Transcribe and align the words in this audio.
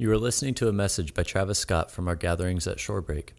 You 0.00 0.12
are 0.12 0.16
listening 0.16 0.54
to 0.54 0.68
a 0.68 0.72
message 0.72 1.12
by 1.12 1.24
Travis 1.24 1.58
Scott 1.58 1.90
from 1.90 2.06
our 2.06 2.14
gatherings 2.14 2.68
at 2.68 2.76
Shorebreak. 2.76 3.30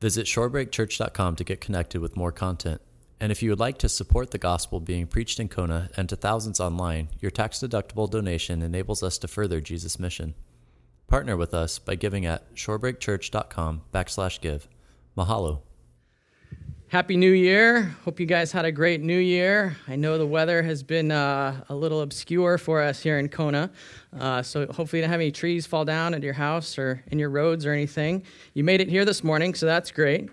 Visit 0.00 0.26
shorebreakchurch.com 0.26 1.34
to 1.34 1.42
get 1.42 1.60
connected 1.60 2.00
with 2.00 2.16
more 2.16 2.30
content. 2.30 2.80
And 3.18 3.32
if 3.32 3.42
you 3.42 3.50
would 3.50 3.58
like 3.58 3.78
to 3.78 3.88
support 3.88 4.30
the 4.30 4.38
gospel 4.38 4.78
being 4.78 5.08
preached 5.08 5.40
in 5.40 5.48
Kona 5.48 5.90
and 5.96 6.08
to 6.08 6.14
thousands 6.14 6.60
online, 6.60 7.08
your 7.18 7.32
tax 7.32 7.58
deductible 7.58 8.08
donation 8.08 8.62
enables 8.62 9.02
us 9.02 9.18
to 9.18 9.26
further 9.26 9.60
Jesus' 9.60 9.98
mission. 9.98 10.34
Partner 11.08 11.36
with 11.36 11.52
us 11.52 11.80
by 11.80 11.96
giving 11.96 12.26
at 12.26 12.54
shorebreakchurch.com 12.54 13.82
backslash 13.92 14.40
give. 14.40 14.68
Mahalo. 15.18 15.62
Happy 16.92 17.16
New 17.16 17.32
Year. 17.32 17.84
Hope 18.04 18.20
you 18.20 18.26
guys 18.26 18.52
had 18.52 18.66
a 18.66 18.70
great 18.70 19.00
New 19.00 19.16
Year. 19.16 19.78
I 19.88 19.96
know 19.96 20.18
the 20.18 20.26
weather 20.26 20.62
has 20.62 20.82
been 20.82 21.10
uh, 21.10 21.64
a 21.70 21.74
little 21.74 22.02
obscure 22.02 22.58
for 22.58 22.82
us 22.82 23.00
here 23.00 23.18
in 23.18 23.30
Kona, 23.30 23.70
uh, 24.20 24.42
so 24.42 24.66
hopefully 24.66 24.98
you 24.98 25.04
don't 25.04 25.10
have 25.10 25.18
any 25.18 25.32
trees 25.32 25.64
fall 25.64 25.86
down 25.86 26.12
at 26.12 26.22
your 26.22 26.34
house 26.34 26.76
or 26.76 27.02
in 27.06 27.18
your 27.18 27.30
roads 27.30 27.64
or 27.64 27.72
anything. 27.72 28.22
You 28.52 28.62
made 28.62 28.82
it 28.82 28.90
here 28.90 29.06
this 29.06 29.24
morning, 29.24 29.54
so 29.54 29.64
that's 29.64 29.90
great. 29.90 30.28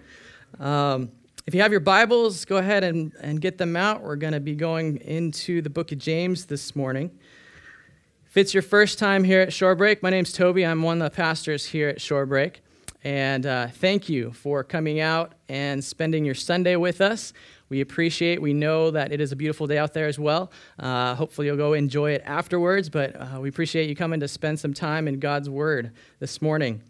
Um, 0.60 1.12
if 1.48 1.56
you 1.56 1.62
have 1.62 1.72
your 1.72 1.80
Bibles, 1.80 2.44
go 2.44 2.58
ahead 2.58 2.84
and, 2.84 3.14
and 3.22 3.40
get 3.40 3.58
them 3.58 3.78
out. 3.78 4.04
We're 4.04 4.18
going 4.18 4.34
to 4.34 4.42
be 4.42 4.56
going 4.56 4.98
into 4.98 5.62
the 5.62 5.70
book 5.70 5.94
of 5.94 5.98
James 5.98 6.48
this 6.48 6.76
morning. 6.76 7.10
If 8.28 8.36
it's 8.36 8.54
your 8.54 8.64
first 8.64 9.00
time 9.00 9.24
here 9.24 9.40
at 9.40 9.52
Shorebreak, 9.52 10.04
my 10.04 10.10
name's 10.10 10.34
Toby. 10.34 10.66
I'm 10.66 10.84
one 10.84 11.02
of 11.02 11.10
the 11.10 11.16
pastors 11.16 11.68
here 11.68 11.88
at 11.88 12.00
Shorebreak. 12.00 12.56
And 13.04 13.46
uh, 13.46 13.68
thank 13.68 14.10
you 14.10 14.32
for 14.34 14.64
coming 14.64 15.00
out 15.00 15.34
and 15.48 15.82
spending 15.84 16.26
your 16.26 16.36
Sunday 16.36 16.76
with 16.76 17.00
us. 17.00 17.32
We 17.70 17.82
appreciate, 17.82 18.42
we 18.42 18.54
know 18.54 18.92
that 18.92 19.12
it 19.12 19.22
is 19.22 19.32
a 19.32 19.36
beautiful 19.36 19.68
day 19.68 19.78
out 19.78 19.94
there 19.94 20.08
as 20.08 20.20
well. 20.20 20.52
Uh, 20.78 21.16
hopefully, 21.16 21.48
you'll 21.48 21.56
go 21.56 21.74
enjoy 21.74 22.12
it 22.12 22.24
afterwards, 22.26 22.90
but 22.90 23.16
uh, 23.16 23.40
we 23.40 23.48
appreciate 23.48 23.88
you 23.88 23.96
coming 23.96 24.20
to 24.20 24.28
spend 24.28 24.60
some 24.60 24.74
time 24.74 25.08
in 25.08 25.20
God's 25.20 25.50
Word 25.50 25.92
this 26.20 26.42
morning. 26.42 26.82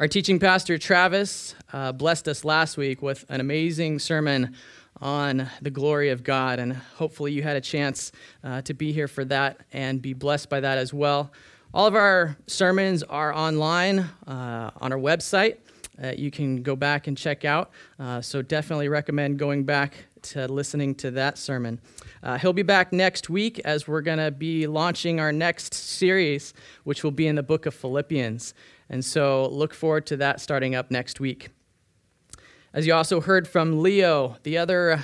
Our 0.00 0.08
teaching 0.08 0.38
pastor, 0.38 0.78
Travis, 0.78 1.54
uh, 1.72 1.92
blessed 1.92 2.28
us 2.28 2.44
last 2.44 2.76
week 2.76 3.02
with 3.02 3.26
an 3.28 3.40
amazing 3.40 3.98
sermon 3.98 4.54
on 5.00 5.48
the 5.60 5.70
glory 5.70 6.10
of 6.10 6.22
God, 6.22 6.58
and 6.58 6.72
hopefully, 6.72 7.32
you 7.32 7.42
had 7.42 7.56
a 7.56 7.60
chance 7.60 8.12
uh, 8.44 8.62
to 8.62 8.72
be 8.72 8.92
here 8.92 9.08
for 9.08 9.24
that 9.26 9.58
and 9.72 10.00
be 10.00 10.14
blessed 10.14 10.48
by 10.48 10.60
that 10.60 10.78
as 10.78 10.94
well. 10.94 11.32
All 11.74 11.86
of 11.86 11.94
our 11.94 12.36
sermons 12.46 13.02
are 13.02 13.34
online 13.34 14.00
uh, 14.26 14.70
on 14.76 14.92
our 14.92 14.98
website. 14.98 15.56
Uh, 16.02 16.12
you 16.14 16.30
can 16.30 16.62
go 16.62 16.76
back 16.76 17.06
and 17.06 17.16
check 17.16 17.46
out. 17.46 17.70
Uh, 17.98 18.20
so 18.20 18.42
definitely 18.42 18.88
recommend 18.88 19.38
going 19.38 19.64
back 19.64 20.04
to 20.20 20.46
listening 20.48 20.94
to 20.96 21.10
that 21.12 21.38
sermon. 21.38 21.80
Uh, 22.22 22.36
he'll 22.36 22.52
be 22.52 22.62
back 22.62 22.92
next 22.92 23.30
week 23.30 23.58
as 23.60 23.88
we're 23.88 24.02
going 24.02 24.18
to 24.18 24.30
be 24.30 24.66
launching 24.66 25.18
our 25.18 25.32
next 25.32 25.72
series, 25.72 26.52
which 26.84 27.02
will 27.02 27.10
be 27.10 27.26
in 27.26 27.36
the 27.36 27.42
book 27.42 27.64
of 27.64 27.74
Philippians. 27.74 28.52
And 28.90 29.02
so 29.02 29.48
look 29.48 29.72
forward 29.72 30.04
to 30.06 30.18
that 30.18 30.42
starting 30.42 30.74
up 30.74 30.90
next 30.90 31.20
week. 31.20 31.48
As 32.74 32.86
you 32.86 32.92
also 32.92 33.22
heard 33.22 33.48
from 33.48 33.80
Leo, 33.80 34.36
the 34.42 34.58
other 34.58 35.02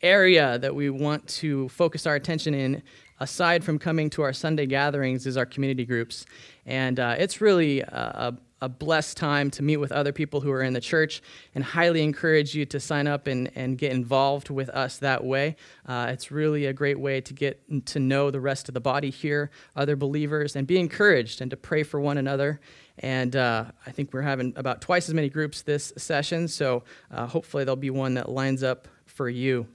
area 0.00 0.58
that 0.58 0.74
we 0.74 0.88
want 0.88 1.28
to 1.28 1.68
focus 1.68 2.06
our 2.06 2.14
attention 2.14 2.54
in 2.54 2.82
aside 3.20 3.62
from 3.62 3.78
coming 3.78 4.10
to 4.10 4.22
our 4.22 4.32
Sunday 4.32 4.66
gatherings, 4.66 5.26
is 5.26 5.36
our 5.36 5.46
community 5.46 5.84
groups. 5.84 6.26
And 6.66 6.98
uh, 6.98 7.16
it's 7.18 7.40
really 7.40 7.80
a, 7.80 8.36
a, 8.60 8.68
blessed 8.68 9.16
time 9.16 9.50
to 9.50 9.62
meet 9.62 9.78
with 9.78 9.90
other 9.92 10.12
people 10.12 10.40
who 10.40 10.50
are 10.50 10.62
in 10.62 10.72
the 10.72 10.80
church 10.80 11.22
and 11.54 11.64
highly 11.64 12.02
encourage 12.02 12.54
you 12.54 12.66
to 12.66 12.78
sign 12.78 13.06
up 13.06 13.26
and, 13.26 13.50
and 13.54 13.78
get 13.78 13.92
involved 13.92 14.50
with 14.50 14.68
us 14.70 14.98
that 14.98 15.24
way. 15.24 15.56
Uh, 15.86 16.08
it's 16.10 16.30
really 16.30 16.66
a 16.66 16.72
great 16.72 16.98
way 16.98 17.20
to 17.20 17.32
get 17.32 17.86
to 17.86 17.98
know 17.98 18.30
the 18.30 18.40
rest 18.40 18.68
of 18.68 18.74
the 18.74 18.80
body 18.80 19.10
here, 19.10 19.50
other 19.76 19.96
believers, 19.96 20.56
and 20.56 20.66
be 20.66 20.78
encouraged 20.78 21.40
and 21.40 21.50
to 21.50 21.56
pray 21.56 21.82
for 21.82 22.00
one 22.00 22.18
another. 22.18 22.60
And 22.98 23.34
uh, 23.34 23.64
I 23.86 23.90
think 23.92 24.12
we're 24.12 24.22
having 24.22 24.52
about 24.56 24.82
twice 24.82 25.08
as 25.08 25.14
many 25.14 25.30
groups 25.30 25.62
this 25.62 25.92
session, 25.96 26.46
so 26.48 26.84
uh, 27.10 27.26
hopefully 27.26 27.64
there'll 27.64 27.76
be 27.76 27.90
one 27.90 28.14
that 28.14 28.28
lines 28.28 28.62
up 28.62 28.88
for 29.06 29.28
you. 29.28 29.66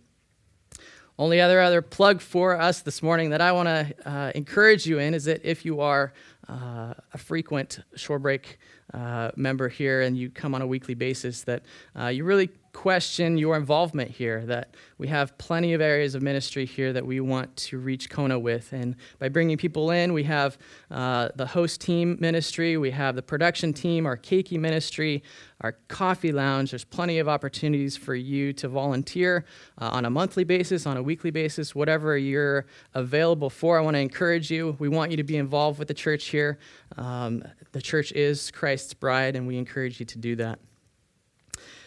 Only 1.18 1.40
other 1.40 1.62
other 1.62 1.82
plug 1.82 2.20
for 2.20 2.60
us 2.60 2.82
this 2.82 3.02
morning 3.02 3.30
that 3.30 3.40
I 3.40 3.54
want 3.54 3.68
to 3.68 3.94
uh, 4.06 4.32
encourage 4.36 4.86
you 4.86 5.00
in 5.00 5.14
is 5.14 5.24
that 5.26 5.46
if 5.46 5.64
you 5.64 5.80
are 5.80 6.12
uh, 6.50 6.94
a 7.14 7.18
frequent 7.18 7.80
Shorebreak 7.96 8.44
uh, 8.94 9.32
member 9.38 9.70
here 9.70 10.02
and 10.02 10.18
you 10.18 10.30
come 10.30 10.54
on 10.54 10.62
a 10.62 10.68
weekly 10.68 10.94
basis, 10.94 11.44
that 11.44 11.64
uh, 11.98 12.08
you 12.08 12.26
really 12.26 12.50
question 12.76 13.38
your 13.38 13.56
involvement 13.56 14.12
here, 14.12 14.46
that 14.46 14.76
we 14.98 15.08
have 15.08 15.36
plenty 15.38 15.74
of 15.74 15.80
areas 15.80 16.14
of 16.14 16.22
ministry 16.22 16.66
here 16.66 16.92
that 16.92 17.06
we 17.06 17.22
want 17.22 17.56
to 17.56 17.80
reach 17.80 18.10
Kona 18.10 18.38
with. 18.38 18.74
And 18.74 18.98
by 19.18 19.30
bringing 19.30 19.56
people 19.56 19.92
in, 19.92 20.12
we 20.12 20.24
have 20.24 20.58
uh, 20.92 21.30
the 21.36 21.48
host 21.48 21.80
team 21.80 22.18
ministry, 22.20 22.76
we 22.76 22.92
have 22.92 23.16
the 23.16 23.22
production 23.22 23.72
team, 23.72 24.06
our 24.06 24.18
keiki 24.18 24.60
ministry, 24.60 25.24
our 25.62 25.72
coffee 25.88 26.34
lounge. 26.34 26.72
There's 26.72 26.84
plenty 26.84 27.18
of 27.18 27.30
opportunities 27.30 27.96
for 27.96 28.14
you 28.14 28.52
to 28.54 28.68
volunteer 28.68 29.46
uh, 29.80 29.90
on 29.94 30.04
a 30.04 30.10
monthly 30.10 30.44
basis, 30.44 30.86
on 30.86 30.98
a 30.98 31.02
weekly 31.02 31.32
basis, 31.32 31.74
whatever 31.74 32.18
you're 32.18 32.66
available 32.94 33.50
for. 33.50 33.80
I 33.80 33.82
want 33.82 33.96
to 33.96 34.02
encourage 34.02 34.52
you. 34.52 34.76
We 34.80 34.90
want 34.90 35.12
you 35.12 35.18
to 35.18 35.24
be 35.24 35.38
involved 35.38 35.80
with 35.80 35.88
the 35.88 35.94
church 35.94 36.26
here. 36.26 36.60
Um, 36.98 37.42
the 37.72 37.82
church 37.82 38.12
is 38.12 38.52
Christ's 38.52 38.94
bride, 38.94 39.38
and 39.38 39.48
we 39.48 39.58
encourage 39.58 40.00
you 40.02 40.06
to 40.08 40.18
do 40.18 40.36
that. 40.36 40.60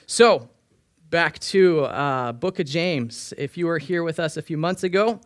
So, 0.06 0.48
back 1.10 1.38
to 1.38 1.84
uh, 1.84 2.32
book 2.32 2.58
of 2.58 2.66
james. 2.66 3.32
If 3.38 3.56
you 3.56 3.66
were 3.66 3.78
here 3.78 4.02
with 4.02 4.20
us 4.20 4.36
a 4.36 4.42
few 4.42 4.56
months 4.56 4.82
ago 4.82 5.20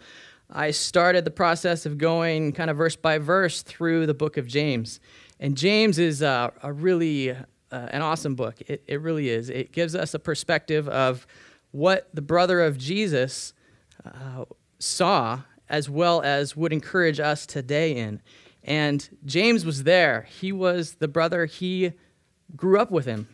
i 0.55 0.71
started 0.71 1.25
the 1.25 1.31
process 1.31 1.87
of 1.87 1.97
going 1.97 2.53
kind 2.53 2.71
of 2.71 2.77
verse 2.77 2.95
by 2.95 3.17
verse 3.19 3.63
through 3.63 4.07
the 4.07 4.15
book 4.15 4.37
of 4.37 4.47
james. 4.47 5.01
And 5.41 5.57
james 5.57 5.99
is 5.99 6.23
uh, 6.23 6.51
a 6.63 6.73
really 6.73 7.31
uh, 7.31 7.37
an 7.71 8.03
awesome 8.03 8.35
book. 8.35 8.61
It, 8.69 8.85
it 8.87 9.01
really 9.01 9.31
is. 9.31 9.49
It 9.49 9.73
gives 9.73 9.95
us 9.95 10.13
a 10.13 10.19
perspective 10.19 10.87
of 10.89 11.27
what 11.71 12.09
the 12.13 12.23
brother 12.23 12.61
of 12.61 12.77
jesus 12.77 13.55
uh, 14.05 14.45
saw 14.79 15.41
as 15.69 15.89
well 15.89 16.21
as 16.21 16.55
would 16.55 16.73
encourage 16.73 17.19
us 17.19 17.47
today 17.47 17.97
in. 17.97 18.21
And 18.63 19.09
james 19.25 19.65
was 19.65 19.85
there. 19.85 20.29
He 20.41 20.53
was 20.53 20.95
the 20.95 21.09
brother 21.09 21.47
he 21.47 21.93
grew 22.55 22.79
up 22.79 22.91
with 22.91 23.07
him 23.07 23.27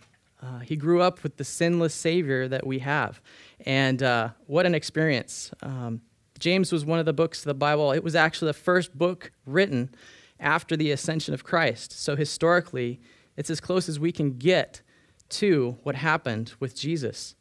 uh, 0.43 0.61
he 0.61 0.77
grew 0.77 1.01
up 1.01 1.23
with 1.23 1.37
the 1.37 1.45
sinless 1.45 1.95
Savior 1.95 2.49
that 2.49 2.67
we 2.67 2.79
have. 2.81 3.21
And 3.67 4.03
uh, 4.03 4.31
what 4.47 4.67
an 4.67 4.75
experience. 4.75 5.51
Um, 5.63 6.01
James 6.39 6.73
was 6.73 6.85
one 6.85 6.99
of 6.99 7.07
the 7.07 7.13
books 7.13 7.41
of 7.41 7.45
the 7.47 7.55
Bible, 7.55 7.93
it 7.93 8.05
was 8.05 8.15
actually 8.15 8.49
the 8.49 8.55
first 8.55 8.97
book 8.97 9.33
written 9.45 9.91
after 10.39 10.77
the 10.77 10.93
ascension 10.93 11.35
of 11.35 11.43
Christ. 11.43 11.93
So 11.93 12.15
historically, 12.15 13.01
it's 13.37 13.51
as 13.51 13.61
close 13.61 13.89
as 13.89 13.99
we 13.99 14.13
can 14.13 14.39
get 14.39 14.83
to 15.31 15.79
what 15.83 15.97
happened 15.97 16.55
with 16.61 16.77
Jesus. 16.77 17.35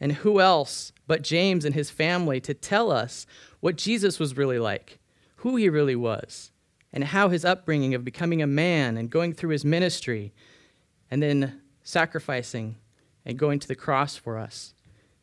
And 0.00 0.12
who 0.12 0.40
else 0.40 0.92
but 1.06 1.22
James 1.22 1.64
and 1.64 1.74
his 1.74 1.90
family 1.90 2.40
to 2.40 2.54
tell 2.54 2.90
us 2.90 3.26
what 3.60 3.76
Jesus 3.76 4.18
was 4.18 4.36
really 4.36 4.58
like, 4.58 4.98
who 5.36 5.56
he 5.56 5.68
really 5.68 5.96
was, 5.96 6.50
and 6.92 7.04
how 7.04 7.28
his 7.28 7.44
upbringing 7.44 7.94
of 7.94 8.04
becoming 8.04 8.42
a 8.42 8.46
man 8.46 8.96
and 8.96 9.10
going 9.10 9.32
through 9.32 9.50
his 9.50 9.64
ministry, 9.64 10.32
and 11.10 11.22
then 11.22 11.60
sacrificing 11.90 12.76
and 13.26 13.38
going 13.38 13.58
to 13.58 13.68
the 13.68 13.74
cross 13.74 14.16
for 14.16 14.38
us, 14.38 14.74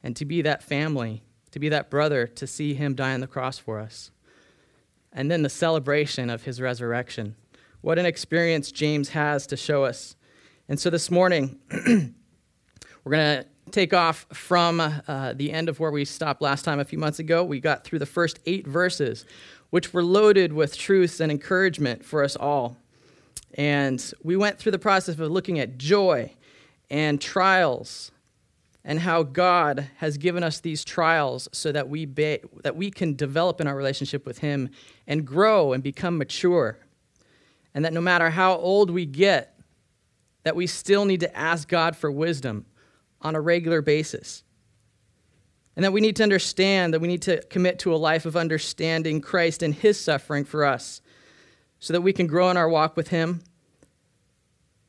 and 0.04 0.16
to 0.16 0.26
be 0.26 0.42
that 0.44 0.62
family, 0.62 1.24
to 1.52 1.60
be 1.60 1.70
that 1.70 1.90
brother, 1.90 2.28
to 2.28 2.46
see 2.46 2.74
him 2.74 2.94
die 2.94 3.14
on 3.14 3.22
the 3.22 3.28
cross 3.28 3.58
for 3.58 3.80
us. 3.80 4.12
And 5.12 5.32
then 5.32 5.42
the 5.42 5.50
celebration 5.50 6.30
of 6.30 6.44
his 6.44 6.62
resurrection. 6.62 7.36
What 7.82 7.98
an 7.98 8.06
experience 8.06 8.72
James 8.72 9.10
has 9.10 9.48
to 9.48 9.58
show 9.58 9.84
us. 9.86 10.16
And 10.70 10.80
so 10.80 10.90
this 10.90 11.10
morning, 11.10 11.58
we're 11.72 13.12
going 13.12 13.44
to 13.44 13.46
take 13.72 13.94
off 13.94 14.26
from 14.34 14.80
uh, 14.80 15.34
the 15.34 15.52
end 15.52 15.70
of 15.70 15.80
where 15.80 15.92
we 15.92 16.06
stopped 16.06 16.42
last 16.42 16.64
time 16.64 16.80
a 16.80 16.86
few 16.86 17.00
months 17.00 17.20
ago. 17.20 17.44
We 17.44 17.60
got 17.60 17.84
through 17.84 18.00
the 18.00 18.06
first 18.06 18.40
eight 18.46 18.68
verses, 18.68 19.26
which 19.70 19.94
were 19.94 20.04
loaded 20.04 20.54
with 20.54 20.78
truths 20.78 21.20
and 21.20 21.32
encouragement 21.32 22.06
for 22.06 22.24
us 22.24 22.36
all. 22.36 22.78
And 23.56 24.14
we 24.24 24.36
went 24.36 24.60
through 24.60 24.74
the 24.74 24.80
process 24.80 25.18
of 25.18 25.32
looking 25.32 25.60
at 25.60 25.78
joy 25.78 26.34
and 26.90 27.20
trials 27.20 28.12
and 28.84 29.02
how 29.02 29.22
God 29.22 29.90
has 29.98 30.18
given 30.18 30.44
us 30.44 30.62
these 30.62 30.86
trials 30.86 31.50
so 31.52 31.74
that 31.74 31.90
we, 31.90 32.06
be, 32.06 32.40
that 32.64 32.78
we 32.78 32.90
can 32.90 33.16
develop 33.16 33.60
in 33.60 33.68
our 33.68 33.76
relationship 33.76 34.26
with 34.26 34.40
Him 34.40 34.70
and 35.06 35.26
grow 35.26 35.74
and 35.74 35.84
become 35.84 36.18
mature. 36.18 36.80
And 37.74 37.84
that 37.84 37.92
no 37.92 38.00
matter 38.00 38.30
how 38.30 38.56
old 38.56 38.90
we 38.90 39.06
get, 39.06 39.60
that 40.44 40.56
we 40.56 40.68
still 40.68 41.04
need 41.04 41.20
to 41.20 41.38
ask 41.38 41.68
God 41.68 41.98
for 41.98 42.10
wisdom 42.10 42.66
on 43.22 43.36
a 43.36 43.42
regular 43.42 43.82
basis. 43.82 44.44
And 45.76 45.84
that 45.84 45.92
we 45.92 46.00
need 46.00 46.16
to 46.16 46.24
understand 46.24 46.94
that 46.94 47.02
we 47.02 47.10
need 47.10 47.22
to 47.24 47.42
commit 47.50 47.80
to 47.80 47.94
a 47.94 47.98
life 47.98 48.26
of 48.26 48.38
understanding 48.38 49.20
Christ 49.20 49.62
and 49.62 49.76
His 49.76 50.00
suffering 50.00 50.46
for 50.46 50.64
us 50.64 51.02
so 51.80 51.92
that 51.92 52.02
we 52.02 52.14
can 52.14 52.26
grow 52.26 52.50
in 52.50 52.56
our 52.56 52.70
walk 52.70 52.96
with 52.96 53.10
Him 53.10 53.42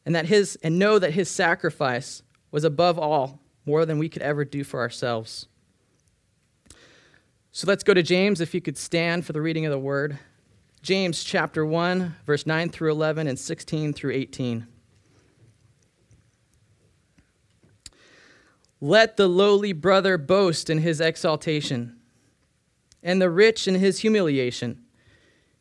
and 0.09 0.15
that 0.15 0.25
his 0.25 0.57
and 0.63 0.79
know 0.79 0.99
that 0.99 1.13
his 1.13 1.29
sacrifice 1.29 2.23
was 2.51 2.65
above 2.65 2.99
all 2.99 3.43
more 3.67 3.85
than 3.85 3.99
we 3.99 4.09
could 4.09 4.23
ever 4.23 4.43
do 4.43 4.65
for 4.65 4.81
ourselves. 4.81 5.49
So 7.53 7.67
let's 7.67 7.85
go 7.85 7.93
to 7.93 8.03
James 8.03 8.41
if 8.41 8.55
you 8.55 8.63
could 8.63 8.79
stand 8.79 9.27
for 9.27 9.35
the 9.35 9.43
reading 9.43 9.67
of 9.67 9.71
the 9.71 9.79
word. 9.79 10.19
James 10.81 11.23
chapter 11.23 11.63
1, 11.63 12.17
verse 12.25 12.47
9 12.47 12.71
through 12.71 12.91
11 12.91 13.27
and 13.27 13.39
16 13.39 13.93
through 13.93 14.13
18. 14.13 14.67
Let 18.81 19.19
the 19.19 19.29
lowly 19.29 19.75
brother 19.75 20.17
boast 20.17 20.71
in 20.71 20.79
his 20.79 21.03
exaltation, 21.03 21.99
and 23.03 23.21
the 23.21 23.29
rich 23.29 23.69
in 23.69 23.75
his 23.75 23.99
humiliation, 23.99 24.87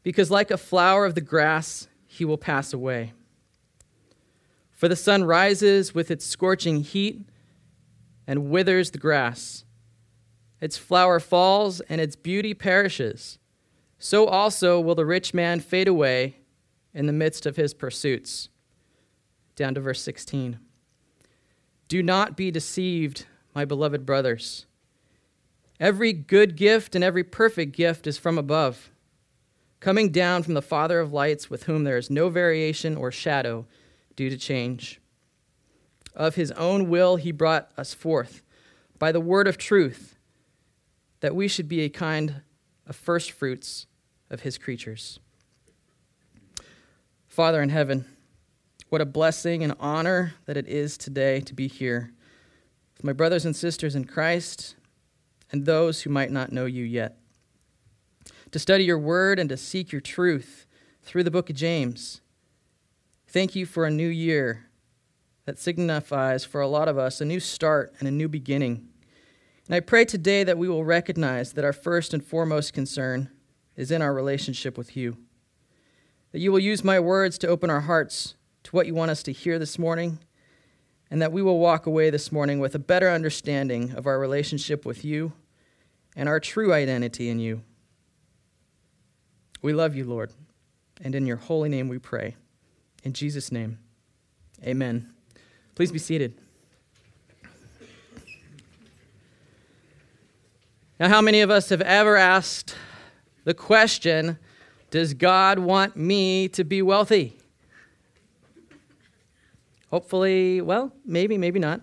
because 0.03 0.31
like 0.31 0.51
a 0.51 0.57
flower 0.57 1.05
of 1.05 1.15
the 1.15 1.21
grass, 1.21 1.89
he 2.05 2.23
will 2.23 2.38
pass 2.38 2.71
away. 2.71 3.11
For 4.77 4.88
the 4.88 4.95
sun 4.95 5.24
rises 5.24 5.95
with 5.95 6.12
its 6.12 6.24
scorching 6.24 6.83
heat 6.83 7.27
and 8.27 8.51
withers 8.51 8.91
the 8.91 9.00
grass. 9.00 9.65
Its 10.62 10.77
flower 10.77 11.19
falls, 11.19 11.81
and 11.81 12.00
its 12.00 12.15
beauty 12.15 12.53
perishes. 12.53 13.39
So 13.97 14.27
also 14.27 14.79
will 14.79 14.94
the 14.94 15.06
rich 15.06 15.33
man 15.33 15.62
fade 15.62 15.88
away 15.88 16.38
in 16.94 17.07
the 17.07 17.13
midst 17.13 17.47
of 17.47 17.56
his 17.56 17.74
pursuits. 17.74 18.50
Down 19.56 19.74
to 19.74 19.81
verse 19.81 20.01
16. 20.01 20.59
Do 21.88 22.03
not 22.03 22.38
be 22.38 22.51
deceived, 22.51 23.25
my 23.56 23.65
beloved 23.65 24.06
brothers. 24.06 24.68
Every 25.80 26.13
good 26.13 26.56
gift 26.56 26.94
and 26.94 27.03
every 27.03 27.23
perfect 27.23 27.75
gift 27.75 28.06
is 28.06 28.19
from 28.19 28.38
above, 28.38 28.91
coming 29.80 30.12
down 30.12 30.44
from 30.44 30.53
the 30.53 30.62
Father 30.62 31.00
of 31.00 31.13
lights, 31.13 31.50
with 31.50 31.63
whom 31.63 31.83
there 31.83 31.97
is 31.97 32.12
no 32.12 32.30
variation 32.30 32.95
or 32.95 33.12
shadow 33.12 33.65
due 34.18 34.30
to 34.30 34.38
change. 34.38 35.00
Of 36.14 36.36
his 36.36 36.52
own 36.52 36.90
will, 36.90 37.16
he 37.16 37.31
brought 37.31 37.72
us 37.78 37.94
forth 37.94 38.42
by 39.00 39.14
the 39.14 39.22
word 39.22 39.48
of 39.48 39.58
truth, 39.58 40.18
that 41.22 41.36
we 41.36 41.48
should 41.48 41.69
be 41.69 41.81
a 41.81 41.90
kind 41.90 42.42
of 42.86 42.96
first 42.98 43.31
fruits 43.31 43.88
of 44.30 44.42
his 44.42 44.58
creatures. 44.58 45.19
Father 47.28 47.62
in 47.62 47.69
heaven, 47.69 48.06
what 48.90 49.02
a 49.02 49.06
blessing 49.06 49.64
and 49.64 49.74
honor 49.80 50.34
that 50.46 50.58
it 50.58 50.68
is 50.68 50.98
today 50.98 51.40
to 51.42 51.54
be 51.54 51.68
here 51.68 52.12
with 52.96 53.04
my 53.04 53.14
brothers 53.14 53.46
and 53.46 53.56
sisters 53.56 53.96
in 53.96 54.06
Christ 54.06 54.75
and 55.52 55.66
those 55.66 56.02
who 56.02 56.10
might 56.10 56.31
not 56.31 56.52
know 56.52 56.66
you 56.66 56.84
yet. 56.84 57.18
To 58.52 58.60
study 58.60 58.86
your 58.86 58.98
word 58.98 59.40
and 59.40 59.50
to 59.50 59.58
seek 59.58 59.92
your 59.92 60.02
truth 60.02 60.66
through 61.04 61.24
the 61.24 61.31
book 61.31 61.50
of 61.50 61.56
James. 61.56 62.22
Thank 63.29 63.56
you 63.56 63.65
for 63.65 63.85
a 63.85 63.91
new 63.91 64.07
year 64.07 64.68
that 65.45 65.59
signifies 65.59 66.45
for 66.45 66.62
a 66.62 66.68
lot 66.68 66.88
of 66.88 66.97
us 66.97 67.19
a 67.19 67.25
new 67.25 67.41
start 67.41 67.94
and 68.00 68.07
a 68.07 68.12
new 68.12 68.29
beginning. 68.29 68.88
And 69.65 69.75
I 69.75 69.81
pray 69.81 70.06
today 70.06 70.45
that 70.45 70.57
we 70.57 70.69
will 70.69 70.85
recognize 70.85 71.51
that 71.53 71.65
our 71.65 71.74
first 71.74 72.13
and 72.13 72.24
foremost 72.24 72.74
concern 72.74 73.29
is 73.75 73.91
in 73.91 74.01
our 74.01 74.13
relationship 74.13 74.77
with 74.77 74.95
you. 74.95 75.18
That 76.31 76.39
you 76.39 76.53
will 76.53 76.59
use 76.59 76.85
my 76.85 77.01
words 77.01 77.38
to 77.39 77.47
open 77.47 77.69
our 77.69 77.81
hearts 77.81 78.35
to 78.63 78.71
what 78.71 78.88
you 78.88 78.95
want 78.95 79.12
us 79.12 79.24
to 79.24 79.33
hear 79.33 79.59
this 79.59 79.77
morning, 79.77 80.19
and 81.12 81.21
that 81.21 81.33
we 81.33 81.41
will 81.41 81.59
walk 81.59 81.85
away 81.85 82.09
this 82.09 82.31
morning 82.31 82.59
with 82.59 82.75
a 82.75 82.80
better 82.80 83.09
understanding 83.09 83.91
of 83.91 84.07
our 84.07 84.19
relationship 84.19 84.85
with 84.85 85.03
you 85.03 85.33
and 86.15 86.30
our 86.30 86.39
true 86.39 86.73
identity 86.73 87.30
in 87.30 87.39
you. 87.39 87.62
We 89.62 89.73
love 89.73 89.97
you, 89.97 90.06
Lord, 90.06 90.31
and 91.01 91.13
in 91.13 91.25
your 91.25 91.38
holy 91.38 91.68
name 91.68 91.89
we 91.89 92.00
pray. 92.00 92.35
In 93.03 93.13
Jesus' 93.13 93.51
name, 93.51 93.79
amen. 94.63 95.13
Please 95.75 95.91
be 95.91 95.99
seated. 95.99 96.33
Now, 100.99 101.09
how 101.09 101.21
many 101.21 101.41
of 101.41 101.51
us 101.51 101.69
have 101.69 101.81
ever 101.81 102.17
asked 102.17 102.75
the 103.44 103.53
question 103.53 104.39
Does 104.89 105.13
God 105.13 105.59
want 105.59 105.95
me 105.95 106.47
to 106.49 106.63
be 106.63 106.81
wealthy? 106.81 107.38
Hopefully, 109.91 110.59
well, 110.61 110.91
maybe, 111.05 111.38
maybe 111.38 111.59
not. 111.59 111.81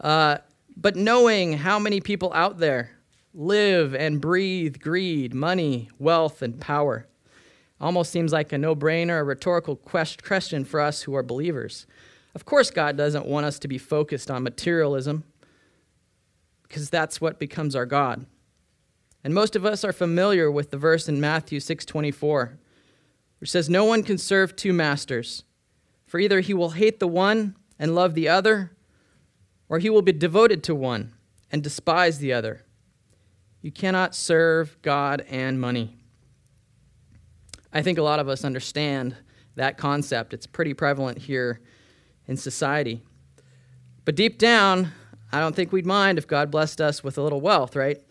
Uh, 0.00 0.38
but 0.76 0.96
knowing 0.96 1.54
how 1.54 1.78
many 1.78 2.00
people 2.00 2.32
out 2.34 2.58
there 2.58 2.90
live 3.32 3.94
and 3.94 4.20
breathe 4.20 4.80
greed, 4.80 5.32
money, 5.32 5.88
wealth, 5.98 6.42
and 6.42 6.60
power 6.60 7.06
almost 7.80 8.10
seems 8.10 8.32
like 8.32 8.52
a 8.52 8.58
no 8.58 8.74
brainer, 8.74 9.20
a 9.20 9.24
rhetorical 9.24 9.76
question 9.76 10.64
for 10.64 10.80
us 10.80 11.02
who 11.02 11.14
are 11.14 11.22
believers. 11.22 11.86
Of 12.34 12.44
course, 12.44 12.70
God 12.70 12.96
doesn't 12.96 13.26
want 13.26 13.46
us 13.46 13.58
to 13.60 13.68
be 13.68 13.78
focused 13.78 14.30
on 14.30 14.42
materialism 14.42 15.24
because 16.62 16.90
that's 16.90 17.20
what 17.20 17.38
becomes 17.38 17.76
our 17.76 17.86
God. 17.86 18.26
And 19.24 19.34
most 19.34 19.56
of 19.56 19.64
us 19.64 19.84
are 19.84 19.92
familiar 19.92 20.50
with 20.50 20.70
the 20.70 20.78
verse 20.78 21.08
in 21.08 21.20
Matthew 21.20 21.60
6:24, 21.60 22.58
which 23.38 23.50
says 23.50 23.68
no 23.68 23.84
one 23.84 24.02
can 24.02 24.18
serve 24.18 24.54
two 24.54 24.72
masters. 24.72 25.44
For 26.06 26.20
either 26.20 26.40
he 26.40 26.54
will 26.54 26.70
hate 26.70 27.00
the 27.00 27.08
one 27.08 27.56
and 27.78 27.94
love 27.94 28.14
the 28.14 28.28
other, 28.28 28.72
or 29.68 29.78
he 29.78 29.90
will 29.90 30.02
be 30.02 30.12
devoted 30.12 30.62
to 30.64 30.74
one 30.74 31.12
and 31.50 31.62
despise 31.62 32.18
the 32.18 32.32
other. 32.32 32.62
You 33.60 33.72
cannot 33.72 34.14
serve 34.14 34.76
God 34.82 35.24
and 35.28 35.60
money. 35.60 35.95
I 37.76 37.82
think 37.82 37.98
a 37.98 38.02
lot 38.02 38.20
of 38.20 38.28
us 38.30 38.42
understand 38.42 39.14
that 39.56 39.76
concept. 39.76 40.32
It's 40.32 40.46
pretty 40.46 40.72
prevalent 40.72 41.18
here 41.18 41.60
in 42.26 42.38
society. 42.38 43.02
But 44.06 44.14
deep 44.14 44.38
down, 44.38 44.92
I 45.30 45.40
don't 45.40 45.54
think 45.54 45.72
we'd 45.72 45.84
mind 45.84 46.16
if 46.16 46.26
God 46.26 46.50
blessed 46.50 46.80
us 46.80 47.04
with 47.04 47.18
a 47.18 47.22
little 47.22 47.42
wealth, 47.42 47.76
right? 47.76 48.02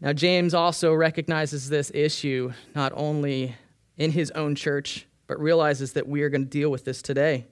Now, 0.00 0.12
James 0.12 0.54
also 0.54 0.94
recognizes 0.94 1.70
this 1.70 1.90
issue 1.92 2.52
not 2.72 2.92
only 2.94 3.56
in 3.96 4.12
his 4.12 4.30
own 4.30 4.54
church, 4.54 5.08
but 5.26 5.40
realizes 5.40 5.94
that 5.94 6.06
we 6.06 6.22
are 6.22 6.28
going 6.28 6.44
to 6.44 6.48
deal 6.48 6.70
with 6.70 6.84
this 6.84 7.02
today. 7.02 7.46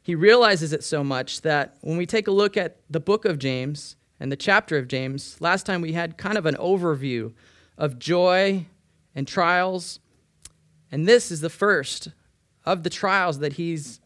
He 0.00 0.14
realizes 0.14 0.72
it 0.72 0.82
so 0.82 1.04
much 1.04 1.42
that 1.42 1.76
when 1.82 1.98
we 1.98 2.06
take 2.06 2.26
a 2.26 2.30
look 2.32 2.56
at 2.56 2.78
the 2.88 3.00
book 3.00 3.26
of 3.26 3.38
James 3.38 3.96
and 4.18 4.32
the 4.32 4.36
chapter 4.36 4.78
of 4.78 4.88
James, 4.88 5.38
last 5.42 5.66
time 5.66 5.82
we 5.82 5.92
had 5.92 6.16
kind 6.16 6.38
of 6.38 6.46
an 6.46 6.54
overview 6.54 7.34
of 7.76 7.98
joy 7.98 8.64
and 9.14 9.26
trials. 9.26 10.00
And 10.90 11.06
this 11.08 11.30
is 11.30 11.40
the 11.40 11.50
first 11.50 12.08
of 12.64 12.82
the 12.82 12.90
trials 12.90 13.38
that 13.38 13.54
he's 13.54 14.00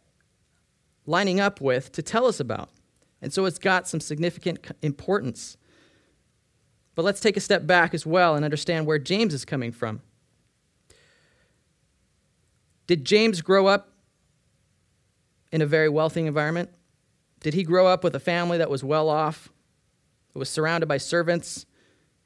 lining 1.07 1.41
up 1.41 1.61
with 1.61 1.93
to 1.93 2.03
tell 2.03 2.27
us 2.27 2.41
about. 2.41 2.71
And 3.21 3.33
so 3.33 3.45
it's 3.47 3.59
got 3.59 3.89
some 3.89 4.01
significant 4.01 4.67
importance. 4.83 5.57
But 6.95 7.05
let's 7.05 7.21
take 7.21 7.37
a 7.37 7.41
step 7.41 7.67
back 7.67 7.95
as 7.95 8.07
well 8.07 8.37
and 8.37 8.45
understand 8.45 8.87
where 8.87 8.99
James 8.99 9.35
is 9.35 9.45
coming 9.45 9.73
from. 9.73 10.03
Did 12.87 13.05
James 13.05 13.41
grow 13.41 13.67
up 13.67 13.93
in 15.51 15.63
a 15.63 15.67
very 15.67 15.89
wealthy 15.89 16.27
environment? 16.27 16.71
Did 17.41 17.55
he 17.55 17.63
grow 17.63 17.87
up 17.87 18.05
with 18.05 18.15
a 18.15 18.21
family 18.21 18.59
that 18.59 18.71
was 18.71 18.85
well 18.85 19.09
off, 19.09 19.51
that 20.33 20.39
was 20.39 20.51
surrounded 20.51 20.87
by 20.87 20.99
servants, 20.99 21.67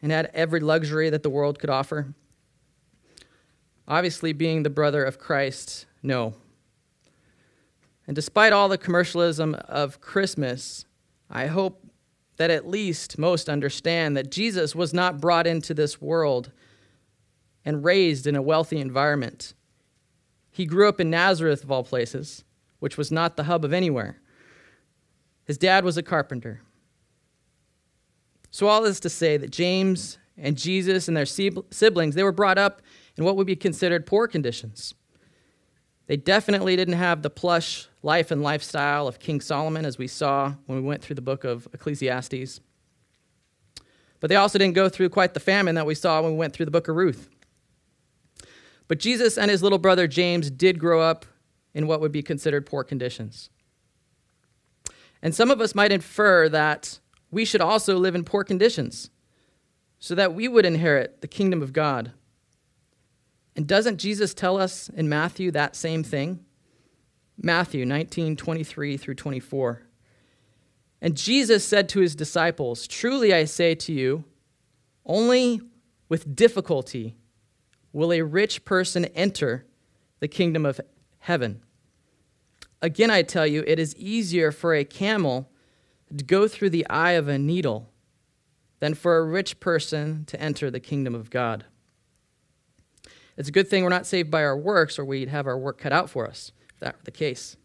and 0.03 0.13
had 0.13 0.31
every 0.35 0.61
luxury 0.61 1.11
that 1.11 1.23
the 1.23 1.31
world 1.31 1.59
could 1.59 1.71
offer? 1.71 2.15
Obviously, 3.89 4.35
being 4.35 4.63
the 4.63 4.71
brother 4.71 5.03
of 5.03 5.19
Christ, 5.19 5.87
no. 6.03 6.35
And 8.07 8.15
despite 8.15 8.53
all 8.53 8.69
the 8.69 8.79
commercialism 8.79 9.55
of 9.67 10.01
Christmas, 10.03 10.85
I 11.31 11.47
hope 11.47 11.83
that 12.37 12.51
at 12.51 12.69
least 12.69 13.19
most 13.19 13.49
understand 13.49 14.17
that 14.17 14.31
Jesus 14.31 14.75
was 14.75 14.93
not 14.93 15.21
brought 15.21 15.47
into 15.47 15.73
this 15.73 16.01
world 16.01 16.53
and 17.65 17.85
raised 17.85 18.27
in 18.27 18.37
a 18.37 18.43
wealthy 18.43 18.79
environment. 18.79 19.55
He 20.51 20.67
grew 20.67 20.89
up 20.89 21.01
in 21.01 21.11
Nazareth, 21.11 21.65
of 21.65 21.71
all 21.71 21.85
places, 21.85 22.45
which 22.81 22.97
was 22.97 23.11
not 23.11 23.37
the 23.37 23.45
hub 23.45 23.65
of 23.65 23.73
anywhere. 23.73 24.21
His 25.45 25.59
dad 25.59 25.85
was 25.85 25.97
a 25.97 26.03
carpenter. 26.03 26.61
So, 28.51 28.67
all 28.67 28.83
this 28.83 29.01
to 29.01 29.09
say 29.11 29.37
that 29.37 29.51
James 29.51 30.19
and 30.37 30.57
Jesus 30.57 31.09
and 31.09 31.17
their 31.17 31.27
siblings, 31.27 32.15
they 32.15 32.23
were 32.23 32.33
brought 32.33 32.59
up 32.59 32.83
in 33.19 33.25
what 33.25 33.37
would 33.37 33.47
be 33.47 33.57
considered 33.57 34.07
poor 34.07 34.29
conditions. 34.29 34.95
They 36.07 36.17
definitely 36.17 36.77
didn't 36.77 36.95
have 36.95 37.21
the 37.21 37.29
plush 37.29 37.89
life 38.03 38.31
and 38.31 38.43
lifestyle 38.43 39.07
of 39.07 39.19
King 39.19 39.41
Solomon, 39.41 39.85
as 39.85 39.99
we 39.99 40.07
saw 40.07 40.55
when 40.67 40.81
we 40.81 40.87
went 40.87 41.03
through 41.03 41.17
the 41.17 41.23
book 41.23 41.45
of 41.45 41.69
Ecclesiastes. 41.75 42.61
But 44.21 44.31
they 44.31 44.37
also 44.37 44.59
didn't 44.59 44.75
go 44.75 44.89
through 44.89 45.11
quite 45.11 45.35
the 45.35 45.41
famine 45.41 45.75
that 45.75 45.85
we 45.85 45.95
saw 45.95 46.23
when 46.23 46.33
we 46.33 46.39
went 46.39 46.55
through 46.55 46.65
the 46.65 46.71
book 46.71 46.89
of 46.89 46.97
Ruth. 46.97 47.29
But 48.87 49.01
Jesus 49.01 49.37
and 49.37 49.51
his 49.51 49.63
little 49.63 49.79
brother 49.79 50.07
James 50.07 50.51
did 50.51 50.79
grow 50.79 51.03
up 51.03 51.27
in 51.75 51.87
what 51.87 52.01
would 52.01 52.13
be 52.13 52.23
considered 52.23 52.65
poor 52.65 52.85
conditions. 52.85 53.51
And 55.21 55.35
some 55.35 55.51
of 55.51 55.61
us 55.61 55.75
might 55.75 55.93
infer 55.93 56.49
that 56.49 57.01
we 57.31 57.45
should 57.45 57.61
also 57.61 57.99
live 57.99 58.15
in 58.15 58.25
poor 58.25 58.45
conditions 58.45 59.11
so 59.99 60.15
that 60.15 60.33
we 60.33 60.49
would 60.49 60.65
inherit 60.65 61.21
the 61.21 61.29
kingdom 61.29 61.61
of 61.61 61.73
God. 61.73 62.13
And 63.59 63.67
doesn't 63.67 63.97
Jesus 63.97 64.35
tell 64.35 64.57
us 64.57 64.89
in 64.89 65.09
Matthew 65.09 65.51
that 65.51 65.75
same 65.75 66.05
thing? 66.05 66.45
Matthew 67.37 67.85
19, 67.85 68.37
23 68.37 68.97
through 68.97 69.17
24. 69.17 69.83
And 71.03 71.17
Jesus 71.17 71.65
said 71.65 71.89
to 71.89 71.99
his 71.99 72.15
disciples, 72.15 72.87
Truly 72.87 73.35
I 73.35 73.47
say 73.47 73.75
to 73.75 73.93
you, 73.93 74.23
only 75.05 75.61
with 76.09 76.37
difficulty 76.37 77.17
will 77.93 78.13
a 78.13 78.23
rich 78.23 78.65
person 78.65 79.07
enter 79.07 79.67
the 80.21 80.29
kingdom 80.29 80.65
of 80.65 80.81
heaven? 81.19 81.61
Again, 82.81 83.11
I 83.11 83.23
tell 83.23 83.45
you, 83.45 83.65
it 83.67 83.81
is 83.81 83.97
easier 83.97 84.53
for 84.53 84.73
a 84.73 84.85
camel 84.85 85.51
to 86.17 86.23
go 86.23 86.47
through 86.47 86.71
the 86.71 86.89
eye 86.89 87.15
of 87.15 87.27
a 87.27 87.41
needle 87.41 87.91
than 88.79 88.95
for 88.95 89.17
a 89.17 89.25
rich 89.25 89.59
person 89.59 90.25
to 90.27 90.41
enter 90.41 90.71
the 90.71 90.79
kingdom 90.79 91.17
of 91.17 91.29
God. 91.29 91.65
It's 93.39 93.49
a 93.49 93.53
good 93.53 93.69
thing 93.69 93.85
we're 93.85 93.91
not 93.91 94.05
saved 94.05 94.33
by 94.33 94.43
our 94.43 94.57
works, 94.57 94.99
or 94.99 95.05
we'd 95.05 95.29
have 95.29 95.47
our 95.47 95.57
work 95.57 95.79
cut 95.79 95.93
out 95.93 96.11
for 96.11 96.27
us, 96.27 96.51
if 96.75 96.81
that 96.81 96.97
were 96.97 97.05
the 97.05 97.13
case. 97.13 97.57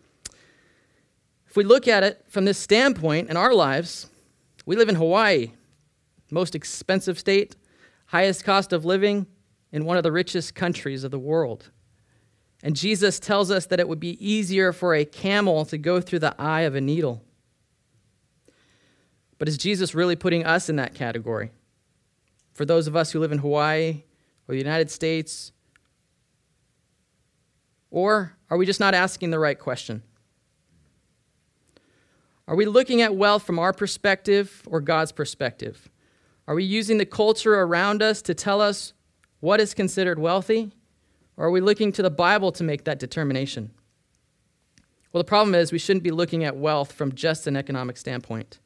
If 1.48 1.58
we 1.58 1.64
look 1.64 1.88
at 1.88 2.04
it 2.04 2.24
from 2.30 2.46
this 2.46 2.60
standpoint 2.60 3.32
in 3.32 3.38
our 3.38 3.56
lives, 3.56 4.08
we 4.68 4.76
live 4.76 4.88
in 4.88 4.96
Hawaii, 4.96 5.52
most 6.30 6.54
expensive 6.54 7.18
state, 7.18 7.56
highest 8.06 8.46
cost 8.46 8.72
of 8.72 8.86
living 8.86 9.26
in 9.72 9.86
one 9.86 9.98
of 9.98 10.04
the 10.04 10.12
richest 10.12 10.54
countries 10.54 11.04
of 11.04 11.10
the 11.10 11.18
world. 11.18 11.72
And 12.62 12.76
Jesus 12.76 13.20
tells 13.20 13.50
us 13.50 13.66
that 13.66 13.80
it 13.80 13.88
would 13.88 14.00
be 14.00 14.24
easier 14.24 14.74
for 14.74 14.94
a 14.94 15.04
camel 15.06 15.66
to 15.66 15.78
go 15.80 16.00
through 16.00 16.20
the 16.20 16.40
eye 16.40 16.62
of 16.62 16.76
a 16.76 16.82
needle. 16.82 17.24
But 19.40 19.48
is 19.48 19.58
Jesus 19.58 19.96
really 19.96 20.16
putting 20.16 20.46
us 20.46 20.70
in 20.70 20.76
that 20.76 20.94
category? 20.94 21.50
For 22.54 22.64
those 22.64 22.86
of 22.86 22.96
us 22.96 23.12
who 23.12 23.20
live 23.20 23.32
in 23.32 23.40
Hawaii 23.40 24.04
or 24.48 24.54
the 24.54 24.62
United 24.62 24.92
States? 24.92 25.52
Or 27.94 28.36
are 28.50 28.58
we 28.58 28.66
just 28.66 28.80
not 28.80 28.96
asking 28.96 29.30
the 29.30 29.38
right 29.38 29.58
question? 29.58 30.02
Are 32.48 32.56
we 32.56 32.66
looking 32.66 33.04
at 33.04 33.16
wealth 33.16 33.44
from 33.44 33.60
our 33.60 33.72
perspective 33.72 34.64
or 34.66 34.82
God's 34.82 35.12
perspective? 35.12 35.90
Are 36.48 36.56
we 36.56 36.64
using 36.64 36.98
the 36.98 37.06
culture 37.06 37.54
around 37.54 38.02
us 38.02 38.24
to 38.24 38.34
tell 38.34 38.62
us 38.62 38.94
what 39.42 39.62
is 39.62 39.76
considered 39.76 40.18
wealthy? 40.18 40.72
Or 41.38 41.46
are 41.46 41.52
we 41.52 41.62
looking 41.62 41.92
to 41.92 42.02
the 42.02 42.10
Bible 42.10 42.52
to 42.54 42.64
make 42.64 42.84
that 42.86 42.98
determination? 42.98 43.70
Well, 45.12 45.22
the 45.22 45.28
problem 45.30 45.54
is 45.54 45.72
we 45.72 45.78
shouldn't 45.78 46.04
be 46.04 46.10
looking 46.10 46.44
at 46.44 46.58
wealth 46.58 46.94
from 46.94 47.14
just 47.14 47.46
an 47.46 47.56
economic 47.56 47.98
standpoint. 47.98 48.60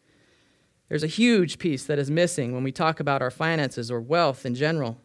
There's 0.88 1.04
a 1.04 1.08
huge 1.08 1.60
piece 1.60 1.84
that 1.84 2.00
is 2.00 2.10
missing 2.10 2.54
when 2.54 2.64
we 2.64 2.72
talk 2.72 3.02
about 3.02 3.22
our 3.22 3.32
finances 3.32 3.92
or 3.92 4.00
wealth 4.00 4.46
in 4.46 4.56
general. 4.56 5.02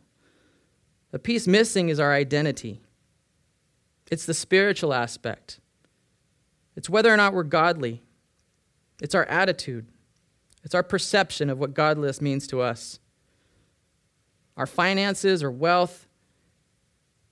The 1.11 1.19
piece 1.19 1.49
missing 1.49 1.89
is 1.89 1.99
our 1.99 2.13
identity. 2.13 2.83
It's 4.13 4.27
the 4.27 4.35
spiritual 4.35 4.95
aspect. 4.95 5.59
It's 6.77 6.89
whether 6.89 7.13
or 7.13 7.17
not 7.17 7.33
we're 7.33 7.43
godly. 7.43 8.03
It's 9.01 9.15
our 9.15 9.25
attitude. 9.25 9.87
It's 10.63 10.75
our 10.75 10.85
perception 10.85 11.51
of 11.51 11.59
what 11.59 11.75
godliness 11.75 12.21
means 12.21 12.47
to 12.49 12.61
us. 12.61 13.01
Our 14.57 14.67
finances 14.67 15.43
or 15.43 15.51
wealth 15.51 16.07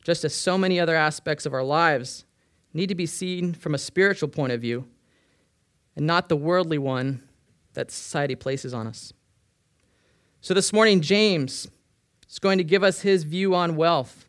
just 0.05 0.25
as 0.25 0.35
so 0.35 0.57
many 0.57 0.81
other 0.81 0.97
aspects 0.97 1.47
of 1.47 1.55
our 1.55 1.63
lives, 1.63 2.25
need 2.73 2.89
to 2.89 2.95
be 2.95 3.07
seen 3.07 3.53
from 3.53 3.75
a 3.75 3.79
spiritual 3.79 4.29
point 4.29 4.53
of 4.53 4.61
view 4.61 4.87
and 5.97 6.07
not 6.07 6.29
the 6.29 6.37
worldly 6.37 6.79
one 6.79 7.23
that 7.75 7.91
society 7.91 8.35
places 8.35 8.73
on 8.73 8.87
us. 8.87 9.13
So 10.41 10.55
this 10.55 10.73
morning, 10.73 11.01
James 11.01 11.69
is 12.29 12.39
going 12.39 12.59
to 12.59 12.65
give 12.65 12.83
us 12.83 13.03
his 13.03 13.25
view 13.25 13.55
on 13.55 13.77
wealth 13.77 14.29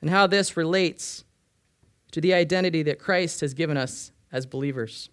and 0.00 0.08
how 0.08 0.26
this 0.26 0.56
relates 0.56 1.24
to 2.16 2.20
the 2.22 2.32
identity 2.32 2.82
that 2.82 2.98
Christ 2.98 3.42
has 3.42 3.52
given 3.52 3.76
us 3.76 4.10
as 4.32 4.46
believers. 4.46 5.10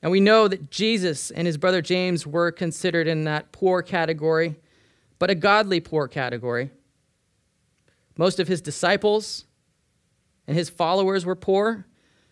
And 0.00 0.12
we 0.12 0.20
know 0.20 0.46
that 0.46 0.70
Jesus 0.70 1.32
and 1.32 1.48
his 1.48 1.58
brother 1.58 1.82
James 1.82 2.24
were 2.24 2.52
considered 2.52 3.08
in 3.08 3.24
that 3.24 3.50
poor 3.50 3.82
category 3.82 4.54
but 5.18 5.30
a 5.30 5.34
godly 5.34 5.80
poor 5.80 6.06
category. 6.06 6.70
Most 8.16 8.38
of 8.38 8.46
his 8.46 8.60
disciples 8.60 9.46
and 10.46 10.56
his 10.56 10.70
followers 10.70 11.26
were 11.26 11.34
poor 11.34 11.84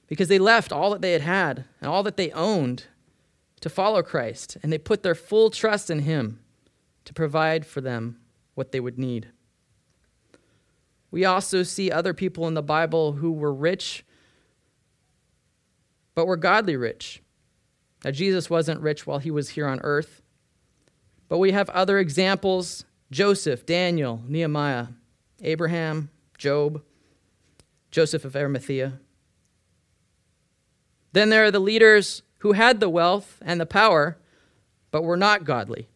because 0.07 0.29
they 0.29 0.39
left 0.39 0.71
all 0.71 0.91
that 0.91 1.03
they 1.03 1.15
had 1.15 1.23
had 1.23 1.65
and 1.81 1.91
all 1.91 2.05
that 2.05 2.17
they 2.17 2.31
owned 2.31 2.85
to 3.61 3.69
follow 3.69 4.05
Christ, 4.05 4.57
and 4.63 4.73
they 4.73 4.79
put 4.79 5.03
their 5.03 5.17
full 5.17 5.51
trust 5.51 5.91
in 5.91 5.99
him 5.99 6.39
to 7.07 7.13
provide 7.13 7.67
for 7.67 7.81
them 7.81 8.21
what 8.55 8.71
they 8.71 8.79
would 8.79 9.01
need. 9.01 9.33
We 11.11 11.25
also 11.25 11.63
see 11.63 11.91
other 11.91 12.15
people 12.15 12.47
in 12.47 12.55
the 12.55 12.63
Bible 12.63 13.13
who 13.13 13.33
were 13.33 13.53
rich, 13.53 14.05
but 16.15 16.27
were 16.27 16.37
godly 16.37 16.77
rich. 16.77 17.23
Now, 18.05 18.13
Jesus 18.13 18.49
wasn't 18.49 18.81
rich 18.81 19.07
while 19.07 19.19
he 19.19 19.31
was 19.31 19.51
here 19.51 19.67
on 19.67 19.81
earth, 19.83 20.23
but 21.29 21.39
we 21.39 21.53
have 21.53 21.69
other 21.71 21.99
examples 21.99 22.85
Joseph, 23.11 23.67
Daniel, 23.67 24.23
Nehemiah, 24.29 24.87
Abraham, 25.43 26.11
Job, 26.39 26.83
Joseph 27.91 28.25
of 28.25 28.37
Arimathea. 28.37 29.01
Then 31.13 31.29
there 31.29 31.45
are 31.45 31.51
the 31.51 31.59
leaders 31.59 32.23
who 32.39 32.53
had 32.53 32.79
the 32.79 32.89
wealth 32.89 33.39
and 33.43 33.61
the 33.61 33.67
power, 33.67 34.17
but 34.91 35.03
were 35.03 35.17
not 35.17 35.45
godly 35.45 35.89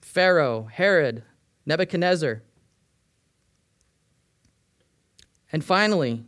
Pharaoh, 0.00 0.68
Herod, 0.72 1.22
Nebuchadnezzar. 1.66 2.42
And 5.52 5.64
finally, 5.64 6.24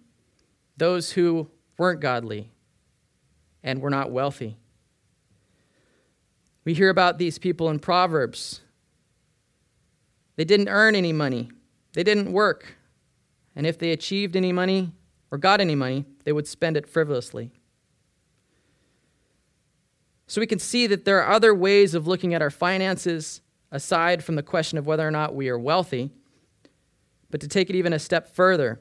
those 0.76 1.12
who 1.12 1.50
weren't 1.76 2.00
godly 2.00 2.50
and 3.62 3.80
were 3.80 3.90
not 3.90 4.10
wealthy. 4.10 4.56
We 6.64 6.74
hear 6.74 6.90
about 6.90 7.18
these 7.18 7.38
people 7.38 7.68
in 7.70 7.78
Proverbs. 7.78 8.60
They 10.36 10.44
didn't 10.44 10.68
earn 10.68 10.94
any 10.94 11.12
money, 11.12 11.50
they 11.92 12.02
didn't 12.02 12.32
work. 12.32 12.76
And 13.56 13.66
if 13.66 13.78
they 13.78 13.90
achieved 13.90 14.36
any 14.36 14.52
money 14.52 14.92
or 15.30 15.36
got 15.36 15.60
any 15.60 15.74
money, 15.74 16.04
they 16.24 16.32
would 16.32 16.46
spend 16.46 16.76
it 16.76 16.88
frivolously. 16.88 17.50
So 20.28 20.40
we 20.40 20.46
can 20.46 20.60
see 20.60 20.86
that 20.86 21.04
there 21.04 21.20
are 21.20 21.34
other 21.34 21.52
ways 21.52 21.92
of 21.94 22.06
looking 22.06 22.32
at 22.32 22.40
our 22.40 22.50
finances 22.50 23.40
aside 23.72 24.22
from 24.22 24.36
the 24.36 24.42
question 24.42 24.78
of 24.78 24.86
whether 24.86 25.06
or 25.06 25.10
not 25.10 25.34
we 25.34 25.48
are 25.48 25.58
wealthy. 25.58 26.12
But 27.30 27.40
to 27.40 27.48
take 27.48 27.68
it 27.68 27.76
even 27.76 27.92
a 27.92 27.98
step 27.98 28.34
further, 28.34 28.80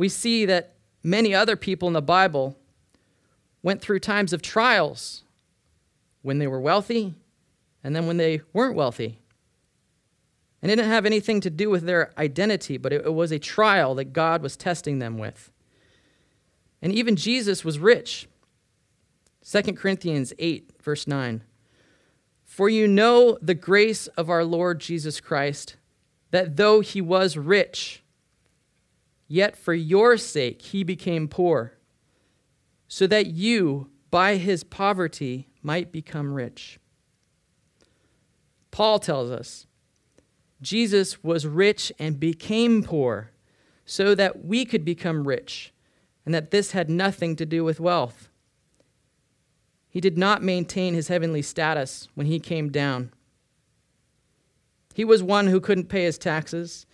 we 0.00 0.08
see 0.08 0.46
that 0.46 0.72
many 1.02 1.34
other 1.34 1.56
people 1.56 1.86
in 1.86 1.92
the 1.92 2.00
Bible 2.00 2.56
went 3.62 3.82
through 3.82 3.98
times 3.98 4.32
of 4.32 4.40
trials 4.40 5.24
when 6.22 6.38
they 6.38 6.46
were 6.46 6.58
wealthy 6.58 7.12
and 7.84 7.94
then 7.94 8.06
when 8.06 8.16
they 8.16 8.40
weren't 8.54 8.74
wealthy. 8.74 9.18
And 10.62 10.72
it 10.72 10.76
didn't 10.76 10.90
have 10.90 11.04
anything 11.04 11.42
to 11.42 11.50
do 11.50 11.68
with 11.68 11.82
their 11.82 12.14
identity, 12.16 12.78
but 12.78 12.94
it, 12.94 13.12
was 13.12 13.30
a 13.30 13.38
trial 13.38 13.94
that 13.96 14.14
God 14.14 14.40
was 14.40 14.56
testing 14.56 15.00
them 15.00 15.18
with. 15.18 15.52
And 16.80 16.94
even 16.94 17.14
Jesus 17.14 17.62
was 17.62 17.78
rich. 17.78 18.26
2 19.46 19.74
Corinthians 19.74 20.32
8, 20.38 20.70
verse 20.80 21.06
9. 21.06 21.42
For 22.46 22.70
you 22.70 22.88
know 22.88 23.36
the 23.42 23.54
grace 23.54 24.06
of 24.06 24.30
our 24.30 24.44
Lord 24.46 24.80
Jesus 24.80 25.20
Christ, 25.20 25.76
that 26.30 26.56
though 26.56 26.80
he 26.80 27.02
was 27.02 27.36
rich, 27.36 28.02
yet 29.32 29.56
for 29.56 29.72
your 29.72 30.16
sake 30.16 30.60
he 30.60 30.82
became 30.82 31.28
poor, 31.28 31.72
so 32.88 33.06
that 33.06 33.28
you, 33.28 33.88
by 34.10 34.34
his 34.34 34.64
poverty, 34.64 35.48
might 35.62 35.92
become 35.92 36.34
rich. 36.34 36.80
Paul 38.72 38.98
tells 38.98 39.30
us 39.30 39.68
Jesus 40.60 41.22
was 41.22 41.46
rich 41.46 41.92
and 41.96 42.18
became 42.18 42.82
poor 42.82 43.30
so 43.86 44.16
that 44.16 44.44
we 44.44 44.64
could 44.64 44.84
become 44.84 45.26
rich, 45.26 45.72
and 46.26 46.34
that 46.34 46.50
this 46.50 46.72
had 46.72 46.90
nothing 46.90 47.36
to 47.36 47.46
do 47.46 47.62
with 47.62 47.78
wealth. 47.78 48.30
He 49.88 50.00
did 50.00 50.18
not 50.18 50.42
maintain 50.42 50.94
his 50.94 51.06
heavenly 51.06 51.42
status 51.42 52.08
when 52.14 52.26
he 52.26 52.40
came 52.40 52.70
down. 52.70 53.12
He 54.92 55.04
was 55.04 55.22
one 55.22 55.46
who 55.46 55.60
couldn't 55.60 55.88
pay 55.88 56.02
his 56.02 56.18
taxes. 56.18 56.84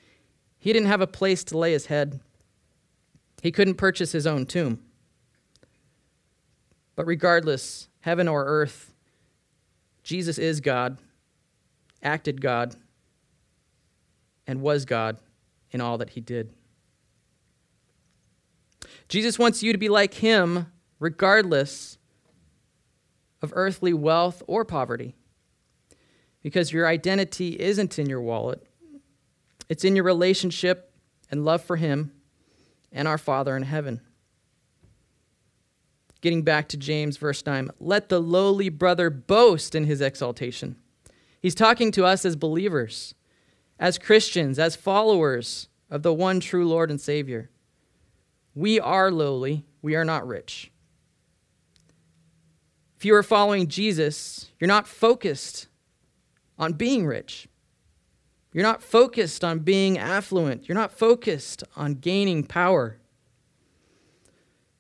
He 0.59 0.73
didn't 0.75 0.89
have 0.89 1.01
a 1.01 1.07
place 1.07 1.45
to 1.45 1.59
lay 1.59 1.73
his 1.73 1.87
head. 1.87 2.21
He 3.47 3.53
couldn't 3.53 3.75
purchase 3.75 4.11
his 4.11 4.27
own 4.27 4.45
tomb. 4.45 4.81
But 6.97 7.07
regardless, 7.07 7.87
heaven 8.01 8.27
or 8.27 8.45
earth, 8.45 8.93
Jesus 10.03 10.37
is 10.37 10.61
God, 10.61 10.99
acted 12.03 12.41
God, 12.41 12.75
and 14.49 14.63
was 14.63 14.85
God 14.85 15.19
in 15.71 15.81
all 15.81 15.97
that 15.99 16.11
he 16.11 16.21
did. 16.21 16.55
Jesus 19.09 19.39
wants 19.39 19.63
you 19.63 19.71
to 19.71 19.79
be 19.79 19.89
like 19.89 20.15
him 20.15 20.67
regardless 20.99 21.99
of 23.43 23.53
earthly 23.55 23.95
wealth 23.95 24.43
or 24.49 24.65
poverty. 24.65 25.15
Because 26.43 26.73
your 26.73 26.89
identity 26.89 27.51
isn't 27.61 27.97
in 27.97 28.09
your 28.09 28.23
wallet, 28.23 28.67
it's 29.69 29.85
in 29.85 29.95
your 29.95 30.05
relationship 30.05 30.93
and 31.31 31.45
love 31.45 31.63
for 31.63 31.77
him 31.77 32.11
and 32.97 33.07
our 33.07 33.19
Father 33.19 33.57
in 33.57 33.63
heaven. 33.63 34.01
Getting 36.23 36.43
back 36.43 36.67
to 36.71 36.77
James, 36.77 37.19
verse 37.19 37.45
9 37.47 37.71
let 37.79 38.09
the 38.09 38.21
lowly 38.21 38.69
brother 38.69 39.11
boast 39.11 39.77
in 39.77 39.85
his 39.85 40.01
exaltation 40.01 40.77
He's 41.41 41.55
talking 41.55 41.93
to 41.93 42.05
us 42.05 42.25
as 42.25 42.35
believers, 42.35 43.15
as 43.79 43.99
Christians, 43.99 44.59
as 44.59 44.75
followers 44.75 45.69
of 45.89 46.03
the 46.03 46.13
one 46.13 46.41
true 46.41 46.67
Lord 46.67 46.91
and 46.91 47.01
Savior. 47.01 47.51
We 48.53 48.81
are 48.81 49.13
lowly, 49.13 49.65
we 49.81 49.95
are 49.95 50.05
not 50.05 50.27
rich. 50.27 50.73
If 52.97 53.05
you 53.05 53.15
are 53.15 53.23
following 53.23 53.69
Jesus, 53.69 54.51
you're 54.59 54.67
not 54.67 54.89
focused 54.89 55.69
on 56.59 56.73
being 56.73 57.07
rich. 57.07 57.47
You're 58.57 58.63
not 58.63 58.83
focused 58.83 59.45
on 59.45 59.59
being 59.59 59.99
affluent. 59.99 60.67
You're 60.67 60.79
not 60.79 60.91
focused 60.91 61.63
on 61.77 61.97
gaining 61.97 62.43
power. 62.43 62.97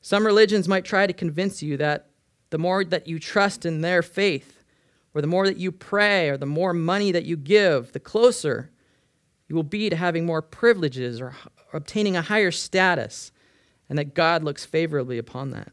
Some 0.00 0.24
religions 0.24 0.66
might 0.66 0.86
try 0.86 1.06
to 1.06 1.12
convince 1.12 1.62
you 1.62 1.76
that 1.76 2.08
the 2.48 2.56
more 2.56 2.84
that 2.84 3.06
you 3.06 3.18
trust 3.18 3.66
in 3.66 3.82
their 3.82 4.00
faith, 4.00 4.64
or 5.12 5.20
the 5.20 5.26
more 5.26 5.46
that 5.46 5.58
you 5.58 5.70
pray, 5.70 6.30
or 6.30 6.38
the 6.38 6.46
more 6.46 6.72
money 6.72 7.12
that 7.12 7.26
you 7.26 7.36
give, 7.36 7.92
the 7.92 8.00
closer 8.00 8.70
you 9.46 9.54
will 9.54 9.62
be 9.62 9.90
to 9.90 9.96
having 9.96 10.24
more 10.24 10.40
privileges 10.40 11.20
or, 11.20 11.36
obtaining 11.74 12.16
a 12.16 12.22
higher 12.22 12.50
status, 12.50 13.30
and 13.90 13.98
that 13.98 14.14
God 14.14 14.42
looks 14.42 14.64
favorably 14.64 15.18
upon 15.18 15.50
that. 15.50 15.70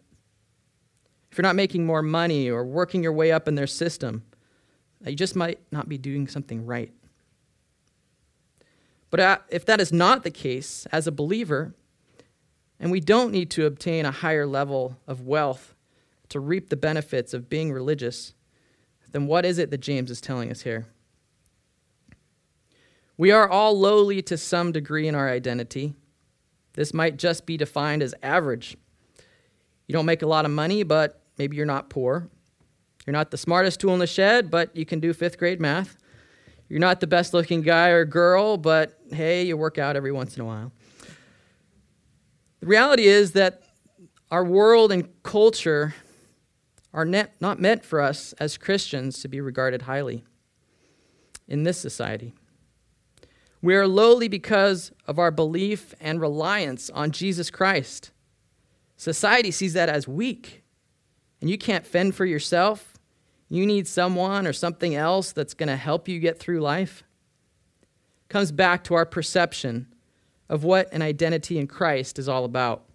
If 1.32 1.38
you're 1.38 1.44
not 1.44 1.56
making 1.56 1.86
more 1.86 2.02
money 2.02 2.50
or 2.50 2.66
working 2.66 3.02
your 3.02 3.14
way 3.14 3.32
up 3.32 3.48
in 3.48 3.56
their 3.56 3.66
system, 3.66 4.24
you 5.06 5.16
just 5.16 5.38
might 5.38 5.62
not 5.72 5.88
be 5.88 5.98
doing 5.98 6.28
something 6.28 6.66
right. 6.66 6.92
But 9.14 9.46
if 9.50 9.64
that 9.66 9.80
is 9.80 9.94
not 9.94 10.24
the 10.24 10.32
case, 10.32 10.88
as 10.92 11.06
a 11.06 11.12
believer, 11.12 11.76
and 12.80 12.92
we 12.92 13.00
don't 13.00 13.32
need 13.32 13.52
to 13.52 13.68
obtain 13.68 14.08
a 14.08 14.12
higher 14.12 14.48
level 14.48 14.98
of 15.06 15.22
wealth 15.22 15.76
to 16.30 16.40
reap 16.40 16.70
the 16.70 16.76
benefits 16.76 17.32
of 17.32 17.48
being 17.48 17.72
religious, 17.72 18.34
then 19.12 19.28
what 19.28 19.46
is 19.46 19.60
it 19.60 19.70
that 19.70 19.82
James 19.82 20.10
is 20.10 20.20
telling 20.20 20.50
us 20.50 20.62
here? 20.62 20.88
We 23.16 23.30
are 23.30 23.48
all 23.48 23.80
lowly 23.80 24.24
to 24.24 24.36
some 24.36 24.72
degree 24.72 25.08
in 25.08 25.14
our 25.14 25.30
identity. 25.30 25.94
This 26.74 26.92
might 26.92 27.18
just 27.18 27.46
be 27.46 27.56
defined 27.56 28.02
as 28.02 28.16
average. 28.24 28.78
You 29.86 29.94
don't 29.94 30.08
make 30.08 30.24
a 30.24 30.28
lot 30.28 30.46
of 30.46 30.50
money, 30.50 30.82
but 30.82 31.22
maybe 31.38 31.56
you're 31.56 31.68
not 31.68 31.92
poor. 31.92 32.30
You're 33.06 33.14
not 33.14 33.30
the 33.30 33.38
smartest 33.38 33.80
tool 33.80 33.94
in 33.94 34.00
the 34.00 34.08
shed, 34.08 34.50
but 34.50 34.76
you 34.76 34.88
can 34.88 35.00
do 35.00 35.14
fifth 35.14 35.38
grade 35.38 35.62
math. 35.62 35.98
You're 36.70 36.80
not 36.80 37.00
the 37.00 37.08
best 37.08 37.34
looking 37.34 37.62
guy 37.62 37.90
or 37.90 38.06
girl, 38.06 38.58
but 38.58 39.00
hey, 39.12 39.44
you 39.44 39.56
work 39.58 39.78
out 39.78 39.96
every 39.96 40.12
once 40.12 40.36
in 40.36 40.42
a 40.42 40.46
while. 40.46 40.72
The 42.62 42.68
reality 42.68 43.06
is 43.06 43.34
that 43.34 43.62
our 44.32 44.44
world 44.44 44.92
and 44.92 45.10
culture 45.22 45.94
are 46.94 47.06
not 47.06 47.60
meant 47.60 47.84
for 47.84 48.02
us 48.02 48.34
as 48.34 48.58
Christians 48.58 49.20
to 49.22 49.28
be 49.28 49.42
regarded 49.42 49.84
highly 49.84 50.24
in 51.48 51.64
this 51.64 51.78
society. 51.78 52.34
We 53.62 53.76
are 53.76 53.88
lowly 53.88 54.28
because 54.28 54.92
of 55.08 55.20
our 55.20 55.32
belief 55.32 55.94
and 56.00 56.20
reliance 56.20 56.90
on 56.90 57.12
Jesus 57.12 57.50
Christ. 57.50 58.12
Society 58.98 59.52
sees 59.52 59.74
that 59.74 59.90
as 59.90 60.08
weak, 60.08 60.64
and 61.42 61.50
you 61.50 61.58
can't 61.58 61.86
fend 61.86 62.16
for 62.16 62.26
yourself. 62.26 62.93
You 63.54 63.68
need 63.68 63.88
someone 63.88 64.48
or 64.48 64.52
something 64.52 64.96
else 64.96 65.32
that's 65.32 65.54
going 65.54 65.70
to 65.70 65.76
help 65.76 66.08
you 66.08 66.20
get 66.20 66.40
through 66.40 66.60
life. 66.60 67.04
Comes 68.28 68.52
back 68.52 68.84
to 68.86 68.96
our 68.96 69.06
perception 69.06 69.94
of 70.50 70.64
what 70.64 70.92
an 70.92 71.04
identity 71.04 71.60
in 71.60 71.68
Christ 71.68 72.18
is 72.18 72.28
all 72.28 72.46
about. 72.46 72.86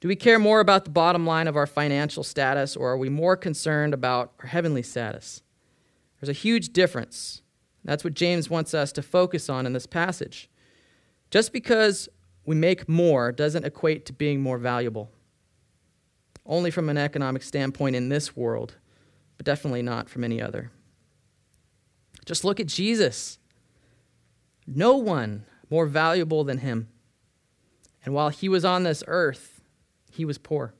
Do 0.00 0.08
we 0.08 0.16
care 0.16 0.38
more 0.38 0.60
about 0.60 0.86
the 0.86 0.90
bottom 0.90 1.26
line 1.26 1.48
of 1.48 1.56
our 1.56 1.66
financial 1.66 2.24
status, 2.24 2.76
or 2.76 2.92
are 2.92 2.96
we 2.96 3.10
more 3.10 3.36
concerned 3.36 3.92
about 3.92 4.32
our 4.40 4.46
heavenly 4.46 4.82
status? 4.82 5.42
There's 6.18 6.30
a 6.30 6.40
huge 6.40 6.72
difference. 6.72 7.42
That's 7.84 8.04
what 8.04 8.14
James 8.14 8.48
wants 8.48 8.72
us 8.72 8.90
to 8.92 9.02
focus 9.02 9.50
on 9.50 9.66
in 9.66 9.74
this 9.74 9.86
passage. 9.86 10.48
Just 11.30 11.52
because 11.52 12.08
we 12.46 12.54
make 12.54 12.88
more 12.88 13.32
doesn't 13.32 13.66
equate 13.66 14.06
to 14.06 14.14
being 14.14 14.40
more 14.40 14.56
valuable. 14.56 15.10
Only 16.46 16.70
from 16.70 16.88
an 16.88 16.96
economic 16.96 17.42
standpoint 17.42 17.96
in 17.96 18.08
this 18.08 18.34
world, 18.34 18.76
but 19.36 19.46
definitely 19.46 19.82
not 19.82 20.08
from 20.08 20.24
any 20.24 20.40
other. 20.40 20.70
Just 22.24 22.44
look 22.44 22.60
at 22.60 22.66
Jesus. 22.66 23.38
No 24.66 24.96
one 24.96 25.44
more 25.70 25.86
valuable 25.86 26.44
than 26.44 26.58
him. 26.58 26.88
And 28.04 28.14
while 28.14 28.28
he 28.28 28.48
was 28.48 28.64
on 28.64 28.82
this 28.82 29.02
earth, 29.06 29.60
he 30.10 30.24
was 30.24 30.38
poor. 30.38 30.74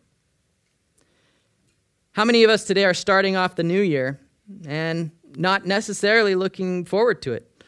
How 2.12 2.24
many 2.24 2.44
of 2.44 2.50
us 2.50 2.64
today 2.64 2.84
are 2.84 2.94
starting 2.94 3.36
off 3.36 3.54
the 3.54 3.62
new 3.62 3.80
year 3.80 4.20
and 4.66 5.10
not 5.36 5.64
necessarily 5.64 6.34
looking 6.34 6.84
forward 6.84 7.22
to 7.22 7.32
it? 7.32 7.64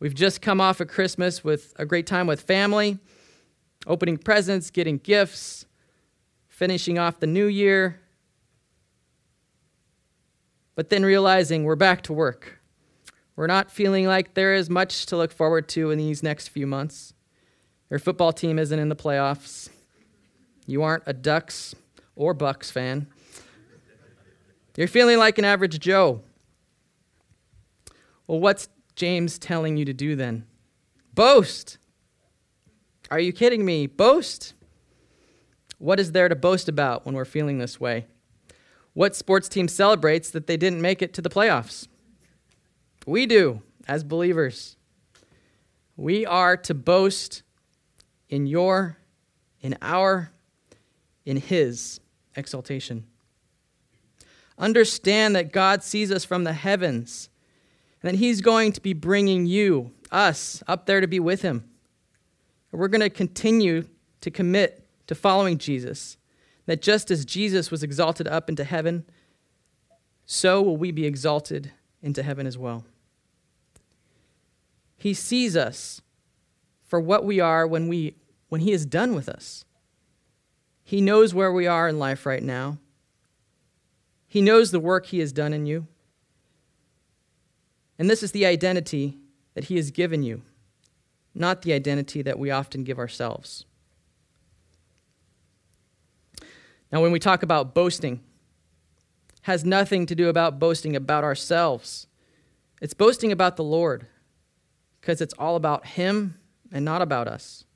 We've 0.00 0.14
just 0.14 0.42
come 0.42 0.60
off 0.60 0.80
of 0.80 0.88
Christmas 0.88 1.44
with 1.44 1.72
a 1.76 1.86
great 1.86 2.06
time 2.06 2.26
with 2.26 2.40
family, 2.40 2.98
opening 3.86 4.18
presents, 4.18 4.70
getting 4.70 4.98
gifts, 4.98 5.66
finishing 6.48 6.98
off 6.98 7.20
the 7.20 7.26
new 7.26 7.46
year, 7.46 8.00
but 10.76 10.90
then 10.90 11.04
realizing 11.04 11.64
we're 11.64 11.74
back 11.74 12.02
to 12.02 12.12
work. 12.12 12.60
We're 13.34 13.48
not 13.48 13.72
feeling 13.72 14.06
like 14.06 14.34
there 14.34 14.54
is 14.54 14.70
much 14.70 15.06
to 15.06 15.16
look 15.16 15.32
forward 15.32 15.68
to 15.70 15.90
in 15.90 15.98
these 15.98 16.22
next 16.22 16.48
few 16.48 16.66
months. 16.66 17.12
Your 17.90 17.98
football 17.98 18.32
team 18.32 18.58
isn't 18.58 18.78
in 18.78 18.88
the 18.88 18.96
playoffs. 18.96 19.68
You 20.66 20.82
aren't 20.82 21.02
a 21.06 21.12
Ducks 21.12 21.74
or 22.14 22.34
Bucks 22.34 22.70
fan. 22.70 23.08
You're 24.76 24.88
feeling 24.88 25.18
like 25.18 25.38
an 25.38 25.44
average 25.44 25.80
Joe. 25.80 26.22
Well, 28.26 28.40
what's 28.40 28.68
James 28.94 29.38
telling 29.38 29.76
you 29.76 29.84
to 29.84 29.92
do 29.92 30.16
then? 30.16 30.46
Boast. 31.14 31.78
Are 33.10 33.20
you 33.20 33.32
kidding 33.32 33.64
me? 33.64 33.86
Boast. 33.86 34.54
What 35.78 36.00
is 36.00 36.12
there 36.12 36.28
to 36.28 36.34
boast 36.34 36.68
about 36.68 37.06
when 37.06 37.14
we're 37.14 37.24
feeling 37.24 37.58
this 37.58 37.80
way? 37.80 38.06
What 38.96 39.14
sports 39.14 39.46
team 39.50 39.68
celebrates 39.68 40.30
that 40.30 40.46
they 40.46 40.56
didn't 40.56 40.80
make 40.80 41.02
it 41.02 41.12
to 41.12 41.20
the 41.20 41.28
playoffs? 41.28 41.86
We 43.04 43.26
do, 43.26 43.60
as 43.86 44.02
believers. 44.02 44.78
We 45.98 46.24
are 46.24 46.56
to 46.56 46.72
boast 46.72 47.42
in 48.30 48.46
your, 48.46 48.96
in 49.60 49.76
our 49.82 50.32
in 51.26 51.36
His 51.36 52.00
exaltation. 52.36 53.04
Understand 54.56 55.36
that 55.36 55.52
God 55.52 55.82
sees 55.82 56.10
us 56.10 56.24
from 56.24 56.44
the 56.44 56.54
heavens 56.54 57.28
and 58.02 58.14
that 58.14 58.18
He's 58.18 58.40
going 58.40 58.72
to 58.72 58.80
be 58.80 58.94
bringing 58.94 59.44
you, 59.44 59.92
us, 60.10 60.62
up 60.66 60.86
there 60.86 61.02
to 61.02 61.06
be 61.06 61.20
with 61.20 61.42
Him. 61.42 61.68
We're 62.72 62.88
going 62.88 63.02
to 63.02 63.10
continue 63.10 63.88
to 64.22 64.30
commit 64.30 64.88
to 65.06 65.14
following 65.14 65.58
Jesus. 65.58 66.16
That 66.66 66.82
just 66.82 67.10
as 67.10 67.24
Jesus 67.24 67.70
was 67.70 67.82
exalted 67.82 68.26
up 68.26 68.48
into 68.48 68.64
heaven, 68.64 69.04
so 70.24 70.60
will 70.60 70.76
we 70.76 70.90
be 70.90 71.06
exalted 71.06 71.72
into 72.02 72.22
heaven 72.22 72.46
as 72.46 72.58
well. 72.58 72.84
He 74.96 75.14
sees 75.14 75.56
us 75.56 76.00
for 76.84 77.00
what 77.00 77.24
we 77.24 77.40
are 77.40 77.66
when, 77.66 77.88
we, 77.88 78.14
when 78.48 78.60
He 78.60 78.72
is 78.72 78.86
done 78.86 79.14
with 79.14 79.28
us. 79.28 79.64
He 80.82 81.00
knows 81.00 81.34
where 81.34 81.52
we 81.52 81.66
are 81.66 81.88
in 81.88 81.98
life 81.98 82.26
right 82.26 82.42
now. 82.42 82.78
He 84.26 84.40
knows 84.40 84.70
the 84.70 84.80
work 84.80 85.06
He 85.06 85.18
has 85.18 85.32
done 85.32 85.52
in 85.52 85.66
you. 85.66 85.86
And 87.98 88.08
this 88.10 88.22
is 88.22 88.32
the 88.32 88.46
identity 88.46 89.18
that 89.54 89.64
He 89.64 89.76
has 89.76 89.90
given 89.90 90.22
you, 90.22 90.42
not 91.34 91.62
the 91.62 91.72
identity 91.72 92.22
that 92.22 92.38
we 92.38 92.50
often 92.50 92.84
give 92.84 92.98
ourselves. 92.98 93.65
Now, 96.96 97.02
when 97.02 97.12
we 97.12 97.18
talk 97.18 97.42
about 97.42 97.74
boasting, 97.74 98.22
has 99.42 99.66
nothing 99.66 100.06
to 100.06 100.14
do 100.14 100.30
about 100.30 100.58
boasting 100.58 100.96
about 100.96 101.24
ourselves. 101.24 102.06
It's 102.80 102.94
boasting 102.94 103.30
about 103.30 103.56
the 103.56 103.64
Lord 103.64 104.06
because 104.98 105.20
it's 105.20 105.34
all 105.34 105.56
about 105.56 105.84
Him 105.88 106.38
and 106.72 106.86
not 106.86 107.02
about 107.02 107.28
us. 107.28 107.66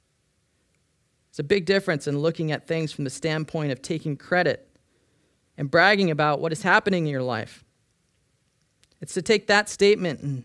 It's 1.29 1.39
a 1.39 1.43
big 1.43 1.67
difference 1.67 2.07
in 2.07 2.21
looking 2.21 2.51
at 2.51 2.67
things 2.67 2.93
from 2.93 3.05
the 3.05 3.11
standpoint 3.11 3.73
of 3.73 3.83
taking 3.83 4.17
credit 4.17 4.67
and 5.59 5.71
bragging 5.71 6.11
about 6.11 6.41
what 6.41 6.51
is 6.51 6.63
happening 6.63 7.05
in 7.05 7.11
your 7.11 7.23
life. 7.23 7.63
It's 9.03 9.13
to 9.13 9.21
take 9.21 9.49
that 9.49 9.69
statement 9.69 10.21
and 10.21 10.45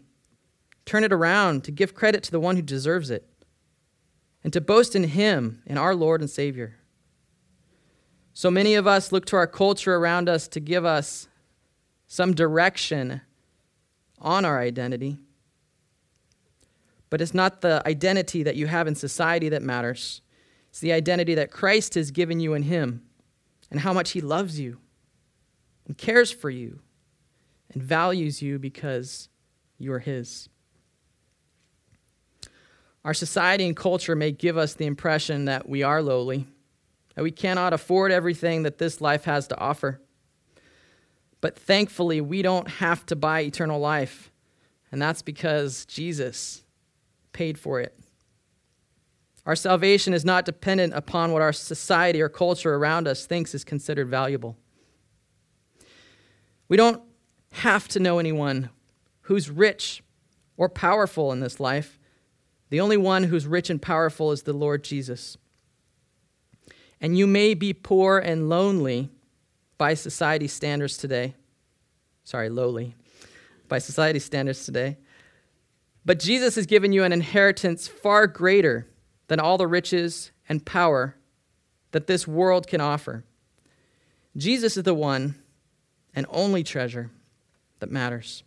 turn 0.84 1.06
it 1.06 1.14
around 1.14 1.64
to 1.64 1.72
give 1.72 1.96
credit 1.96 2.24
to 2.24 2.32
the 2.32 2.42
one 2.42 2.58
who 2.58 2.62
deserves 2.62 3.10
it 3.10 3.26
and 4.44 4.52
to 4.52 4.60
boast 4.60 4.98
in 4.98 5.06
Him, 5.06 5.62
in 5.66 5.78
our 5.78 5.96
Lord 5.96 6.20
and 6.20 6.30
Savior. 6.30 6.76
So 8.38 8.52
many 8.52 8.76
of 8.76 8.86
us 8.86 9.14
look 9.14 9.26
to 9.28 9.38
our 9.38 9.48
culture 9.48 9.96
around 9.96 10.28
us 10.28 10.50
to 10.50 10.60
give 10.60 10.84
us 10.84 11.30
some 12.06 12.34
direction 12.34 13.22
on 14.20 14.44
our 14.44 14.60
identity. 14.60 15.20
But 17.10 17.22
it's 17.22 17.34
not 17.34 17.62
the 17.62 17.82
identity 17.88 18.44
that 18.44 18.58
you 18.58 18.68
have 18.68 18.88
in 18.88 18.96
society 18.96 19.48
that 19.48 19.62
matters. 19.62 20.20
It's 20.70 20.82
the 20.82 20.92
identity 20.92 21.36
that 21.36 21.50
Christ 21.50 21.94
has 21.94 22.12
given 22.12 22.42
you 22.42 22.54
in 22.56 22.64
Him 22.64 23.04
and 23.72 23.80
how 23.80 23.94
much 23.94 24.12
He 24.12 24.20
loves 24.20 24.60
you 24.60 24.80
and 25.88 25.98
cares 25.98 26.30
for 26.30 26.50
you 26.50 26.82
and 27.74 27.82
values 27.82 28.42
you 28.42 28.60
because 28.60 29.30
You 29.78 29.94
are 29.94 30.00
His. 30.00 30.50
Our 33.06 33.14
society 33.14 33.66
and 33.66 33.78
culture 33.78 34.14
may 34.14 34.34
give 34.34 34.58
us 34.58 34.74
the 34.74 34.88
impression 34.88 35.46
that 35.46 35.70
we 35.70 35.84
are 35.84 36.02
lowly, 36.02 36.48
that 37.16 37.24
we 37.24 37.32
cannot 37.32 37.74
afford 37.74 38.12
everything 38.12 38.64
that 38.64 38.78
this 38.78 39.02
life 39.02 39.24
has 39.24 39.48
to 39.48 39.58
offer. 39.58 40.02
But 41.42 41.58
thankfully, 41.58 42.22
we 42.22 42.42
don't 42.42 42.68
have 42.68 43.06
to 43.08 43.16
buy 43.16 43.42
eternal 43.42 43.80
life, 43.80 44.32
and 44.92 45.02
that's 45.02 45.22
because 45.22 45.86
Jesus 45.86 46.64
paid 47.34 47.58
for 47.58 47.80
it. 47.80 47.98
Our 49.46 49.56
salvation 49.56 50.14
is 50.14 50.26
not 50.26 50.46
dependent 50.46 50.94
upon 50.94 51.32
what 51.32 51.42
our 51.42 51.54
society 51.54 52.22
or 52.22 52.30
culture 52.30 52.74
around 52.74 53.08
us 53.08 53.26
thinks 53.26 53.54
is 53.54 53.64
considered 53.64 54.08
valuable. 54.08 54.58
We 56.68 56.78
don't 56.78 57.04
have 57.52 57.88
to 57.90 58.00
know 58.00 58.18
anyone 58.18 58.70
who's 59.22 59.50
rich 59.50 60.04
or 60.58 60.68
powerful 60.68 61.32
in 61.32 61.42
this 61.42 61.60
life. 61.60 62.00
The 62.70 62.80
only 62.80 62.98
one 62.98 63.26
who's 63.26 63.46
rich 63.46 63.70
and 63.70 63.80
powerful 63.80 64.32
is 64.32 64.44
the 64.44 64.54
Lord 64.54 64.84
Jesus. 64.84 65.38
And 67.02 67.18
you 67.18 67.28
may 67.28 67.54
be 67.54 67.74
poor 67.74 68.20
and 68.20 68.50
lonely 68.50 69.10
by 69.78 69.94
society 69.94 70.48
standards 70.48 70.98
today. 70.98 71.36
Sorry, 72.24 72.50
lowly. 72.50 72.96
By 73.68 73.80
society 73.80 74.20
standards 74.20 74.66
today. 74.66 74.98
But 76.06 76.20
Jesus 76.20 76.56
has 76.56 76.66
given 76.66 76.94
you 76.94 77.04
an 77.04 77.12
inheritance 77.12 77.88
far 77.88 78.28
greater 78.28 78.88
than 79.28 79.40
all 79.40 79.58
the 79.58 79.68
riches 79.68 80.32
and 80.48 80.66
power 80.66 81.16
that 81.92 82.08
this 82.08 82.28
world 82.28 82.68
can 82.68 82.82
offer. 82.82 83.24
Jesus 84.38 84.78
is 84.78 84.84
the 84.84 84.94
one 84.94 85.36
and 86.14 86.26
only 86.30 86.64
treasure 86.64 87.10
that 87.80 87.92
matters. 87.92 88.44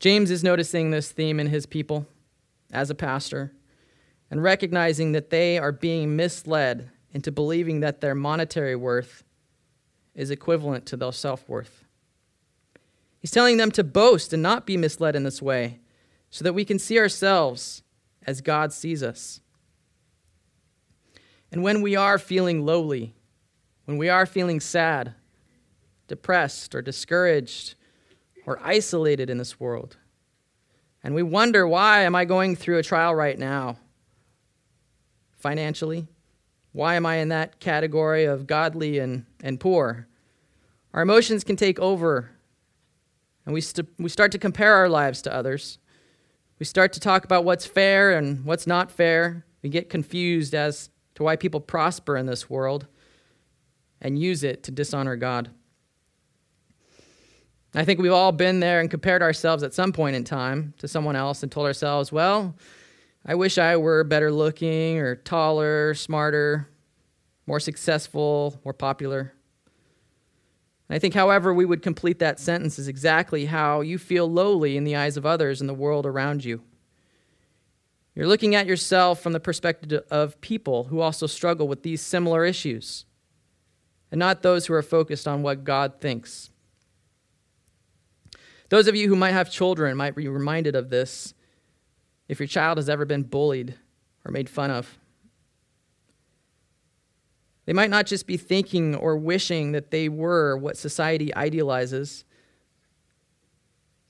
James 0.00 0.30
is 0.30 0.44
noticing 0.44 0.90
this 0.90 1.10
theme 1.10 1.40
in 1.40 1.48
his 1.48 1.66
people 1.66 2.06
as 2.72 2.90
a 2.90 2.94
pastor 2.94 3.52
and 4.30 4.42
recognizing 4.42 5.12
that 5.12 5.30
they 5.30 5.58
are 5.58 5.72
being 5.72 6.16
misled 6.16 6.90
into 7.12 7.32
believing 7.32 7.80
that 7.80 8.00
their 8.00 8.14
monetary 8.14 8.76
worth 8.76 9.24
is 10.14 10.30
equivalent 10.30 10.84
to 10.86 10.96
their 10.96 11.12
self 11.12 11.48
worth. 11.48 11.84
He's 13.20 13.30
telling 13.30 13.56
them 13.56 13.70
to 13.72 13.84
boast 13.84 14.32
and 14.32 14.42
not 14.42 14.66
be 14.66 14.76
misled 14.76 15.16
in 15.16 15.24
this 15.24 15.42
way 15.42 15.80
so 16.30 16.44
that 16.44 16.52
we 16.52 16.64
can 16.64 16.78
see 16.78 16.98
ourselves 16.98 17.82
as 18.26 18.40
God 18.40 18.72
sees 18.72 19.02
us. 19.02 19.40
And 21.50 21.62
when 21.62 21.80
we 21.80 21.96
are 21.96 22.18
feeling 22.18 22.64
lowly, 22.64 23.14
when 23.86 23.96
we 23.96 24.08
are 24.08 24.26
feeling 24.26 24.60
sad, 24.60 25.14
depressed, 26.06 26.74
or 26.74 26.82
discouraged, 26.82 27.74
or 28.44 28.60
isolated 28.62 29.30
in 29.30 29.38
this 29.38 29.58
world, 29.58 29.96
and 31.02 31.14
we 31.14 31.22
wonder, 31.22 31.66
why 31.66 32.02
am 32.02 32.14
I 32.14 32.24
going 32.24 32.54
through 32.54 32.78
a 32.78 32.82
trial 32.82 33.14
right 33.14 33.38
now? 33.38 33.78
Financially? 35.38 36.06
Why 36.72 36.94
am 36.94 37.06
I 37.06 37.16
in 37.16 37.28
that 37.28 37.60
category 37.60 38.24
of 38.24 38.46
godly 38.46 38.98
and, 38.98 39.24
and 39.42 39.58
poor? 39.58 40.06
Our 40.92 41.02
emotions 41.02 41.44
can 41.44 41.56
take 41.56 41.78
over, 41.80 42.30
and 43.44 43.54
we, 43.54 43.60
st- 43.60 43.88
we 43.98 44.08
start 44.08 44.32
to 44.32 44.38
compare 44.38 44.74
our 44.74 44.88
lives 44.88 45.22
to 45.22 45.34
others. 45.34 45.78
We 46.58 46.66
start 46.66 46.92
to 46.94 47.00
talk 47.00 47.24
about 47.24 47.44
what's 47.44 47.66
fair 47.66 48.12
and 48.12 48.44
what's 48.44 48.66
not 48.66 48.90
fair. 48.90 49.44
We 49.62 49.68
get 49.70 49.88
confused 49.88 50.54
as 50.54 50.90
to 51.14 51.22
why 51.22 51.36
people 51.36 51.60
prosper 51.60 52.16
in 52.16 52.26
this 52.26 52.50
world 52.50 52.86
and 54.00 54.18
use 54.18 54.42
it 54.44 54.62
to 54.64 54.70
dishonor 54.70 55.16
God. 55.16 55.50
I 57.74 57.84
think 57.84 58.00
we've 58.00 58.12
all 58.12 58.32
been 58.32 58.60
there 58.60 58.80
and 58.80 58.90
compared 58.90 59.22
ourselves 59.22 59.62
at 59.62 59.74
some 59.74 59.92
point 59.92 60.16
in 60.16 60.24
time 60.24 60.74
to 60.78 60.88
someone 60.88 61.16
else 61.16 61.42
and 61.42 61.52
told 61.52 61.66
ourselves, 61.66 62.10
well, 62.10 62.56
I 63.26 63.34
wish 63.34 63.58
I 63.58 63.76
were 63.76 64.04
better 64.04 64.32
looking 64.32 64.98
or 64.98 65.16
taller, 65.16 65.94
smarter, 65.94 66.68
more 67.46 67.60
successful, 67.60 68.60
more 68.64 68.74
popular. 68.74 69.34
I 70.90 70.98
think, 70.98 71.14
however, 71.14 71.52
we 71.52 71.66
would 71.66 71.82
complete 71.82 72.18
that 72.20 72.40
sentence 72.40 72.78
is 72.78 72.88
exactly 72.88 73.46
how 73.46 73.82
you 73.82 73.98
feel 73.98 74.30
lowly 74.30 74.76
in 74.76 74.84
the 74.84 74.96
eyes 74.96 75.16
of 75.16 75.26
others 75.26 75.60
and 75.60 75.68
the 75.68 75.74
world 75.74 76.06
around 76.06 76.44
you. 76.44 76.62
You're 78.14 78.26
looking 78.26 78.54
at 78.54 78.66
yourself 78.66 79.20
from 79.20 79.32
the 79.32 79.40
perspective 79.40 80.02
of 80.10 80.40
people 80.40 80.84
who 80.84 81.00
also 81.00 81.26
struggle 81.26 81.68
with 81.68 81.82
these 81.82 82.00
similar 82.00 82.44
issues, 82.44 83.04
and 84.10 84.18
not 84.18 84.42
those 84.42 84.66
who 84.66 84.74
are 84.74 84.82
focused 84.82 85.28
on 85.28 85.42
what 85.42 85.64
God 85.64 86.00
thinks. 86.00 86.50
Those 88.70 88.88
of 88.88 88.96
you 88.96 89.08
who 89.08 89.16
might 89.16 89.32
have 89.32 89.50
children 89.50 89.96
might 89.96 90.16
be 90.16 90.26
reminded 90.28 90.74
of 90.74 90.90
this 90.90 91.34
if 92.28 92.38
your 92.38 92.46
child 92.46 92.78
has 92.78 92.88
ever 92.88 93.04
been 93.04 93.22
bullied 93.22 93.74
or 94.24 94.30
made 94.30 94.48
fun 94.48 94.70
of. 94.70 94.98
They 97.64 97.72
might 97.72 97.90
not 97.90 98.06
just 98.06 98.26
be 98.26 98.36
thinking 98.36 98.94
or 98.94 99.16
wishing 99.16 99.72
that 99.72 99.90
they 99.90 100.08
were 100.08 100.56
what 100.56 100.76
society 100.76 101.34
idealizes, 101.34 102.24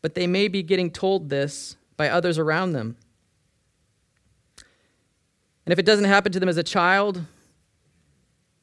but 0.00 0.14
they 0.14 0.26
may 0.26 0.46
be 0.48 0.62
getting 0.62 0.90
told 0.90 1.28
this 1.28 1.76
by 1.96 2.08
others 2.08 2.38
around 2.38 2.72
them. 2.72 2.96
And 5.66 5.72
if 5.72 5.78
it 5.78 5.84
doesn't 5.84 6.04
happen 6.04 6.32
to 6.32 6.40
them 6.40 6.48
as 6.48 6.56
a 6.56 6.62
child, 6.62 7.24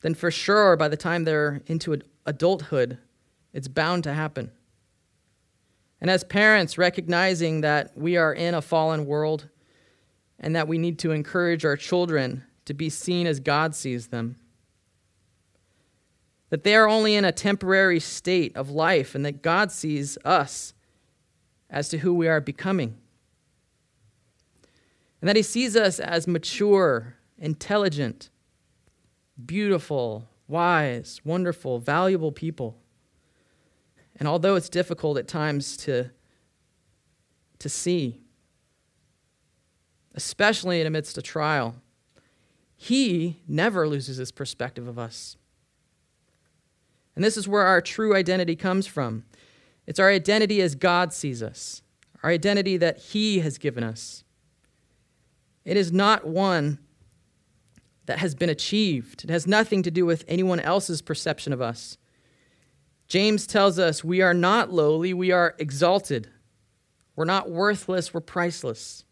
then 0.02 0.14
for 0.14 0.32
sure 0.32 0.78
by 0.78 0.88
the 0.88 0.98
time 0.98 1.24
they're 1.24 1.62
into 1.68 2.02
adulthood, 2.26 2.98
it's 3.54 3.68
bound 3.68 4.04
to 4.06 4.14
happen. 4.14 4.52
And 6.06 6.12
as 6.12 6.24
parents, 6.24 6.78
recognizing 6.78 7.62
that 7.62 7.98
we 7.98 8.16
are 8.16 8.32
in 8.32 8.54
a 8.54 8.62
fallen 8.62 9.08
world 9.08 9.50
and 10.40 10.56
that 10.56 10.68
we 10.68 10.78
need 10.78 11.00
to 11.00 11.10
encourage 11.10 11.66
our 11.66 11.76
children 11.76 12.44
to 12.66 12.76
be 12.76 12.92
seen 12.92 13.26
as 13.26 13.40
God 13.40 13.74
sees 13.74 14.10
them 14.10 14.36
that 16.52 16.64
they 16.64 16.76
are 16.76 16.88
only 16.88 17.16
in 17.16 17.26
a 17.26 17.32
temporary 17.32 18.00
state 18.00 18.56
of 18.56 18.70
life 18.70 19.16
and 19.16 19.26
that 19.26 19.42
God 19.42 19.72
sees 19.72 20.16
us 20.24 20.76
as 21.72 21.90
to 21.90 21.98
who 21.98 22.14
we 22.14 22.28
are 22.28 22.40
becoming. 22.40 22.96
And 25.22 25.28
that 25.28 25.36
He 25.36 25.42
sees 25.42 25.76
us 25.76 26.00
as 26.00 26.28
mature, 26.28 27.16
intelligent, 27.40 28.30
beautiful, 29.44 30.30
wise, 30.48 31.20
wonderful, 31.26 31.80
valuable 31.80 32.32
people. 32.32 32.78
And 34.18 34.28
although 34.28 34.56
it's 34.56 34.70
difficult 34.70 35.18
at 35.18 35.28
times 35.28 35.76
to, 35.78 36.12
to 37.60 37.70
see, 37.70 38.22
especially 40.14 40.80
in 40.80 40.88
amidst 40.88 41.18
a 41.18 41.22
trial, 41.22 41.76
He 42.76 43.42
never 43.48 43.88
loses 43.88 44.18
His 44.18 44.32
perspective 44.32 44.88
of 44.88 44.98
us. 44.98 45.36
And 47.16 47.24
this 47.24 47.38
is 47.38 47.48
where 47.48 47.64
our 47.64 47.82
true 47.82 48.16
identity 48.16 48.56
comes 48.56 48.88
from. 48.88 49.26
It's 49.88 50.00
our 50.00 50.10
identity 50.10 50.62
as 50.62 50.76
God 50.76 51.14
sees 51.14 51.44
us, 51.44 51.82
our 52.24 52.30
identity 52.30 52.78
that 52.78 52.98
He 52.98 53.40
has 53.40 53.58
given 53.58 53.84
us. 53.84 54.24
It 55.64 55.78
is 55.78 55.92
not 55.92 56.26
one 56.26 56.80
that 58.06 58.20
has 58.20 58.36
been 58.36 58.50
achieved, 58.50 59.24
it 59.24 59.30
has 59.30 59.48
nothing 59.48 59.82
to 59.84 59.92
do 59.92 60.06
with 60.06 60.24
anyone 60.28 60.60
else's 60.60 61.02
perception 61.02 61.52
of 61.52 61.62
us. 61.62 61.98
James 63.08 63.46
tells 63.46 63.78
us 63.78 64.04
we 64.04 64.22
are 64.22 64.34
not 64.34 64.72
lowly, 64.72 65.14
we 65.14 65.32
are 65.32 65.56
exalted. 65.60 66.30
We're 67.16 67.26
not 67.26 67.50
worthless, 67.50 68.14
we're 68.14 68.22
priceless. 68.22 69.06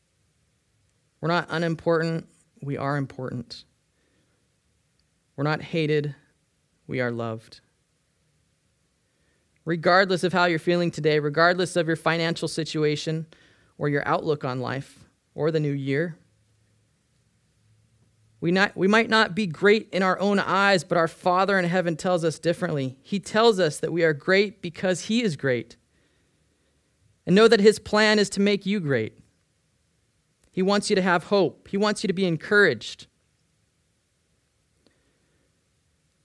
We're 1.21 1.29
not 1.29 1.47
unimportant, 1.49 2.27
we 2.61 2.77
are 2.77 2.97
important. 2.97 3.63
We're 5.35 5.43
not 5.43 5.61
hated, 5.61 6.15
we 6.87 6.99
are 6.99 7.11
loved 7.11 7.61
regardless 9.65 10.23
of 10.23 10.33
how 10.33 10.45
you're 10.45 10.59
feeling 10.59 10.91
today, 10.91 11.19
regardless 11.19 11.75
of 11.75 11.87
your 11.87 11.95
financial 11.95 12.47
situation 12.47 13.25
or 13.77 13.89
your 13.89 14.07
outlook 14.07 14.43
on 14.43 14.59
life 14.59 15.05
or 15.35 15.51
the 15.51 15.59
new 15.59 15.71
year. 15.71 16.17
We, 18.43 18.51
not, 18.51 18.75
we 18.75 18.89
might 18.89 19.09
not 19.09 19.35
be 19.35 19.47
great 19.47 19.87
in 19.93 20.03
our 20.03 20.19
own 20.19 20.37
eyes, 20.37 20.83
but 20.83 20.97
our 20.97 21.07
Father 21.07 21.57
in 21.57 21.63
heaven 21.63 21.95
tells 21.95 22.25
us 22.25 22.39
differently. 22.39 22.97
He 23.01 23.17
tells 23.17 23.57
us 23.57 23.79
that 23.79 23.93
we 23.93 24.03
are 24.03 24.11
great 24.11 24.61
because 24.61 25.05
He 25.05 25.23
is 25.23 25.37
great. 25.37 25.77
And 27.25 27.37
know 27.37 27.47
that 27.47 27.61
His 27.61 27.79
plan 27.79 28.19
is 28.19 28.29
to 28.31 28.41
make 28.41 28.65
you 28.65 28.81
great. 28.81 29.17
He 30.51 30.61
wants 30.61 30.89
you 30.89 30.95
to 30.97 31.01
have 31.01 31.23
hope, 31.27 31.69
He 31.69 31.77
wants 31.77 32.03
you 32.03 32.09
to 32.09 32.13
be 32.13 32.25
encouraged. 32.25 33.07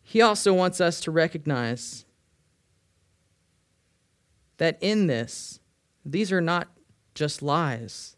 He 0.03 0.21
also 0.21 0.53
wants 0.53 0.81
us 0.81 1.01
to 1.03 1.13
recognize 1.13 2.05
that 4.57 4.77
in 4.81 5.07
this, 5.07 5.61
these 6.05 6.33
are 6.33 6.41
not 6.41 6.67
just 7.15 7.43
lies 7.43 8.17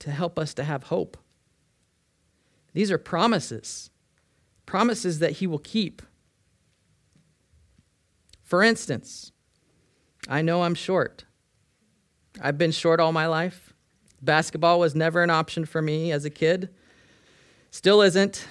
to 0.00 0.10
help 0.10 0.40
us 0.40 0.52
to 0.54 0.64
have 0.64 0.82
hope. 0.82 1.16
These 2.72 2.90
are 2.90 2.98
promises, 2.98 3.90
promises 4.66 5.18
that 5.18 5.32
He 5.32 5.46
will 5.46 5.58
keep. 5.58 6.02
For 8.42 8.62
instance, 8.62 9.32
I 10.28 10.42
know 10.42 10.62
I'm 10.62 10.74
short. 10.74 11.24
I've 12.40 12.58
been 12.58 12.70
short 12.70 13.00
all 13.00 13.12
my 13.12 13.26
life. 13.26 13.72
Basketball 14.20 14.78
was 14.78 14.94
never 14.94 15.22
an 15.22 15.30
option 15.30 15.64
for 15.64 15.82
me 15.82 16.12
as 16.12 16.24
a 16.24 16.30
kid. 16.30 16.70
Still 17.70 18.02
isn't. 18.02 18.46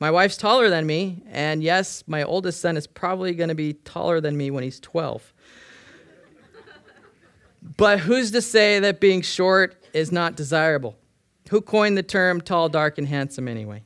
My 0.00 0.10
wife's 0.10 0.36
taller 0.36 0.68
than 0.68 0.84
me, 0.84 1.22
and 1.30 1.62
yes, 1.62 2.02
my 2.08 2.24
oldest 2.24 2.60
son 2.60 2.76
is 2.76 2.88
probably 2.88 3.34
going 3.34 3.50
to 3.50 3.54
be 3.54 3.74
taller 3.74 4.20
than 4.20 4.36
me 4.36 4.50
when 4.50 4.64
he's 4.64 4.80
12. 4.80 5.32
but 7.76 8.00
who's 8.00 8.32
to 8.32 8.42
say 8.42 8.80
that 8.80 8.98
being 8.98 9.22
short 9.22 9.76
is 9.92 10.10
not 10.10 10.34
desirable? 10.34 10.96
Who 11.52 11.60
coined 11.60 11.96
the 11.96 12.02
term 12.02 12.40
tall, 12.40 12.68
dark, 12.68 12.98
and 12.98 13.06
handsome 13.06 13.46
anyway? 13.46 13.84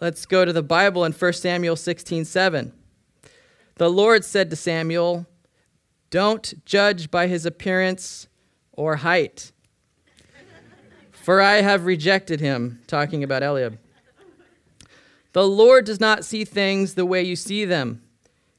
Let's 0.00 0.26
go 0.26 0.44
to 0.44 0.52
the 0.52 0.62
Bible 0.62 1.04
in 1.04 1.12
1 1.12 1.32
Samuel 1.32 1.76
16 1.76 2.24
7. 2.24 2.72
The 3.76 3.90
Lord 3.90 4.24
said 4.24 4.50
to 4.50 4.56
Samuel, 4.56 5.26
Don't 6.10 6.64
judge 6.64 7.10
by 7.10 7.26
his 7.26 7.44
appearance 7.44 8.28
or 8.72 8.96
height 8.96 9.50
for 11.22 11.40
I 11.40 11.60
have 11.60 11.86
rejected 11.86 12.40
him, 12.40 12.80
talking 12.88 13.22
about 13.22 13.44
Eliab. 13.44 13.78
The 15.32 15.46
Lord 15.46 15.84
does 15.84 16.00
not 16.00 16.24
see 16.24 16.44
things 16.44 16.94
the 16.94 17.06
way 17.06 17.22
you 17.22 17.36
see 17.36 17.64
them. 17.64 18.02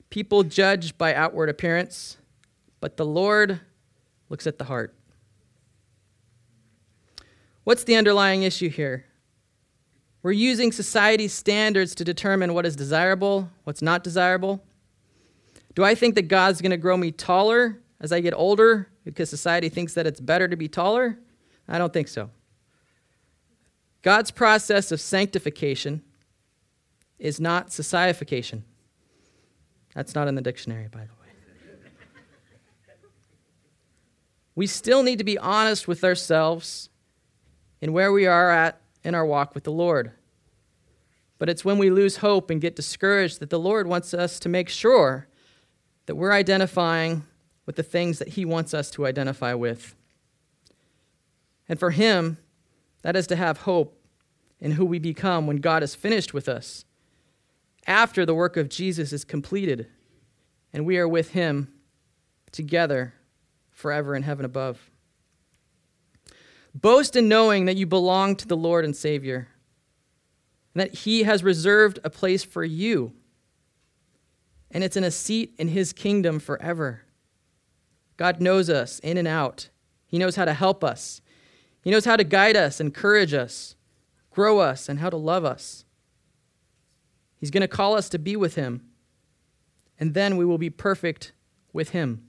People 0.10 0.44
judge 0.44 0.98
by 0.98 1.14
outward 1.14 1.50
appearance, 1.50 2.18
but 2.80 2.96
the 2.96 3.06
Lord 3.06 3.60
looks 4.30 4.48
at 4.48 4.60
the 4.60 4.64
heart. 4.64 4.96
What's 7.64 7.84
the 7.84 7.96
underlying 7.96 8.44
issue 8.44 8.70
here? 8.70 9.06
We're 10.22 10.32
using 10.32 10.72
society's 10.72 11.34
standards 11.34 11.96
to 11.96 12.04
determine 12.04 12.54
what 12.54 12.66
is 12.66 12.76
desirable, 12.76 13.50
what's 13.64 13.82
not 13.82 14.04
desirable. 14.04 14.64
Do 15.76 15.84
I 15.84 15.96
think 15.96 16.16
that 16.16 16.28
God's 16.28 16.62
going 16.62 16.72
to 16.72 16.78
grow 16.78 16.98
me 16.98 17.12
taller 17.12 17.80
as 18.00 18.12
I 18.12 18.20
get 18.20 18.34
older 18.34 18.88
because 19.04 19.30
society 19.30 19.70
thinks 19.70 19.94
that 19.94 20.08
it's 20.08 20.20
better 20.20 20.48
to 20.48 20.56
be 20.56 20.68
taller? 20.68 21.18
I 21.68 21.78
don't 21.78 21.92
think 21.92 22.08
so. 22.08 22.30
God's 24.02 24.32
process 24.32 24.92
of 24.92 25.00
sanctification 25.00 26.02
is 27.18 27.40
not 27.40 27.70
sociification. 27.70 28.64
That's 29.96 30.14
not 30.14 30.28
in 30.28 30.36
the 30.36 30.42
dictionary, 30.42 30.90
by 30.90 31.06
the 31.06 31.06
way. 31.06 31.80
we 34.56 34.68
still 34.68 35.04
need 35.04 35.20
to 35.20 35.24
be 35.24 35.38
honest 35.38 35.88
with 35.88 36.04
ourselves 36.04 36.90
in 37.84 37.92
where 37.92 38.14
we 38.14 38.26
are 38.26 38.50
at 38.50 38.80
in 39.04 39.14
our 39.14 39.26
walk 39.26 39.54
with 39.54 39.66
the 39.66 39.72
Lord. 39.72 40.14
But 41.38 41.50
it's 41.50 41.66
when 41.66 41.78
we 41.78 41.90
lose 41.90 42.16
hope 42.16 42.50
and 42.50 42.62
get 42.62 42.78
discouraged 42.78 43.42
that 43.42 43.50
the 43.50 43.60
Lord 43.60 43.88
wants 43.88 44.14
us 44.14 44.40
to 44.40 44.48
make 44.48 44.70
sure 44.70 45.28
that 46.06 46.16
we're 46.16 46.32
identifying 46.32 47.24
with 47.66 47.76
the 47.76 47.84
things 47.84 48.20
that 48.20 48.30
He 48.30 48.46
wants 48.46 48.74
us 48.74 48.90
to 48.92 49.06
identify 49.06 49.54
with. 49.54 49.96
And 51.68 51.78
for 51.78 51.92
Him, 51.92 52.38
that 53.02 53.18
is 53.18 53.28
to 53.28 53.36
have 53.36 53.58
hope 53.58 54.02
in 54.62 54.72
who 54.72 54.86
we 54.86 54.98
become 54.98 55.46
when 55.46 55.58
God 55.58 55.84
is 55.84 55.94
finished 55.94 56.34
with 56.34 56.48
us, 56.48 56.86
after 57.86 58.26
the 58.26 58.34
work 58.34 58.56
of 58.56 58.70
Jesus 58.70 59.12
is 59.12 59.26
completed, 59.26 59.88
and 60.72 60.86
we 60.86 60.98
are 60.98 61.08
with 61.08 61.32
Him 61.32 61.74
together 62.54 63.14
forever 63.72 64.16
in 64.16 64.24
heaven 64.24 64.46
above. 64.46 64.90
Boast 66.74 67.16
in 67.16 67.28
knowing 67.28 67.66
that 67.66 67.78
you 67.78 67.86
belong 67.86 68.36
to 68.38 68.48
the 68.48 68.58
Lord 68.58 68.84
and 68.84 68.96
Savior, 68.96 69.48
and 70.74 70.82
that 70.82 70.96
He 71.00 71.24
has 71.24 71.44
reserved 71.44 72.00
a 72.04 72.10
place 72.10 72.44
for 72.44 72.64
you, 72.64 73.14
and 74.72 74.84
it's 74.84 74.98
in 74.98 75.04
a 75.04 75.12
seat 75.12 75.54
in 75.58 75.68
His 75.68 75.94
kingdom 75.94 76.40
forever. 76.40 77.02
God 78.18 78.42
knows 78.42 78.70
us 78.70 79.00
in 79.00 79.18
and 79.18 79.28
out. 79.28 79.70
He 80.08 80.18
knows 80.18 80.36
how 80.36 80.46
to 80.46 80.54
help 80.54 80.84
us. 80.84 81.22
He 81.84 81.92
knows 81.92 82.06
how 82.06 82.16
to 82.16 82.24
guide 82.24 82.56
us, 82.56 82.80
encourage 82.80 83.34
us, 83.34 83.76
grow 84.32 84.60
us, 84.60 84.90
and 84.90 85.00
how 85.00 85.10
to 85.10 85.18
love 85.18 85.46
us. 85.46 85.86
He's 87.36 87.52
going 87.52 87.62
to 87.62 87.68
call 87.68 87.96
us 87.96 88.10
to 88.10 88.20
be 88.20 88.36
with 88.36 88.56
Him, 88.56 88.82
and 90.00 90.14
then 90.14 90.38
we 90.38 90.46
will 90.46 90.58
be 90.58 90.70
perfect 90.70 91.34
with 91.72 91.90
Him. 91.90 92.28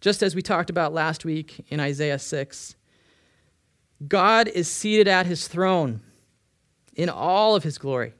Just 0.00 0.22
as 0.22 0.34
we 0.34 0.42
talked 0.42 0.70
about 0.70 0.92
last 0.92 1.24
week 1.24 1.64
in 1.68 1.80
Isaiah 1.80 2.18
6, 2.18 2.76
God 4.06 4.48
is 4.48 4.68
seated 4.68 5.08
at 5.08 5.26
His 5.26 5.48
throne 5.48 6.00
in 6.94 7.08
all 7.08 7.54
of 7.54 7.62
His 7.62 7.78
glory. 7.78 8.14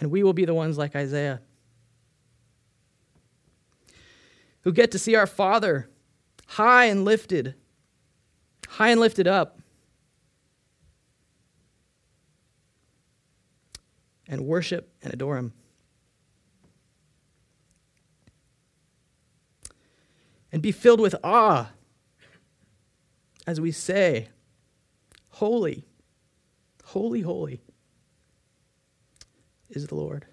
And 0.00 0.10
we 0.10 0.22
will 0.22 0.32
be 0.32 0.44
the 0.44 0.54
ones 0.54 0.76
like 0.76 0.96
Isaiah 0.96 1.40
who 4.62 4.72
get 4.72 4.90
to 4.90 4.98
see 4.98 5.14
our 5.14 5.26
Father 5.26 5.88
high 6.46 6.86
and 6.86 7.04
lifted, 7.04 7.54
high 8.68 8.90
and 8.90 9.00
lifted 9.00 9.26
up. 9.26 9.60
And 14.26 14.46
worship 14.46 14.90
and 15.02 15.12
adore 15.12 15.36
him. 15.36 15.52
And 20.54 20.62
be 20.62 20.70
filled 20.70 21.00
with 21.00 21.16
awe 21.24 21.72
as 23.44 23.60
we 23.60 23.72
say, 23.72 24.28
Holy, 25.30 25.82
holy, 26.84 27.22
holy 27.22 27.60
is 29.68 29.88
the 29.88 29.96
Lord. 29.96 30.26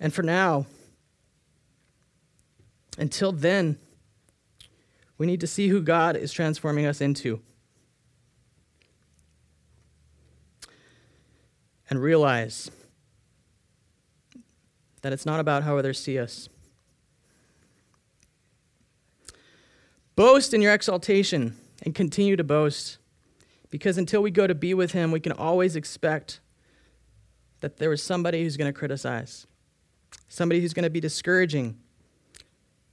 And 0.00 0.12
for 0.12 0.24
now, 0.24 0.66
until 2.98 3.30
then, 3.30 3.78
we 5.18 5.26
need 5.28 5.38
to 5.38 5.46
see 5.46 5.68
who 5.68 5.80
God 5.80 6.16
is 6.16 6.32
transforming 6.32 6.84
us 6.84 7.00
into. 7.00 7.40
And 11.88 12.02
realize 12.02 12.72
that 15.02 15.12
it's 15.12 15.26
not 15.26 15.40
about 15.40 15.62
how 15.62 15.76
others 15.78 15.98
see 15.98 16.18
us. 16.18 16.48
Boast 20.16 20.52
in 20.52 20.60
your 20.60 20.74
exaltation 20.74 21.56
and 21.82 21.94
continue 21.94 22.36
to 22.36 22.44
boast, 22.44 22.98
because 23.70 23.96
until 23.96 24.22
we 24.22 24.30
go 24.30 24.46
to 24.46 24.54
be 24.54 24.74
with 24.74 24.92
Him, 24.92 25.12
we 25.12 25.20
can 25.20 25.32
always 25.32 25.76
expect 25.76 26.40
that 27.60 27.78
there 27.78 27.92
is 27.92 28.02
somebody 28.02 28.42
who's 28.42 28.56
going 28.56 28.72
to 28.72 28.78
criticize 28.78 29.46
somebody 30.30 30.60
who's 30.60 30.72
going 30.72 30.84
to 30.84 30.90
be 30.90 31.00
discouraging. 31.00 31.76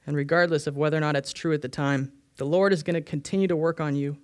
And 0.06 0.16
regardless 0.16 0.68
of 0.68 0.76
whether 0.76 0.98
or 0.98 1.02
not 1.02 1.16
it's 1.16 1.32
true 1.32 1.54
at 1.54 1.62
the 1.62 1.70
time, 1.70 2.12
the 2.38 2.46
Lord 2.46 2.74
is 2.74 2.84
going 2.84 2.96
to 2.96 3.02
continue 3.02 3.48
to 3.48 3.56
work 3.56 3.80
on 3.80 3.96
you 3.96 4.18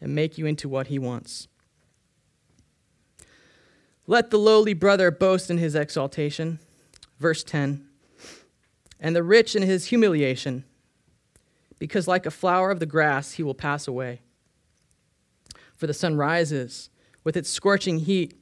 and 0.00 0.14
make 0.14 0.38
you 0.38 0.46
into 0.46 0.68
what 0.68 0.88
He 0.88 0.98
wants. 0.98 1.46
Let 4.06 4.30
the 4.30 4.38
lowly 4.38 4.74
brother 4.74 5.10
boast 5.10 5.48
in 5.48 5.58
his 5.58 5.76
exaltation. 5.76 6.58
Verse 7.22 7.44
10. 7.44 7.86
And 9.00 9.16
the 9.16 9.22
rich 9.22 9.56
in 9.56 9.62
his 9.62 9.86
humiliation, 9.86 10.64
because 11.78 12.06
like 12.06 12.26
a 12.26 12.30
flower 12.30 12.70
of 12.70 12.80
the 12.80 12.86
grass 12.86 13.32
he 13.32 13.42
will 13.42 13.54
pass 13.54 13.88
away. 13.88 14.20
For 15.74 15.86
the 15.86 15.94
sun 15.94 16.16
rises 16.16 16.90
with 17.24 17.36
its 17.36 17.48
scorching 17.48 18.00
heat 18.00 18.34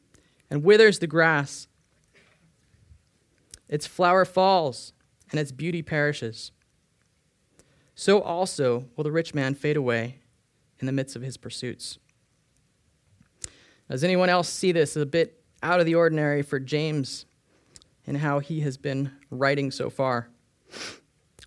and 0.50 0.64
withers 0.64 0.98
the 0.98 1.06
grass 1.06 1.68
its 3.70 3.86
flower 3.86 4.24
falls, 4.24 4.92
and 5.30 5.38
its 5.38 5.52
beauty 5.52 5.80
perishes. 5.80 6.50
So 7.94 8.20
also 8.20 8.86
will 8.96 9.04
the 9.04 9.12
rich 9.12 9.32
man 9.32 9.54
fade 9.54 9.76
away 9.76 10.18
in 10.80 10.86
the 10.86 10.92
midst 10.92 11.14
of 11.14 11.22
his 11.22 11.36
pursuits. 11.36 12.00
Does 13.88 14.02
anyone 14.02 14.28
else 14.28 14.48
see 14.48 14.72
this 14.72 14.96
as 14.96 15.02
a 15.02 15.06
bit 15.06 15.44
out 15.62 15.78
of 15.78 15.86
the 15.86 15.94
ordinary 15.94 16.42
for 16.42 16.58
James 16.58 17.26
and 18.10 18.18
how 18.18 18.40
he 18.40 18.58
has 18.58 18.76
been 18.76 19.12
writing 19.30 19.70
so 19.70 19.88
far? 19.88 20.28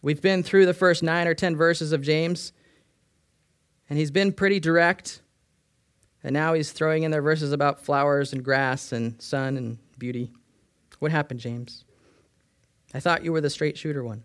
We've 0.02 0.21
been 0.21 0.43
through 0.43 0.65
the 0.65 0.73
first 0.73 1.04
nine 1.04 1.28
or 1.28 1.34
ten 1.34 1.58
verses 1.58 1.91
of 1.91 2.02
James, 2.02 2.54
and 3.89 3.99
he's 3.99 4.12
been 4.12 4.32
pretty 4.32 4.62
direct. 4.62 5.21
And 6.23 6.32
now 6.32 6.54
he's 6.54 6.71
throwing 6.71 7.04
in 7.04 7.12
there 7.12 7.21
verses 7.21 7.52
about 7.52 7.84
flowers 7.84 8.32
and 8.32 8.45
grass 8.45 8.93
and 8.93 9.21
sun 9.21 9.58
and 9.58 9.78
beauty. 9.97 10.32
What 10.99 11.12
happened, 11.12 11.41
James? 11.41 11.84
I 12.93 13.02
thought 13.02 13.26
you 13.26 13.34
were 13.34 13.41
the 13.41 13.49
straight 13.49 13.78
shooter 13.78 14.02
one. 14.02 14.23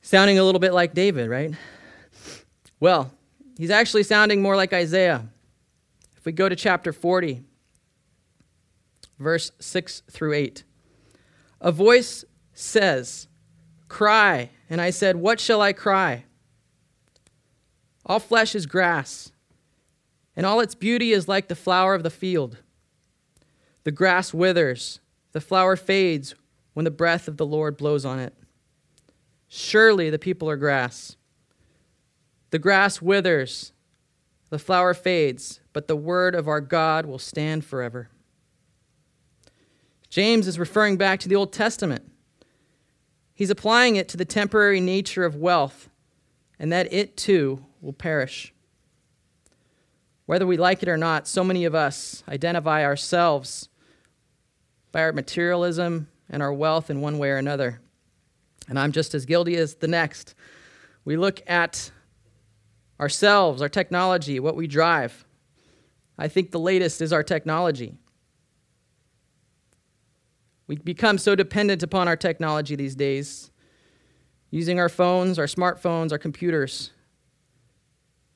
Sounding 0.00 0.38
a 0.38 0.44
little 0.44 0.60
bit 0.60 0.72
like 0.72 0.94
David, 0.94 1.28
right? 1.28 1.52
Well, 2.80 3.12
he's 3.58 3.70
actually 3.70 4.04
sounding 4.04 4.40
more 4.40 4.56
like 4.56 4.72
Isaiah. 4.72 5.28
If 6.16 6.24
we 6.24 6.32
go 6.32 6.48
to 6.48 6.56
chapter 6.56 6.90
40, 6.90 7.42
verse 9.18 9.52
6 9.58 10.04
through 10.10 10.32
8, 10.32 10.64
a 11.60 11.72
voice 11.72 12.24
says, 12.52 13.28
Cry. 13.88 14.50
And 14.70 14.80
I 14.80 14.90
said, 14.90 15.16
What 15.16 15.40
shall 15.40 15.62
I 15.62 15.72
cry? 15.72 16.24
All 18.04 18.20
flesh 18.20 18.54
is 18.54 18.66
grass, 18.66 19.32
and 20.34 20.46
all 20.46 20.60
its 20.60 20.74
beauty 20.74 21.12
is 21.12 21.28
like 21.28 21.48
the 21.48 21.54
flower 21.54 21.94
of 21.94 22.02
the 22.02 22.10
field. 22.10 22.58
The 23.84 23.92
grass 23.92 24.32
withers, 24.32 25.00
the 25.32 25.40
flower 25.40 25.76
fades 25.76 26.34
when 26.74 26.84
the 26.84 26.90
breath 26.90 27.28
of 27.28 27.36
the 27.36 27.46
Lord 27.46 27.76
blows 27.76 28.04
on 28.04 28.18
it. 28.18 28.34
Surely 29.46 30.10
the 30.10 30.18
people 30.18 30.48
are 30.48 30.56
grass. 30.56 31.16
The 32.50 32.58
grass 32.58 33.02
withers, 33.02 33.72
the 34.48 34.58
flower 34.58 34.94
fades, 34.94 35.60
but 35.72 35.86
the 35.86 35.96
word 35.96 36.34
of 36.34 36.48
our 36.48 36.60
God 36.60 37.04
will 37.04 37.18
stand 37.18 37.64
forever. 37.64 38.08
James 40.10 40.46
is 40.46 40.58
referring 40.58 40.96
back 40.96 41.20
to 41.20 41.28
the 41.28 41.36
Old 41.36 41.52
Testament. 41.52 42.10
He's 43.34 43.50
applying 43.50 43.96
it 43.96 44.08
to 44.08 44.16
the 44.16 44.24
temporary 44.24 44.80
nature 44.80 45.24
of 45.24 45.36
wealth 45.36 45.88
and 46.58 46.72
that 46.72 46.92
it 46.92 47.16
too 47.16 47.64
will 47.80 47.92
perish. 47.92 48.52
Whether 50.26 50.46
we 50.46 50.56
like 50.56 50.82
it 50.82 50.88
or 50.88 50.96
not, 50.96 51.26
so 51.26 51.44
many 51.44 51.64
of 51.64 51.74
us 51.74 52.22
identify 52.28 52.84
ourselves 52.84 53.68
by 54.92 55.02
our 55.02 55.12
materialism 55.12 56.08
and 56.28 56.42
our 56.42 56.52
wealth 56.52 56.90
in 56.90 57.00
one 57.00 57.18
way 57.18 57.30
or 57.30 57.36
another. 57.36 57.80
And 58.68 58.78
I'm 58.78 58.92
just 58.92 59.14
as 59.14 59.24
guilty 59.24 59.56
as 59.56 59.76
the 59.76 59.88
next. 59.88 60.34
We 61.04 61.16
look 61.16 61.40
at 61.46 61.90
ourselves, 63.00 63.62
our 63.62 63.68
technology, 63.68 64.40
what 64.40 64.56
we 64.56 64.66
drive. 64.66 65.24
I 66.18 66.28
think 66.28 66.50
the 66.50 66.58
latest 66.58 67.00
is 67.00 67.12
our 67.12 67.22
technology. 67.22 67.94
We 70.68 70.76
become 70.76 71.18
so 71.18 71.34
dependent 71.34 71.82
upon 71.82 72.06
our 72.06 72.16
technology 72.16 72.76
these 72.76 72.94
days, 72.94 73.50
using 74.50 74.78
our 74.78 74.90
phones, 74.90 75.38
our 75.38 75.46
smartphones, 75.46 76.12
our 76.12 76.18
computers. 76.18 76.90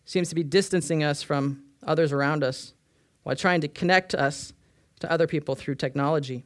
Seems 0.07 0.31
to 0.31 0.35
be 0.35 0.43
distancing 0.43 1.05
us 1.05 1.23
from 1.23 1.63
others 1.87 2.11
around 2.11 2.43
us 2.43 2.75
while 3.23 3.37
trying 3.37 3.61
to 3.61 3.69
connect 3.69 4.15
us 4.15 4.53
to 5.01 5.11
other 5.13 5.27
people 5.27 5.55
through 5.55 5.75
technology. 5.75 6.45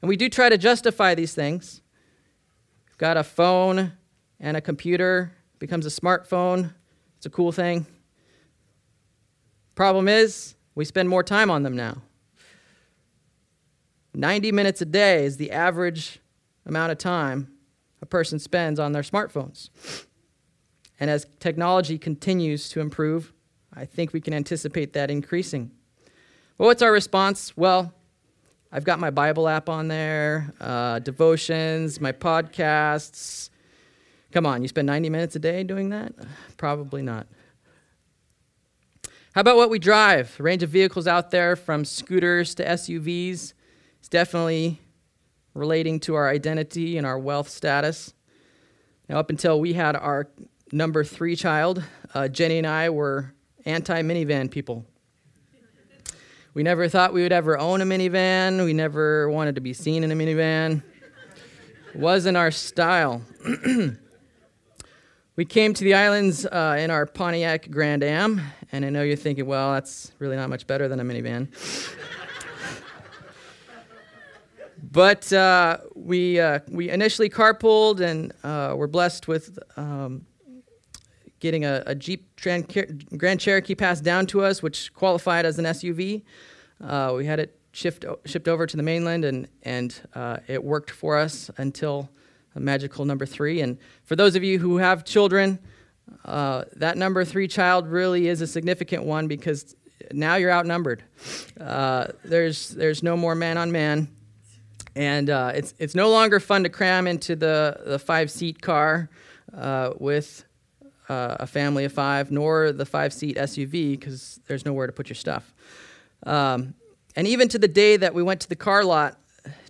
And 0.00 0.08
we 0.08 0.16
do 0.16 0.28
try 0.28 0.48
to 0.48 0.56
justify 0.56 1.14
these 1.14 1.34
things. 1.34 1.82
We've 2.88 2.98
got 2.98 3.16
a 3.16 3.24
phone 3.24 3.92
and 4.40 4.56
a 4.56 4.60
computer, 4.60 5.32
becomes 5.58 5.84
a 5.84 5.88
smartphone. 5.90 6.74
It's 7.16 7.26
a 7.26 7.30
cool 7.30 7.52
thing. 7.52 7.86
Problem 9.74 10.08
is, 10.08 10.54
we 10.74 10.84
spend 10.84 11.08
more 11.08 11.22
time 11.22 11.50
on 11.50 11.62
them 11.62 11.76
now. 11.76 12.02
90 14.14 14.52
minutes 14.52 14.80
a 14.80 14.84
day 14.84 15.24
is 15.24 15.36
the 15.36 15.50
average 15.50 16.20
amount 16.66 16.92
of 16.92 16.98
time 16.98 17.48
a 18.00 18.06
person 18.06 18.38
spends 18.38 18.78
on 18.78 18.92
their 18.92 19.02
smartphones. 19.02 19.70
And 21.00 21.10
as 21.10 21.26
technology 21.40 21.98
continues 21.98 22.68
to 22.70 22.80
improve, 22.80 23.32
I 23.74 23.84
think 23.84 24.12
we 24.12 24.20
can 24.20 24.34
anticipate 24.34 24.92
that 24.92 25.10
increasing. 25.10 25.70
Well, 26.58 26.66
what's 26.68 26.82
our 26.82 26.92
response? 26.92 27.56
Well, 27.56 27.92
I've 28.70 28.84
got 28.84 29.00
my 29.00 29.10
Bible 29.10 29.48
app 29.48 29.68
on 29.68 29.88
there, 29.88 30.52
uh, 30.60 30.98
devotions, 30.98 32.00
my 32.00 32.12
podcasts. 32.12 33.50
Come 34.30 34.46
on, 34.46 34.62
you 34.62 34.68
spend 34.68 34.86
90 34.86 35.10
minutes 35.10 35.36
a 35.36 35.38
day 35.38 35.62
doing 35.62 35.90
that? 35.90 36.12
Probably 36.56 37.02
not. 37.02 37.26
How 39.34 39.40
about 39.40 39.56
what 39.56 39.70
we 39.70 39.78
drive? 39.78 40.34
Range 40.38 40.62
of 40.62 40.70
vehicles 40.70 41.06
out 41.06 41.30
there 41.30 41.56
from 41.56 41.84
scooters 41.84 42.54
to 42.56 42.64
SUVs. 42.64 43.54
Definitely 44.12 44.78
relating 45.54 45.98
to 46.00 46.16
our 46.16 46.28
identity 46.28 46.98
and 46.98 47.06
our 47.06 47.18
wealth 47.18 47.48
status. 47.48 48.12
Now, 49.08 49.18
up 49.18 49.30
until 49.30 49.58
we 49.58 49.72
had 49.72 49.96
our 49.96 50.28
number 50.70 51.02
three 51.02 51.34
child, 51.34 51.82
uh, 52.12 52.28
Jenny 52.28 52.58
and 52.58 52.66
I 52.66 52.90
were 52.90 53.32
anti 53.64 54.02
minivan 54.02 54.50
people. 54.50 54.84
We 56.52 56.62
never 56.62 56.90
thought 56.90 57.14
we 57.14 57.22
would 57.22 57.32
ever 57.32 57.58
own 57.58 57.80
a 57.80 57.86
minivan. 57.86 58.62
We 58.62 58.74
never 58.74 59.30
wanted 59.30 59.54
to 59.54 59.62
be 59.62 59.72
seen 59.72 60.04
in 60.04 60.12
a 60.12 60.14
minivan. 60.14 60.82
Wasn't 61.94 62.36
our 62.36 62.50
style. 62.50 63.22
we 65.36 65.46
came 65.46 65.72
to 65.72 65.84
the 65.84 65.94
islands 65.94 66.44
uh, 66.44 66.76
in 66.78 66.90
our 66.90 67.06
Pontiac 67.06 67.70
Grand 67.70 68.02
Am, 68.02 68.42
and 68.72 68.84
I 68.84 68.90
know 68.90 69.02
you're 69.02 69.16
thinking, 69.16 69.46
well, 69.46 69.72
that's 69.72 70.12
really 70.18 70.36
not 70.36 70.50
much 70.50 70.66
better 70.66 70.86
than 70.86 71.00
a 71.00 71.02
minivan. 71.02 71.48
But 74.82 75.32
uh, 75.32 75.78
we, 75.94 76.40
uh, 76.40 76.58
we 76.68 76.90
initially 76.90 77.30
carpooled 77.30 78.00
and 78.00 78.32
uh, 78.42 78.74
were 78.76 78.88
blessed 78.88 79.28
with 79.28 79.56
um, 79.76 80.26
getting 81.38 81.64
a, 81.64 81.84
a 81.86 81.94
Jeep 81.94 82.28
Grand 82.40 83.40
Cherokee 83.40 83.76
passed 83.76 84.02
down 84.02 84.26
to 84.26 84.42
us, 84.42 84.60
which 84.60 84.92
qualified 84.92 85.46
as 85.46 85.58
an 85.60 85.66
SUV. 85.66 86.22
Uh, 86.80 87.14
we 87.16 87.26
had 87.26 87.38
it 87.38 87.56
shipped, 87.70 88.04
shipped 88.24 88.48
over 88.48 88.66
to 88.66 88.76
the 88.76 88.82
mainland, 88.82 89.24
and, 89.24 89.48
and 89.62 90.00
uh, 90.14 90.38
it 90.48 90.64
worked 90.64 90.90
for 90.90 91.16
us 91.16 91.48
until 91.58 92.10
magical 92.56 93.04
number 93.04 93.24
three. 93.24 93.60
And 93.60 93.78
for 94.04 94.16
those 94.16 94.34
of 94.34 94.42
you 94.42 94.58
who 94.58 94.78
have 94.78 95.04
children, 95.04 95.60
uh, 96.24 96.64
that 96.74 96.98
number 96.98 97.24
three 97.24 97.46
child 97.46 97.86
really 97.86 98.26
is 98.26 98.40
a 98.40 98.48
significant 98.48 99.04
one 99.04 99.28
because 99.28 99.76
now 100.12 100.34
you're 100.34 100.50
outnumbered. 100.50 101.04
there's, 101.56 102.70
there's 102.70 103.04
no 103.04 103.16
more 103.16 103.36
man 103.36 103.56
on 103.56 103.70
man. 103.70 104.08
And 104.94 105.30
uh, 105.30 105.52
it's, 105.54 105.74
it's 105.78 105.94
no 105.94 106.10
longer 106.10 106.38
fun 106.40 106.64
to 106.64 106.68
cram 106.68 107.06
into 107.06 107.34
the, 107.34 107.80
the 107.86 107.98
five 107.98 108.30
seat 108.30 108.60
car 108.60 109.08
uh, 109.56 109.92
with 109.98 110.44
uh, 111.08 111.36
a 111.40 111.46
family 111.46 111.84
of 111.84 111.92
five, 111.92 112.30
nor 112.30 112.72
the 112.72 112.86
five 112.86 113.12
seat 113.12 113.36
SUV 113.36 113.98
because 113.98 114.40
there's 114.46 114.64
nowhere 114.64 114.86
to 114.86 114.92
put 114.92 115.08
your 115.08 115.16
stuff. 115.16 115.52
Um, 116.24 116.74
and 117.16 117.26
even 117.26 117.48
to 117.48 117.58
the 117.58 117.68
day 117.68 117.96
that 117.96 118.14
we 118.14 118.22
went 118.22 118.40
to 118.40 118.48
the 118.48 118.56
car 118.56 118.84
lot 118.84 119.18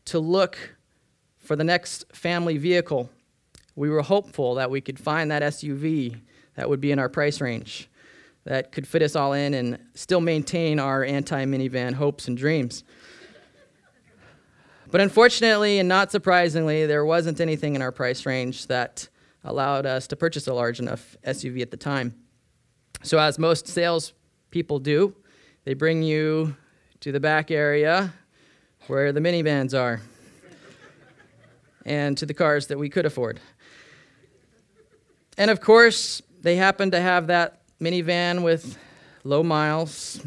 to 0.07 0.19
look 0.19 0.77
for 1.39 1.57
the 1.57 1.65
next 1.65 2.05
family 2.15 2.59
vehicle, 2.59 3.11
we 3.75 3.89
were 3.89 4.03
hopeful 4.03 4.55
that 4.57 4.71
we 4.71 4.81
could 4.81 4.99
find 4.99 5.31
that 5.31 5.43
SUV 5.43 6.21
that 6.55 6.69
would 6.69 6.81
be 6.81 6.93
in 6.93 6.99
our 6.99 7.09
price 7.09 7.41
range, 7.41 7.89
that 8.45 8.73
could 8.73 8.87
fit 8.87 9.03
us 9.03 9.17
all 9.17 9.33
in 9.33 9.55
and 9.55 9.79
still 9.95 10.21
maintain 10.21 10.79
our 10.79 11.03
anti 11.05 11.45
minivan 11.45 11.95
hopes 11.95 12.29
and 12.29 12.37
dreams. 12.37 12.85
But 14.93 15.01
unfortunately, 15.01 15.79
and 15.79 15.89
not 15.89 16.13
surprisingly, 16.13 16.85
there 16.85 17.03
wasn't 17.03 17.41
anything 17.41 17.75
in 17.75 17.81
our 17.81 17.91
price 17.91 18.27
range 18.27 18.67
that 18.67 19.09
allowed 19.43 19.87
us 19.87 20.07
to 20.09 20.17
purchase 20.17 20.47
a 20.47 20.53
large 20.53 20.81
enough 20.81 21.17
SUV 21.27 21.63
at 21.63 21.71
the 21.71 21.79
time. 21.79 22.15
So, 23.03 23.19
as 23.19 23.39
most 23.39 23.67
sales 23.67 24.13
people 24.51 24.79
do, 24.79 25.17
they 25.65 25.73
bring 25.73 26.03
you 26.03 26.55
to 27.01 27.11
the 27.11 27.21
back 27.21 27.51
area 27.51 28.13
where 28.87 29.13
the 29.13 29.21
minivans 29.21 29.73
are 29.73 30.03
and 31.87 32.19
to 32.19 32.27
the 32.27 32.35
cars 32.35 32.67
that 32.67 32.79
we 32.79 32.91
could 32.91 33.07
afford. 33.07 33.41
And 35.39 35.51
of 35.51 35.63
course, 35.63 36.21
they 36.43 36.57
happen 36.57 36.91
to 36.91 37.01
have 37.01 37.29
that 37.29 37.63
minivan 37.81 38.43
with 38.43 38.77
low 39.25 39.43
miles 39.43 40.21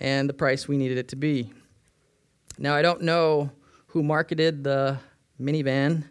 and 0.00 0.28
the 0.28 0.34
price 0.34 0.66
we 0.66 0.76
needed 0.76 0.98
it 0.98 1.06
to 1.10 1.16
be. 1.16 1.52
Now, 2.56 2.74
I 2.74 2.82
don't 2.82 3.02
know 3.02 3.50
who 3.88 4.02
marketed 4.02 4.62
the 4.62 4.98
minivan, 5.40 6.04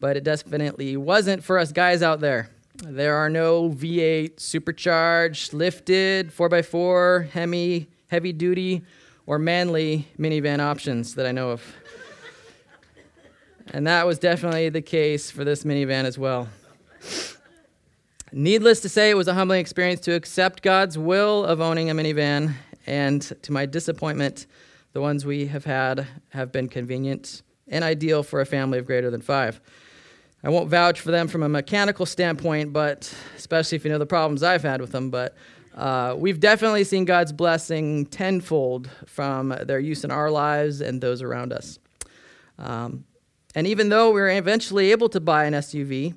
but 0.00 0.16
it 0.16 0.24
definitely 0.24 0.96
wasn't 0.96 1.42
for 1.42 1.58
us 1.58 1.72
guys 1.72 2.02
out 2.02 2.20
there. 2.20 2.50
There 2.76 3.16
are 3.16 3.30
no 3.30 3.70
V8 3.70 4.40
supercharged, 4.40 5.52
lifted, 5.52 6.30
4x4, 6.30 7.30
Hemi, 7.30 7.88
heavy 8.08 8.32
duty, 8.32 8.82
or 9.24 9.38
manly 9.38 10.08
minivan 10.18 10.60
options 10.60 11.14
that 11.14 11.26
I 11.26 11.32
know 11.32 11.50
of. 11.50 11.62
and 13.72 13.86
that 13.86 14.06
was 14.06 14.18
definitely 14.18 14.68
the 14.68 14.82
case 14.82 15.30
for 15.30 15.44
this 15.44 15.64
minivan 15.64 16.04
as 16.04 16.18
well. 16.18 16.48
Needless 18.32 18.80
to 18.80 18.88
say, 18.88 19.10
it 19.10 19.16
was 19.16 19.28
a 19.28 19.34
humbling 19.34 19.60
experience 19.60 20.00
to 20.00 20.14
accept 20.14 20.62
God's 20.62 20.98
will 20.98 21.44
of 21.44 21.60
owning 21.60 21.90
a 21.90 21.94
minivan, 21.94 22.54
and 22.86 23.22
to 23.42 23.52
my 23.52 23.64
disappointment, 23.64 24.46
the 24.92 25.00
ones 25.00 25.24
we 25.24 25.46
have 25.46 25.64
had 25.64 26.06
have 26.30 26.52
been 26.52 26.68
convenient 26.68 27.42
and 27.68 27.82
ideal 27.82 28.22
for 28.22 28.40
a 28.40 28.46
family 28.46 28.78
of 28.78 28.86
greater 28.86 29.10
than 29.10 29.20
five. 29.20 29.60
I 30.44 30.50
won't 30.50 30.68
vouch 30.68 31.00
for 31.00 31.10
them 31.10 31.28
from 31.28 31.42
a 31.42 31.48
mechanical 31.48 32.04
standpoint, 32.04 32.72
but 32.72 33.14
especially 33.36 33.76
if 33.76 33.84
you 33.84 33.90
know 33.90 33.98
the 33.98 34.06
problems 34.06 34.42
I've 34.42 34.62
had 34.62 34.80
with 34.80 34.90
them. 34.90 35.10
But 35.10 35.36
uh, 35.74 36.14
we've 36.18 36.40
definitely 36.40 36.84
seen 36.84 37.04
God's 37.04 37.32
blessing 37.32 38.06
tenfold 38.06 38.90
from 39.06 39.56
their 39.62 39.78
use 39.78 40.04
in 40.04 40.10
our 40.10 40.30
lives 40.30 40.80
and 40.80 41.00
those 41.00 41.22
around 41.22 41.52
us. 41.52 41.78
Um, 42.58 43.04
and 43.54 43.66
even 43.66 43.88
though 43.88 44.10
we 44.10 44.20
are 44.20 44.30
eventually 44.30 44.90
able 44.90 45.08
to 45.10 45.20
buy 45.20 45.44
an 45.44 45.54
SUV, 45.54 46.14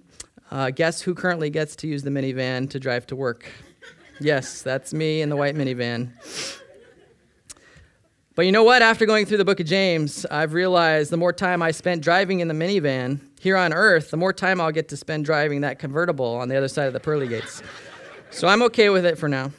uh, 0.51 0.71
guess 0.71 1.01
who 1.01 1.13
currently 1.13 1.49
gets 1.49 1.75
to 1.77 1.87
use 1.87 2.03
the 2.03 2.09
minivan 2.09 2.69
to 2.71 2.79
drive 2.79 3.05
to 3.07 3.15
work? 3.15 3.45
yes, 4.19 4.61
that's 4.61 4.93
me 4.93 5.21
in 5.21 5.29
the 5.29 5.35
white 5.35 5.55
minivan. 5.55 6.11
But 8.35 8.45
you 8.45 8.51
know 8.51 8.63
what? 8.63 8.81
After 8.81 9.05
going 9.05 9.25
through 9.25 9.37
the 9.37 9.45
book 9.45 9.61
of 9.61 9.65
James, 9.65 10.25
I've 10.29 10.51
realized 10.51 11.09
the 11.09 11.15
more 11.15 11.31
time 11.31 11.61
I 11.61 11.71
spent 11.71 12.01
driving 12.01 12.41
in 12.41 12.49
the 12.49 12.53
minivan 12.53 13.21
here 13.39 13.55
on 13.55 13.71
earth, 13.71 14.11
the 14.11 14.17
more 14.17 14.33
time 14.33 14.59
I'll 14.59 14.73
get 14.73 14.89
to 14.89 14.97
spend 14.97 15.23
driving 15.23 15.61
that 15.61 15.79
convertible 15.79 16.35
on 16.35 16.49
the 16.49 16.57
other 16.57 16.67
side 16.67 16.87
of 16.87 16.93
the 16.93 16.99
pearly 16.99 17.29
gates. 17.29 17.63
So 18.31 18.49
I'm 18.49 18.61
okay 18.63 18.89
with 18.89 19.05
it 19.05 19.17
for 19.17 19.29
now. 19.29 19.51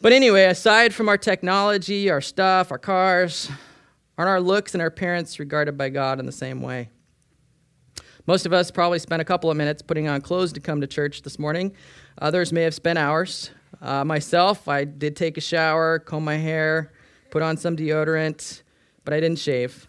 But 0.00 0.12
anyway, 0.14 0.44
aside 0.44 0.94
from 0.94 1.10
our 1.10 1.18
technology, 1.18 2.08
our 2.08 2.22
stuff, 2.22 2.72
our 2.72 2.78
cars, 2.78 3.50
aren't 4.16 4.30
our 4.30 4.40
looks 4.40 4.74
and 4.74 4.80
our 4.80 4.88
appearance 4.88 5.38
regarded 5.38 5.76
by 5.76 5.90
God 5.90 6.20
in 6.20 6.24
the 6.24 6.32
same 6.32 6.62
way? 6.62 6.88
Most 8.26 8.46
of 8.46 8.54
us 8.54 8.70
probably 8.70 8.98
spent 8.98 9.20
a 9.20 9.26
couple 9.26 9.50
of 9.50 9.58
minutes 9.58 9.82
putting 9.82 10.08
on 10.08 10.22
clothes 10.22 10.54
to 10.54 10.60
come 10.60 10.80
to 10.80 10.86
church 10.86 11.20
this 11.20 11.38
morning. 11.38 11.74
Others 12.22 12.50
may 12.50 12.62
have 12.62 12.74
spent 12.74 12.98
hours. 12.98 13.50
Uh, 13.80 14.04
myself, 14.04 14.68
I 14.68 14.84
did 14.84 15.16
take 15.16 15.36
a 15.36 15.40
shower, 15.40 15.98
comb 15.98 16.24
my 16.24 16.36
hair, 16.36 16.92
put 17.30 17.42
on 17.42 17.56
some 17.56 17.76
deodorant, 17.76 18.62
but 19.04 19.14
I 19.14 19.20
didn't 19.20 19.38
shave. 19.38 19.86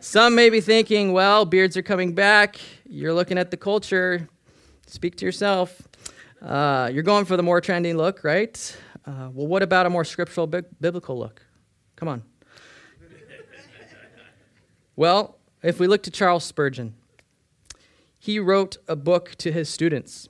Some 0.00 0.34
may 0.34 0.48
be 0.48 0.60
thinking, 0.60 1.12
well, 1.12 1.44
beards 1.44 1.76
are 1.76 1.82
coming 1.82 2.14
back. 2.14 2.58
You're 2.88 3.12
looking 3.12 3.36
at 3.36 3.50
the 3.50 3.56
culture. 3.56 4.28
Speak 4.86 5.16
to 5.16 5.24
yourself. 5.26 5.82
Uh, 6.40 6.88
you're 6.92 7.02
going 7.02 7.24
for 7.24 7.36
the 7.36 7.42
more 7.42 7.60
trendy 7.60 7.94
look, 7.94 8.24
right? 8.24 8.76
Uh, 9.04 9.28
well, 9.32 9.46
what 9.46 9.62
about 9.62 9.86
a 9.86 9.90
more 9.90 10.04
scriptural, 10.04 10.46
bi- 10.46 10.62
biblical 10.80 11.18
look? 11.18 11.42
Come 11.96 12.08
on. 12.08 12.22
well, 14.96 15.36
if 15.62 15.80
we 15.80 15.86
look 15.86 16.02
to 16.04 16.10
Charles 16.10 16.44
Spurgeon, 16.44 16.94
he 18.18 18.38
wrote 18.38 18.76
a 18.86 18.96
book 18.96 19.34
to 19.38 19.52
his 19.52 19.68
students. 19.68 20.28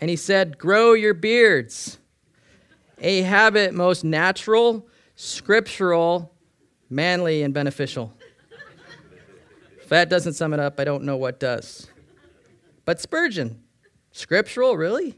And 0.00 0.10
he 0.10 0.16
said, 0.16 0.58
Grow 0.58 0.92
your 0.92 1.14
beards, 1.14 1.98
a 2.98 3.22
habit 3.22 3.74
most 3.74 4.04
natural, 4.04 4.86
scriptural, 5.14 6.32
manly, 6.90 7.42
and 7.42 7.54
beneficial. 7.54 8.12
if 9.80 9.88
that 9.88 10.08
doesn't 10.08 10.34
sum 10.34 10.52
it 10.52 10.60
up, 10.60 10.78
I 10.78 10.84
don't 10.84 11.04
know 11.04 11.16
what 11.16 11.40
does. 11.40 11.88
But 12.84 13.00
Spurgeon, 13.00 13.62
Scriptural, 14.12 14.78
really? 14.78 15.14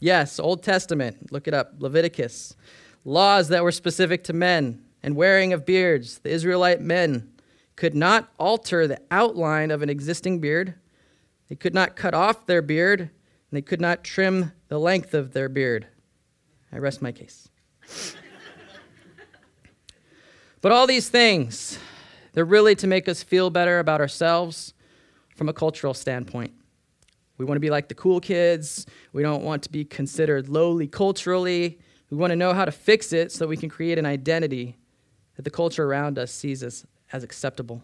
Yes, 0.00 0.38
Old 0.38 0.62
Testament. 0.62 1.30
Look 1.30 1.46
it 1.48 1.52
up. 1.52 1.74
Leviticus. 1.80 2.56
Laws 3.04 3.48
that 3.48 3.62
were 3.62 3.72
specific 3.72 4.24
to 4.24 4.32
men 4.32 4.82
and 5.02 5.16
wearing 5.16 5.52
of 5.52 5.66
beards. 5.66 6.20
The 6.20 6.30
Israelite 6.30 6.80
men 6.80 7.30
could 7.76 7.94
not 7.94 8.32
alter 8.38 8.86
the 8.86 9.00
outline 9.10 9.70
of 9.70 9.82
an 9.82 9.90
existing 9.90 10.40
beard. 10.40 10.74
They 11.48 11.56
could 11.56 11.74
not 11.74 11.94
cut 11.94 12.14
off 12.14 12.46
their 12.46 12.62
beard, 12.62 13.10
and 13.50 13.56
they 13.56 13.62
could 13.62 13.80
not 13.80 14.04
trim 14.04 14.52
the 14.68 14.78
length 14.78 15.14
of 15.14 15.32
their 15.32 15.48
beard. 15.48 15.86
I 16.72 16.78
rest 16.78 17.00
my 17.00 17.12
case. 17.12 17.48
but 20.60 20.72
all 20.72 20.86
these 20.86 21.08
things, 21.08 21.78
they're 22.32 22.44
really 22.44 22.74
to 22.76 22.86
make 22.86 23.08
us 23.08 23.22
feel 23.22 23.50
better 23.50 23.78
about 23.78 24.00
ourselves 24.00 24.74
from 25.34 25.48
a 25.48 25.52
cultural 25.52 25.94
standpoint. 25.94 26.52
We 27.38 27.44
want 27.44 27.56
to 27.56 27.60
be 27.60 27.70
like 27.70 27.88
the 27.88 27.94
cool 27.94 28.20
kids. 28.20 28.84
We 29.12 29.22
don't 29.22 29.44
want 29.44 29.62
to 29.62 29.70
be 29.70 29.84
considered 29.84 30.48
lowly 30.48 30.88
culturally. 30.88 31.78
We 32.10 32.16
want 32.16 32.32
to 32.32 32.36
know 32.36 32.52
how 32.52 32.64
to 32.64 32.72
fix 32.72 33.12
it 33.12 33.32
so 33.32 33.46
we 33.46 33.56
can 33.56 33.68
create 33.68 33.98
an 33.98 34.06
identity 34.06 34.76
that 35.36 35.42
the 35.42 35.50
culture 35.50 35.84
around 35.84 36.18
us 36.18 36.32
sees 36.32 36.62
as, 36.62 36.84
as 37.12 37.22
acceptable. 37.22 37.82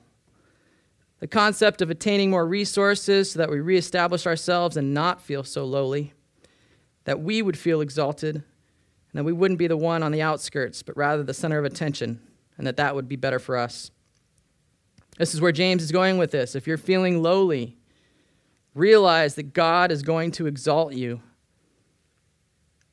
The 1.24 1.28
concept 1.28 1.80
of 1.80 1.88
attaining 1.88 2.28
more 2.28 2.46
resources 2.46 3.30
so 3.30 3.38
that 3.38 3.48
we 3.48 3.58
reestablish 3.58 4.26
ourselves 4.26 4.76
and 4.76 4.92
not 4.92 5.22
feel 5.22 5.42
so 5.42 5.64
lowly, 5.64 6.12
that 7.04 7.18
we 7.18 7.40
would 7.40 7.56
feel 7.56 7.80
exalted, 7.80 8.34
and 8.34 8.44
that 9.14 9.24
we 9.24 9.32
wouldn't 9.32 9.58
be 9.58 9.66
the 9.66 9.74
one 9.74 10.02
on 10.02 10.12
the 10.12 10.20
outskirts, 10.20 10.82
but 10.82 10.94
rather 10.98 11.22
the 11.22 11.32
center 11.32 11.58
of 11.58 11.64
attention, 11.64 12.20
and 12.58 12.66
that 12.66 12.76
that 12.76 12.94
would 12.94 13.08
be 13.08 13.16
better 13.16 13.38
for 13.38 13.56
us. 13.56 13.90
This 15.16 15.32
is 15.32 15.40
where 15.40 15.50
James 15.50 15.82
is 15.82 15.90
going 15.90 16.18
with 16.18 16.30
this. 16.30 16.54
If 16.54 16.66
you're 16.66 16.76
feeling 16.76 17.22
lowly, 17.22 17.78
realize 18.74 19.34
that 19.36 19.54
God 19.54 19.90
is 19.90 20.02
going 20.02 20.30
to 20.32 20.46
exalt 20.46 20.92
you. 20.92 21.22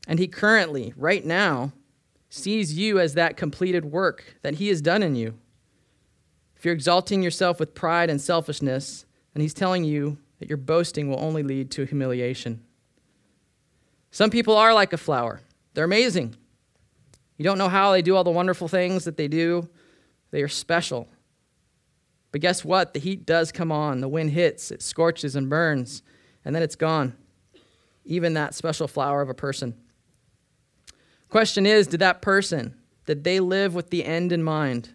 And 0.07 0.19
He 0.19 0.29
currently, 0.29 0.93
right 0.95 1.25
now, 1.25 1.73
sees 2.29 2.77
you 2.77 2.97
as 2.97 3.13
that 3.15 3.35
completed 3.35 3.83
work 3.83 4.37
that 4.41 4.53
He 4.53 4.69
has 4.69 4.81
done 4.81 5.03
in 5.03 5.17
you. 5.17 5.37
If 6.61 6.65
you're 6.65 6.75
exalting 6.75 7.23
yourself 7.23 7.59
with 7.59 7.73
pride 7.73 8.11
and 8.11 8.21
selfishness, 8.21 9.07
then 9.33 9.41
He's 9.41 9.51
telling 9.55 9.83
you 9.83 10.19
that 10.37 10.47
your 10.47 10.59
boasting 10.59 11.09
will 11.09 11.19
only 11.19 11.41
lead 11.41 11.71
to 11.71 11.85
humiliation. 11.85 12.61
Some 14.11 14.29
people 14.29 14.55
are 14.55 14.71
like 14.71 14.93
a 14.93 14.97
flower, 14.97 15.41
they're 15.73 15.85
amazing. 15.85 16.35
You 17.37 17.45
don't 17.45 17.57
know 17.57 17.67
how 17.67 17.91
they 17.91 18.03
do 18.03 18.15
all 18.15 18.23
the 18.23 18.29
wonderful 18.29 18.67
things 18.67 19.05
that 19.05 19.17
they 19.17 19.27
do, 19.27 19.69
they 20.29 20.43
are 20.43 20.47
special. 20.47 21.07
But 22.31 22.41
guess 22.41 22.63
what? 22.63 22.93
The 22.93 22.99
heat 22.99 23.25
does 23.25 23.51
come 23.51 23.71
on, 23.71 23.99
the 23.99 24.07
wind 24.07 24.29
hits, 24.29 24.69
it 24.69 24.83
scorches 24.83 25.35
and 25.35 25.49
burns, 25.49 26.03
and 26.45 26.53
then 26.53 26.61
it's 26.61 26.75
gone. 26.75 27.15
Even 28.05 28.35
that 28.35 28.53
special 28.53 28.87
flower 28.87 29.23
of 29.23 29.29
a 29.29 29.33
person. 29.33 29.73
Question 31.27 31.65
is, 31.65 31.87
did 31.87 32.01
that 32.01 32.21
person, 32.21 32.75
did 33.07 33.23
they 33.23 33.39
live 33.39 33.73
with 33.73 33.89
the 33.89 34.05
end 34.05 34.31
in 34.31 34.43
mind? 34.43 34.93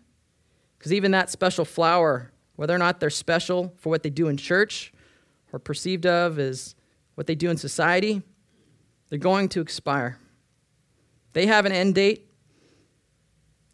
Because 0.79 0.93
even 0.93 1.11
that 1.13 1.31
special 1.31 1.65
flower, 1.65 2.31
whether 2.57 2.75
or 2.75 2.79
not 2.79 3.01
they're 3.01 3.11
special 3.11 3.73
for 3.77 3.91
what 3.91 4.03
they 4.03 4.11
do 4.11 4.29
in 4.29 4.37
church 4.37 4.93
or 5.53 5.59
perceived 5.59 6.07
of 6.07 6.39
as 6.39 6.75
what 7.15 7.27
they 7.27 7.35
do 7.35 7.51
in 7.51 7.57
society, 7.57 8.23
they're 9.09 9.19
going 9.19 9.49
to 9.51 9.61
expire. 9.61 10.19
They 11.33 11.47
have 11.47 11.67
an 11.67 11.73
end 11.73 11.95
date, 11.95 12.31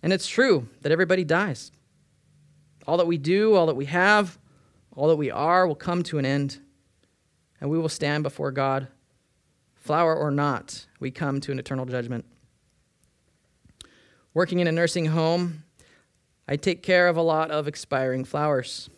and 0.03 0.12
it's 0.12 0.26
true 0.26 0.68
that 0.82 0.92
everybody 0.92 1.24
dies. 1.24 1.70
All 2.86 2.96
that 2.96 3.07
we 3.07 3.18
do, 3.18 3.55
all 3.55 3.66
that 3.66 3.76
we 3.76 3.84
have, 3.86 4.38
all 4.94 5.09
that 5.09 5.16
we 5.16 5.30
are 5.30 5.66
will 5.66 5.76
come 5.76 6.03
to 6.05 6.18
an 6.18 6.26
end, 6.26 6.59
and 7.61 7.70
we 7.70 7.78
will 7.78 7.88
stand 7.88 8.24
before 8.24 8.50
God. 8.50 8.88
Flower 9.74 10.14
or 10.14 10.30
not, 10.30 10.86
we 11.00 11.11
come 11.11 11.40
to 11.40 11.53
an 11.53 11.59
eternal 11.59 11.86
judgment. 11.86 12.24
Working 14.34 14.61
in 14.61 14.66
a 14.66 14.72
nursing 14.72 15.07
home, 15.07 15.64
I 16.49 16.57
take 16.57 16.82
care 16.82 17.09
of 17.09 17.16
a 17.16 17.22
lot 17.22 17.51
of 17.51 17.68
expiring 17.68 18.24
flowers. 18.24 18.90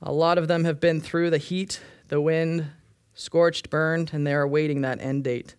A 0.00 0.12
lot 0.12 0.38
of 0.38 0.48
them 0.48 0.64
have 0.64 0.80
been 0.80 1.00
through 1.00 1.30
the 1.30 1.38
heat, 1.38 1.80
the 2.08 2.20
wind, 2.20 2.66
scorched, 3.14 3.70
burned, 3.70 4.10
and 4.12 4.26
they 4.26 4.34
are 4.34 4.42
awaiting 4.42 4.82
that 4.82 5.00
end 5.00 5.24
date. 5.24 5.56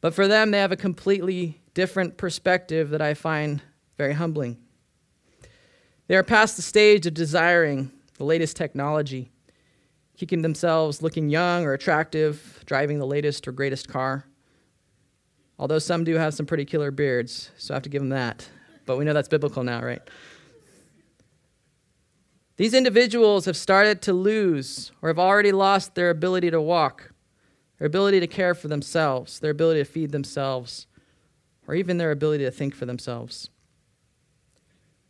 But 0.00 0.14
for 0.14 0.28
them, 0.28 0.50
they 0.50 0.58
have 0.58 0.72
a 0.72 0.76
completely 0.76 1.60
different 1.74 2.16
perspective 2.16 2.90
that 2.90 3.02
I 3.02 3.14
find 3.14 3.60
very 3.96 4.14
humbling. 4.14 4.58
They 6.06 6.16
are 6.16 6.22
past 6.22 6.56
the 6.56 6.62
stage 6.62 7.06
of 7.06 7.14
desiring 7.14 7.90
the 8.16 8.24
latest 8.24 8.56
technology, 8.56 9.30
keeping 10.16 10.42
themselves 10.42 11.02
looking 11.02 11.28
young 11.28 11.64
or 11.64 11.72
attractive, 11.72 12.62
driving 12.64 12.98
the 12.98 13.06
latest 13.06 13.46
or 13.46 13.52
greatest 13.52 13.88
car. 13.88 14.24
Although 15.58 15.80
some 15.80 16.04
do 16.04 16.14
have 16.14 16.34
some 16.34 16.46
pretty 16.46 16.64
killer 16.64 16.90
beards, 16.90 17.50
so 17.58 17.74
I 17.74 17.76
have 17.76 17.82
to 17.82 17.88
give 17.88 18.00
them 18.00 18.10
that. 18.10 18.48
But 18.88 18.96
we 18.96 19.04
know 19.04 19.12
that's 19.12 19.28
biblical 19.28 19.62
now, 19.62 19.82
right? 19.82 20.00
These 22.56 22.72
individuals 22.72 23.44
have 23.44 23.56
started 23.56 24.00
to 24.02 24.14
lose 24.14 24.92
or 25.02 25.10
have 25.10 25.18
already 25.18 25.52
lost 25.52 25.94
their 25.94 26.08
ability 26.08 26.50
to 26.50 26.60
walk, 26.60 27.12
their 27.78 27.86
ability 27.86 28.18
to 28.20 28.26
care 28.26 28.54
for 28.54 28.68
themselves, 28.68 29.40
their 29.40 29.50
ability 29.50 29.80
to 29.80 29.84
feed 29.84 30.10
themselves, 30.10 30.86
or 31.66 31.74
even 31.74 31.98
their 31.98 32.10
ability 32.10 32.44
to 32.44 32.50
think 32.50 32.74
for 32.74 32.86
themselves 32.86 33.50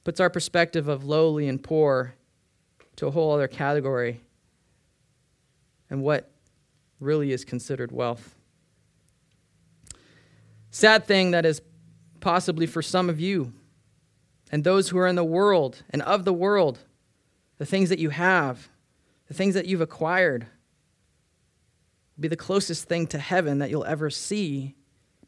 puts 0.02 0.18
our 0.18 0.30
perspective 0.30 0.88
of 0.88 1.04
lowly 1.04 1.46
and 1.46 1.62
poor 1.62 2.14
to 2.96 3.06
a 3.06 3.10
whole 3.10 3.30
other 3.30 3.46
category 3.46 4.22
and 5.90 6.02
what 6.02 6.32
really 6.98 7.30
is 7.30 7.44
considered 7.44 7.92
wealth. 7.92 8.34
Sad 10.70 11.04
thing 11.04 11.30
that 11.32 11.44
is 11.44 11.60
possibly 12.20 12.66
for 12.66 12.82
some 12.82 13.08
of 13.08 13.20
you 13.20 13.52
and 14.50 14.64
those 14.64 14.88
who 14.88 14.98
are 14.98 15.06
in 15.06 15.16
the 15.16 15.24
world 15.24 15.82
and 15.90 16.02
of 16.02 16.24
the 16.24 16.32
world, 16.32 16.80
the 17.58 17.66
things 17.66 17.88
that 17.88 17.98
you 17.98 18.10
have, 18.10 18.68
the 19.26 19.34
things 19.34 19.54
that 19.54 19.66
you've 19.66 19.80
acquired, 19.80 20.46
will 22.16 22.22
be 22.22 22.28
the 22.28 22.36
closest 22.36 22.84
thing 22.84 23.06
to 23.08 23.18
heaven 23.18 23.58
that 23.58 23.70
you'll 23.70 23.84
ever 23.84 24.10
see 24.10 24.74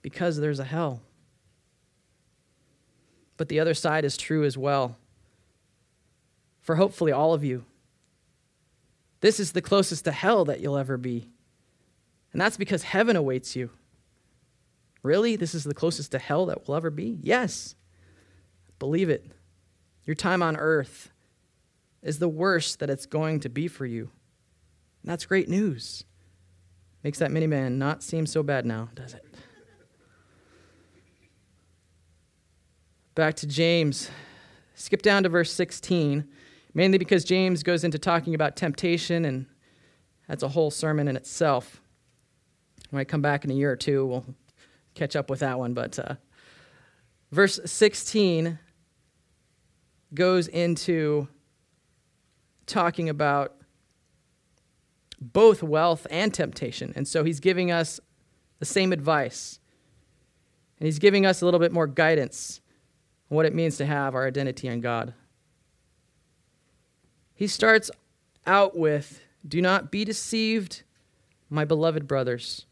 because 0.02 0.38
there's 0.38 0.60
a 0.60 0.64
hell 0.64 1.02
but 3.40 3.48
the 3.48 3.58
other 3.58 3.72
side 3.72 4.04
is 4.04 4.18
true 4.18 4.44
as 4.44 4.58
well. 4.58 4.98
For 6.60 6.76
hopefully 6.76 7.10
all 7.10 7.32
of 7.32 7.42
you. 7.42 7.64
This 9.22 9.40
is 9.40 9.52
the 9.52 9.62
closest 9.62 10.04
to 10.04 10.12
hell 10.12 10.44
that 10.44 10.60
you'll 10.60 10.76
ever 10.76 10.98
be. 10.98 11.30
And 12.34 12.40
that's 12.42 12.58
because 12.58 12.82
heaven 12.82 13.16
awaits 13.16 13.56
you. 13.56 13.70
Really? 15.02 15.36
This 15.36 15.54
is 15.54 15.64
the 15.64 15.72
closest 15.72 16.12
to 16.12 16.18
hell 16.18 16.44
that 16.46 16.68
will 16.68 16.74
ever 16.74 16.90
be? 16.90 17.18
Yes. 17.22 17.76
Believe 18.81 19.09
it. 19.09 19.31
Your 20.05 20.16
time 20.16 20.43
on 20.43 20.57
earth 20.57 21.12
is 22.03 22.18
the 22.18 22.28
worst 22.28 22.81
that 22.81 22.91
it's 22.91 23.07
going 23.07 23.39
to 23.41 23.49
be 23.49 23.68
for 23.68 23.87
you. 23.87 24.11
And 25.03 25.12
that's 25.12 25.26
great 25.26 25.49
news. 25.49 26.05
Makes 27.05 27.20
that 27.20 27.31
minivan 27.31 27.76
not 27.76 28.03
seem 28.03 28.26
so 28.26 28.43
bad 28.43 28.66
now, 28.66 28.89
does 28.97 29.14
it? 29.14 29.24
back 33.14 33.35
to 33.37 33.47
James. 33.47 34.11
Skip 34.74 35.03
down 35.03 35.24
to 35.24 35.28
verse 35.28 35.53
16, 35.53 36.26
mainly 36.72 36.97
because 36.97 37.22
James 37.22 37.62
goes 37.62 37.85
into 37.85 37.99
talking 37.99 38.35
about 38.35 38.57
temptation, 38.57 39.26
and 39.26 39.45
that's 40.26 40.43
a 40.43 40.49
whole 40.49 40.70
sermon 40.70 41.07
in 41.07 41.16
itself. 41.16 41.83
When 42.89 42.99
I 42.99 43.05
come 43.05 43.20
back 43.20 43.45
in 43.45 43.51
a 43.51 43.55
year 43.55 43.70
or 43.70 43.76
two, 43.76 44.07
we'll 44.07 44.24
catch 44.95 45.16
up 45.16 45.28
with 45.28 45.41
that 45.41 45.59
one. 45.59 45.74
But 45.74 45.99
uh, 45.99 46.14
verse 47.31 47.61
16 47.66 48.59
goes 50.14 50.48
into 50.48 51.28
talking 52.66 53.08
about 53.08 53.56
both 55.20 55.62
wealth 55.62 56.06
and 56.11 56.32
temptation. 56.32 56.92
And 56.96 57.06
so 57.06 57.24
he's 57.24 57.40
giving 57.40 57.70
us 57.70 58.00
the 58.58 58.64
same 58.64 58.92
advice. 58.92 59.58
And 60.78 60.86
he's 60.86 60.98
giving 60.98 61.26
us 61.26 61.42
a 61.42 61.44
little 61.44 61.61
bit 61.61 61.72
more 61.72 61.86
guidance 61.86 62.61
on 63.30 63.36
what 63.36 63.46
it 63.46 63.54
means 63.54 63.76
to 63.78 63.86
have 63.86 64.14
our 64.14 64.26
identity 64.26 64.68
in 64.68 64.80
God. 64.80 65.14
He 67.34 67.46
starts 67.46 67.90
out 68.46 68.76
with 68.76 69.20
Do 69.46 69.61
not 69.61 69.90
be 69.90 70.04
deceived, 70.04 70.82
my 71.48 71.64
beloved 71.64 72.06
brothers. 72.06 72.66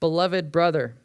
Beloved 0.00 0.50
brother, 0.50 0.96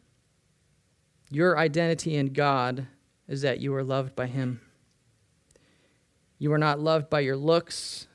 your 1.30 1.58
identity 1.58 2.16
in 2.16 2.32
God 2.32 2.86
is 3.28 3.42
that 3.42 3.60
you 3.60 3.74
are 3.74 3.84
loved 3.84 4.16
by 4.16 4.26
Him. 4.26 4.60
You 6.38 6.52
are 6.52 6.58
not 6.58 6.80
loved 6.80 7.08
by 7.08 7.20
your 7.20 7.36
looks. 7.36 8.06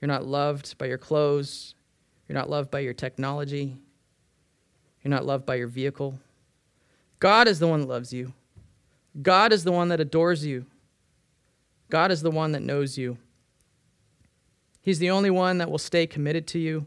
You're 0.00 0.08
not 0.08 0.26
loved 0.26 0.76
by 0.78 0.86
your 0.86 0.98
clothes. 0.98 1.74
You're 2.26 2.38
not 2.38 2.50
loved 2.50 2.70
by 2.70 2.80
your 2.80 2.94
technology. 2.94 3.76
You're 5.02 5.10
not 5.10 5.26
loved 5.26 5.46
by 5.46 5.54
your 5.56 5.68
vehicle. 5.68 6.18
God 7.20 7.48
is 7.48 7.58
the 7.58 7.68
one 7.68 7.80
that 7.80 7.88
loves 7.88 8.12
you. 8.12 8.32
God 9.20 9.52
is 9.52 9.64
the 9.64 9.72
one 9.72 9.88
that 9.88 10.00
adores 10.00 10.44
you. 10.44 10.66
God 11.90 12.10
is 12.10 12.22
the 12.22 12.30
one 12.30 12.52
that 12.52 12.62
knows 12.62 12.98
you. 12.98 13.18
He's 14.80 14.98
the 14.98 15.10
only 15.10 15.30
one 15.30 15.58
that 15.58 15.70
will 15.70 15.78
stay 15.78 16.06
committed 16.06 16.46
to 16.48 16.58
you, 16.58 16.86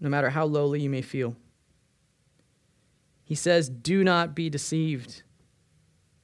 no 0.00 0.08
matter 0.08 0.30
how 0.30 0.44
lowly 0.44 0.80
you 0.80 0.90
may 0.90 1.02
feel. 1.02 1.36
He 3.24 3.34
says, 3.34 3.68
Do 3.68 4.04
not 4.04 4.34
be 4.34 4.50
deceived. 4.50 5.22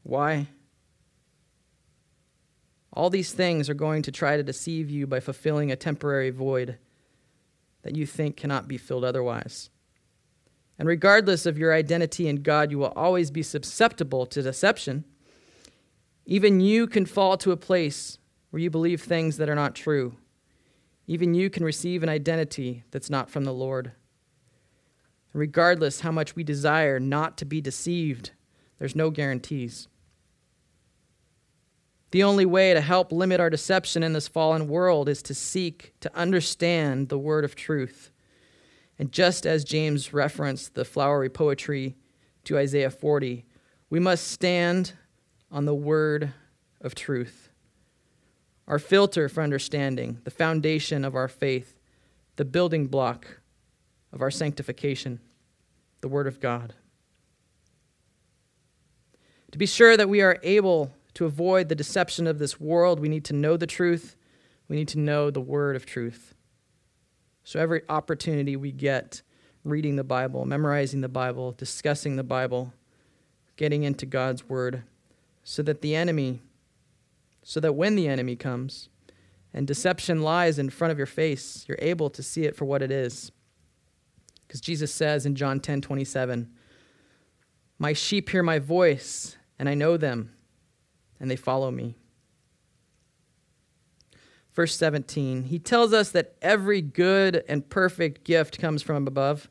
Why? 0.02 0.48
All 2.93 3.11
these 3.11 3.32
things 3.32 3.70
are 3.70 3.74
going 3.74 4.03
to 4.03 4.12
try 4.12 4.36
to 4.36 4.43
deceive 4.43 4.90
you 4.90 5.07
by 5.07 5.20
fulfilling 5.20 5.72
a 5.72 5.76
temporary 5.76 6.30
void 6.30 6.78
that 7.82 7.97
you 7.97 8.07
think 8.07 8.36
cannot 8.36 8.68
be 8.68 8.76
filled 8.78 9.05
otherwise. 9.05 9.70
And 10.78 10.88
regardless 10.88 11.47
of 11.47 11.59
your 11.59 11.72
identity 11.72 12.28
in 12.28 12.43
God, 12.43 12.70
you 12.70 12.78
will 12.78 12.93
always 12.97 13.30
be 13.30 13.43
susceptible 13.43 14.26
to 14.26 14.43
deception. 14.43 15.05
Even 16.26 16.61
you 16.61 16.86
can 16.86 17.07
fall 17.07 17.36
to 17.38 17.53
a 17.53 17.57
place 17.57 18.18
where 18.51 18.61
you 18.61 18.70
believe 18.70 19.03
things 19.03 19.36
that 19.38 19.49
are 19.49 19.55
not 19.55 19.74
true. 19.74 20.16
Even 21.07 21.34
you 21.34 21.51
can 21.51 21.64
receive 21.64 22.03
an 22.03 22.09
identity 22.09 22.84
that's 22.90 23.11
not 23.11 23.30
from 23.30 23.45
the 23.45 23.53
Lord. 23.53 23.93
Regardless 25.32 26.01
how 26.01 26.12
much 26.12 26.36
we 26.36 26.45
desire 26.45 27.01
not 27.01 27.38
to 27.38 27.45
be 27.45 27.61
deceived, 27.61 28.32
there's 28.78 28.95
no 28.95 29.11
guarantees. 29.11 29.88
The 32.12 32.22
only 32.22 32.44
way 32.44 32.74
to 32.74 32.80
help 32.82 33.10
limit 33.10 33.40
our 33.40 33.48
deception 33.48 34.02
in 34.02 34.12
this 34.12 34.28
fallen 34.28 34.68
world 34.68 35.08
is 35.08 35.22
to 35.22 35.34
seek 35.34 35.94
to 36.00 36.14
understand 36.14 37.08
the 37.08 37.18
word 37.18 37.42
of 37.42 37.56
truth. 37.56 38.10
And 38.98 39.10
just 39.10 39.46
as 39.46 39.64
James 39.64 40.12
referenced 40.12 40.74
the 40.74 40.84
flowery 40.84 41.30
poetry 41.30 41.96
to 42.44 42.58
Isaiah 42.58 42.90
40, 42.90 43.46
we 43.88 43.98
must 43.98 44.28
stand 44.28 44.92
on 45.50 45.64
the 45.64 45.74
word 45.74 46.34
of 46.82 46.94
truth. 46.94 47.48
Our 48.68 48.78
filter 48.78 49.30
for 49.30 49.42
understanding, 49.42 50.20
the 50.24 50.30
foundation 50.30 51.06
of 51.06 51.14
our 51.14 51.28
faith, 51.28 51.78
the 52.36 52.44
building 52.44 52.88
block 52.88 53.40
of 54.12 54.20
our 54.20 54.30
sanctification, 54.30 55.18
the 56.02 56.08
word 56.08 56.26
of 56.26 56.40
God. 56.40 56.74
To 59.52 59.58
be 59.58 59.66
sure 59.66 59.96
that 59.96 60.10
we 60.10 60.20
are 60.20 60.38
able 60.42 60.92
to 61.14 61.26
avoid 61.26 61.68
the 61.68 61.74
deception 61.74 62.26
of 62.26 62.38
this 62.38 62.60
world, 62.60 63.00
we 63.00 63.08
need 63.08 63.24
to 63.26 63.34
know 63.34 63.56
the 63.56 63.66
truth. 63.66 64.16
We 64.68 64.76
need 64.76 64.88
to 64.88 64.98
know 64.98 65.30
the 65.30 65.40
word 65.40 65.76
of 65.76 65.84
truth. 65.84 66.34
So, 67.44 67.60
every 67.60 67.82
opportunity 67.88 68.56
we 68.56 68.72
get, 68.72 69.22
reading 69.64 69.96
the 69.96 70.04
Bible, 70.04 70.46
memorizing 70.46 71.00
the 71.00 71.08
Bible, 71.08 71.52
discussing 71.52 72.16
the 72.16 72.24
Bible, 72.24 72.72
getting 73.56 73.82
into 73.82 74.06
God's 74.06 74.48
word, 74.48 74.84
so 75.44 75.62
that 75.62 75.82
the 75.82 75.94
enemy, 75.94 76.40
so 77.42 77.60
that 77.60 77.74
when 77.74 77.96
the 77.96 78.08
enemy 78.08 78.36
comes 78.36 78.88
and 79.52 79.66
deception 79.66 80.22
lies 80.22 80.58
in 80.58 80.70
front 80.70 80.92
of 80.92 80.98
your 80.98 81.06
face, 81.06 81.64
you're 81.68 81.78
able 81.80 82.08
to 82.10 82.22
see 82.22 82.44
it 82.44 82.56
for 82.56 82.64
what 82.64 82.80
it 82.80 82.90
is. 82.90 83.32
Because 84.46 84.60
Jesus 84.60 84.94
says 84.94 85.26
in 85.26 85.34
John 85.34 85.60
10 85.60 85.80
27, 85.80 86.50
My 87.78 87.92
sheep 87.92 88.30
hear 88.30 88.42
my 88.42 88.58
voice, 88.60 89.36
and 89.58 89.68
I 89.68 89.74
know 89.74 89.96
them 89.96 90.32
and 91.22 91.30
they 91.30 91.36
follow 91.36 91.70
me. 91.70 91.94
Verse 94.52 94.76
17, 94.76 95.44
he 95.44 95.58
tells 95.58 95.94
us 95.94 96.10
that 96.10 96.34
every 96.42 96.82
good 96.82 97.42
and 97.48 97.66
perfect 97.70 98.24
gift 98.24 98.58
comes 98.58 98.82
from 98.82 99.06
above. 99.06 99.48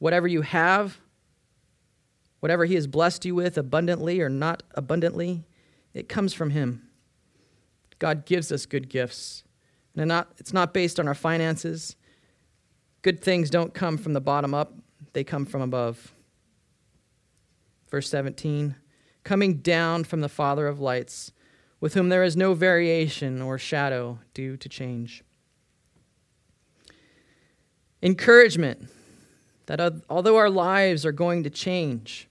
Whatever 0.00 0.26
you 0.26 0.42
have, 0.42 0.98
whatever 2.40 2.64
he 2.64 2.74
has 2.74 2.88
blessed 2.88 3.24
you 3.24 3.34
with 3.34 3.56
abundantly 3.56 4.20
or 4.20 4.28
not 4.28 4.64
abundantly, 4.74 5.44
it 5.94 6.08
comes 6.08 6.32
from 6.32 6.50
him. 6.50 6.88
God 8.00 8.26
gives 8.26 8.50
us 8.50 8.66
good 8.66 8.88
gifts. 8.88 9.44
And 9.94 10.10
it's 10.38 10.52
not 10.52 10.74
based 10.74 10.98
on 10.98 11.06
our 11.06 11.14
finances. 11.14 11.96
Good 13.02 13.22
things 13.22 13.50
don't 13.50 13.72
come 13.72 13.98
from 13.98 14.14
the 14.14 14.20
bottom 14.20 14.52
up, 14.52 14.72
they 15.12 15.22
come 15.22 15.44
from 15.44 15.62
above. 15.62 16.12
Verse 17.88 18.08
17 18.08 18.74
coming 19.26 19.54
down 19.54 20.04
from 20.04 20.20
the 20.20 20.28
Father 20.28 20.68
of 20.68 20.78
lights, 20.78 21.32
with 21.80 21.94
whom 21.94 22.10
there 22.10 22.22
is 22.22 22.36
no 22.36 22.54
variation 22.54 23.42
or 23.42 23.58
shadow 23.58 24.20
due 24.34 24.56
to 24.56 24.68
change. 24.68 25.24
Encouragement 28.00 28.88
that 29.66 29.80
although 30.08 30.36
our 30.36 30.48
lives 30.48 31.04
are 31.04 31.10
going 31.10 31.42
to 31.42 31.50
change, 31.50 32.28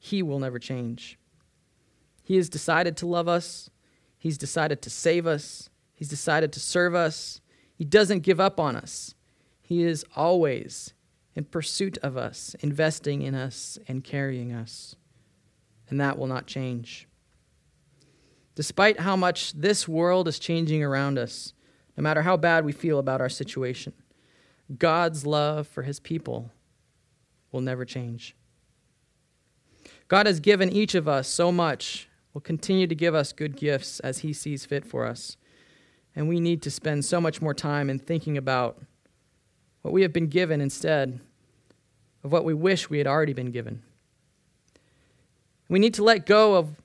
He 0.00 0.22
will 0.22 0.38
never 0.38 0.58
change. 0.58 1.18
He 2.22 2.36
has 2.36 2.48
decided 2.48 2.96
to 2.96 3.06
love 3.06 3.28
us, 3.28 3.68
He's 4.16 4.38
decided 4.38 4.80
to 4.80 4.88
save 4.88 5.26
us, 5.26 5.68
He's 5.92 6.08
decided 6.08 6.54
to 6.54 6.60
serve 6.60 6.94
us. 6.94 7.42
He 7.74 7.84
doesn't 7.84 8.20
give 8.20 8.40
up 8.40 8.58
on 8.58 8.76
us. 8.76 9.14
He 9.60 9.82
is 9.82 10.06
always 10.16 10.94
in 11.34 11.44
pursuit 11.44 11.98
of 11.98 12.16
us, 12.16 12.56
investing 12.60 13.20
in 13.20 13.34
us, 13.34 13.78
and 13.86 14.02
carrying 14.02 14.50
us 14.50 14.96
and 15.94 16.00
that 16.00 16.18
will 16.18 16.26
not 16.26 16.48
change. 16.48 17.06
Despite 18.56 18.98
how 18.98 19.14
much 19.14 19.52
this 19.52 19.86
world 19.86 20.26
is 20.26 20.40
changing 20.40 20.82
around 20.82 21.20
us, 21.20 21.52
no 21.96 22.02
matter 22.02 22.22
how 22.22 22.36
bad 22.36 22.64
we 22.64 22.72
feel 22.72 22.98
about 22.98 23.20
our 23.20 23.28
situation, 23.28 23.92
God's 24.76 25.24
love 25.24 25.68
for 25.68 25.82
his 25.82 26.00
people 26.00 26.50
will 27.52 27.60
never 27.60 27.84
change. 27.84 28.34
God 30.08 30.26
has 30.26 30.40
given 30.40 30.68
each 30.68 30.96
of 30.96 31.06
us 31.06 31.28
so 31.28 31.52
much, 31.52 32.08
will 32.32 32.40
continue 32.40 32.88
to 32.88 32.94
give 32.96 33.14
us 33.14 33.32
good 33.32 33.54
gifts 33.54 34.00
as 34.00 34.18
he 34.18 34.32
sees 34.32 34.66
fit 34.66 34.84
for 34.84 35.06
us. 35.06 35.36
And 36.16 36.28
we 36.28 36.40
need 36.40 36.60
to 36.62 36.72
spend 36.72 37.04
so 37.04 37.20
much 37.20 37.40
more 37.40 37.54
time 37.54 37.88
in 37.88 38.00
thinking 38.00 38.36
about 38.36 38.82
what 39.82 39.94
we 39.94 40.02
have 40.02 40.12
been 40.12 40.26
given 40.26 40.60
instead 40.60 41.20
of 42.24 42.32
what 42.32 42.44
we 42.44 42.52
wish 42.52 42.90
we 42.90 42.98
had 42.98 43.06
already 43.06 43.32
been 43.32 43.52
given. 43.52 43.84
We 45.74 45.80
need 45.80 45.94
to 45.94 46.04
let 46.04 46.24
go 46.24 46.54
of 46.54 46.76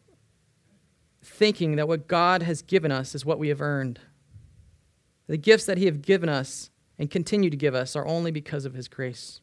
thinking 1.23 1.75
that 1.75 1.87
what 1.87 2.07
God 2.07 2.41
has 2.41 2.63
given 2.63 2.91
us 2.91 3.13
is 3.13 3.23
what 3.23 3.37
we 3.37 3.49
have 3.49 3.61
earned. 3.61 3.99
The 5.27 5.37
gifts 5.37 5.65
that 5.65 5.77
He 5.77 5.85
has 5.85 5.97
given 5.97 6.27
us 6.27 6.71
and 6.97 7.11
continue 7.11 7.51
to 7.51 7.55
give 7.55 7.75
us 7.75 7.95
are 7.95 8.07
only 8.07 8.31
because 8.31 8.65
of 8.65 8.73
His 8.73 8.87
grace. 8.87 9.41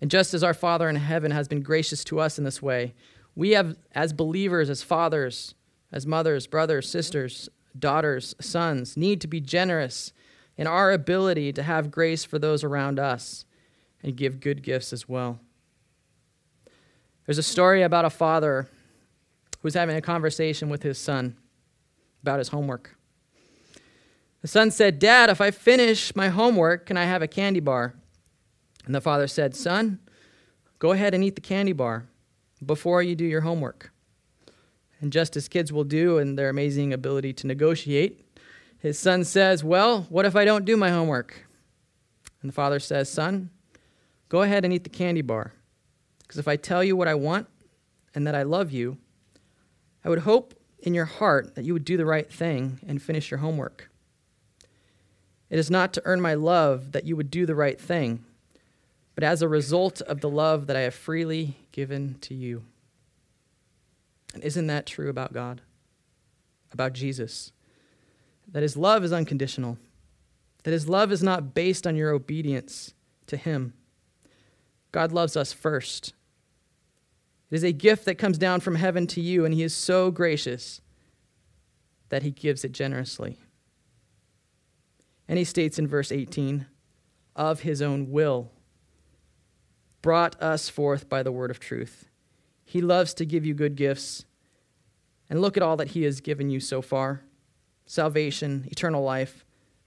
And 0.00 0.10
just 0.10 0.32
as 0.32 0.42
our 0.42 0.54
Father 0.54 0.88
in 0.88 0.96
heaven 0.96 1.30
has 1.30 1.46
been 1.46 1.60
gracious 1.60 2.04
to 2.04 2.20
us 2.20 2.38
in 2.38 2.44
this 2.44 2.62
way, 2.62 2.94
we 3.36 3.50
have, 3.50 3.76
as 3.94 4.14
believers, 4.14 4.70
as 4.70 4.82
fathers, 4.82 5.54
as 5.92 6.06
mothers, 6.06 6.46
brothers, 6.46 6.88
sisters, 6.88 7.50
daughters, 7.78 8.34
sons, 8.40 8.96
need 8.96 9.20
to 9.20 9.28
be 9.28 9.42
generous 9.42 10.14
in 10.56 10.66
our 10.66 10.90
ability 10.90 11.52
to 11.52 11.62
have 11.62 11.90
grace 11.90 12.24
for 12.24 12.38
those 12.38 12.64
around 12.64 12.98
us 12.98 13.44
and 14.02 14.16
give 14.16 14.40
good 14.40 14.62
gifts 14.62 14.90
as 14.90 15.06
well. 15.06 15.38
There's 17.26 17.38
a 17.38 17.42
story 17.42 17.82
about 17.82 18.04
a 18.04 18.10
father 18.10 18.68
who 19.60 19.66
was 19.66 19.74
having 19.74 19.96
a 19.96 20.00
conversation 20.00 20.68
with 20.68 20.82
his 20.82 20.98
son 20.98 21.36
about 22.22 22.38
his 22.38 22.48
homework. 22.48 22.96
The 24.42 24.48
son 24.48 24.72
said, 24.72 24.98
Dad, 24.98 25.30
if 25.30 25.40
I 25.40 25.52
finish 25.52 26.16
my 26.16 26.28
homework, 26.28 26.86
can 26.86 26.96
I 26.96 27.04
have 27.04 27.22
a 27.22 27.28
candy 27.28 27.60
bar? 27.60 27.94
And 28.84 28.94
the 28.94 29.00
father 29.00 29.28
said, 29.28 29.54
Son, 29.54 30.00
go 30.80 30.90
ahead 30.90 31.14
and 31.14 31.22
eat 31.22 31.36
the 31.36 31.40
candy 31.40 31.72
bar 31.72 32.06
before 32.64 33.02
you 33.02 33.14
do 33.14 33.24
your 33.24 33.42
homework. 33.42 33.92
And 35.00 35.12
just 35.12 35.36
as 35.36 35.48
kids 35.48 35.72
will 35.72 35.84
do 35.84 36.18
in 36.18 36.34
their 36.34 36.48
amazing 36.48 36.92
ability 36.92 37.32
to 37.34 37.46
negotiate 37.46 38.24
His 38.78 38.98
son 38.98 39.22
says, 39.22 39.62
Well, 39.62 40.06
what 40.08 40.24
if 40.24 40.34
I 40.34 40.44
don't 40.44 40.64
do 40.64 40.76
my 40.76 40.90
homework? 40.90 41.46
And 42.40 42.48
the 42.48 42.52
father 42.52 42.80
says, 42.80 43.08
Son, 43.08 43.50
go 44.28 44.42
ahead 44.42 44.64
and 44.64 44.74
eat 44.74 44.82
the 44.82 44.90
candy 44.90 45.22
bar. 45.22 45.52
Because 46.32 46.40
if 46.40 46.48
I 46.48 46.56
tell 46.56 46.82
you 46.82 46.96
what 46.96 47.08
I 47.08 47.14
want 47.14 47.46
and 48.14 48.26
that 48.26 48.34
I 48.34 48.42
love 48.42 48.72
you, 48.72 48.96
I 50.02 50.08
would 50.08 50.20
hope 50.20 50.54
in 50.78 50.94
your 50.94 51.04
heart 51.04 51.56
that 51.56 51.64
you 51.66 51.74
would 51.74 51.84
do 51.84 51.98
the 51.98 52.06
right 52.06 52.32
thing 52.32 52.80
and 52.88 53.02
finish 53.02 53.30
your 53.30 53.40
homework. 53.40 53.90
It 55.50 55.58
is 55.58 55.70
not 55.70 55.92
to 55.92 56.02
earn 56.06 56.22
my 56.22 56.32
love 56.32 56.92
that 56.92 57.04
you 57.04 57.16
would 57.16 57.30
do 57.30 57.44
the 57.44 57.54
right 57.54 57.78
thing, 57.78 58.24
but 59.14 59.24
as 59.24 59.42
a 59.42 59.48
result 59.48 60.00
of 60.00 60.22
the 60.22 60.30
love 60.30 60.68
that 60.68 60.76
I 60.76 60.80
have 60.80 60.94
freely 60.94 61.58
given 61.70 62.16
to 62.22 62.34
you. 62.34 62.62
And 64.32 64.42
isn't 64.42 64.68
that 64.68 64.86
true 64.86 65.10
about 65.10 65.34
God? 65.34 65.60
About 66.72 66.94
Jesus? 66.94 67.52
That 68.50 68.62
his 68.62 68.74
love 68.74 69.04
is 69.04 69.12
unconditional, 69.12 69.76
that 70.62 70.70
his 70.70 70.88
love 70.88 71.12
is 71.12 71.22
not 71.22 71.52
based 71.52 71.86
on 71.86 71.94
your 71.94 72.10
obedience 72.10 72.94
to 73.26 73.36
him. 73.36 73.74
God 74.92 75.12
loves 75.12 75.36
us 75.36 75.52
first. 75.52 76.14
It 77.52 77.56
is 77.56 77.64
a 77.64 77.72
gift 77.72 78.06
that 78.06 78.14
comes 78.14 78.38
down 78.38 78.60
from 78.60 78.76
heaven 78.76 79.06
to 79.08 79.20
you, 79.20 79.44
and 79.44 79.52
he 79.52 79.62
is 79.62 79.74
so 79.74 80.10
gracious 80.10 80.80
that 82.08 82.22
he 82.22 82.30
gives 82.30 82.64
it 82.64 82.72
generously. 82.72 83.40
And 85.28 85.38
he 85.38 85.44
states 85.44 85.78
in 85.78 85.86
verse 85.86 86.10
18, 86.10 86.64
of 87.36 87.60
his 87.60 87.82
own 87.82 88.10
will, 88.10 88.50
brought 90.00 90.40
us 90.40 90.70
forth 90.70 91.10
by 91.10 91.22
the 91.22 91.30
word 91.30 91.50
of 91.50 91.60
truth. 91.60 92.08
He 92.64 92.80
loves 92.80 93.12
to 93.14 93.26
give 93.26 93.44
you 93.44 93.52
good 93.52 93.76
gifts. 93.76 94.24
And 95.28 95.42
look 95.42 95.58
at 95.58 95.62
all 95.62 95.76
that 95.76 95.88
he 95.88 96.04
has 96.04 96.22
given 96.22 96.48
you 96.48 96.58
so 96.58 96.80
far 96.80 97.20
salvation, 97.84 98.66
eternal 98.70 99.04
life, 99.04 99.44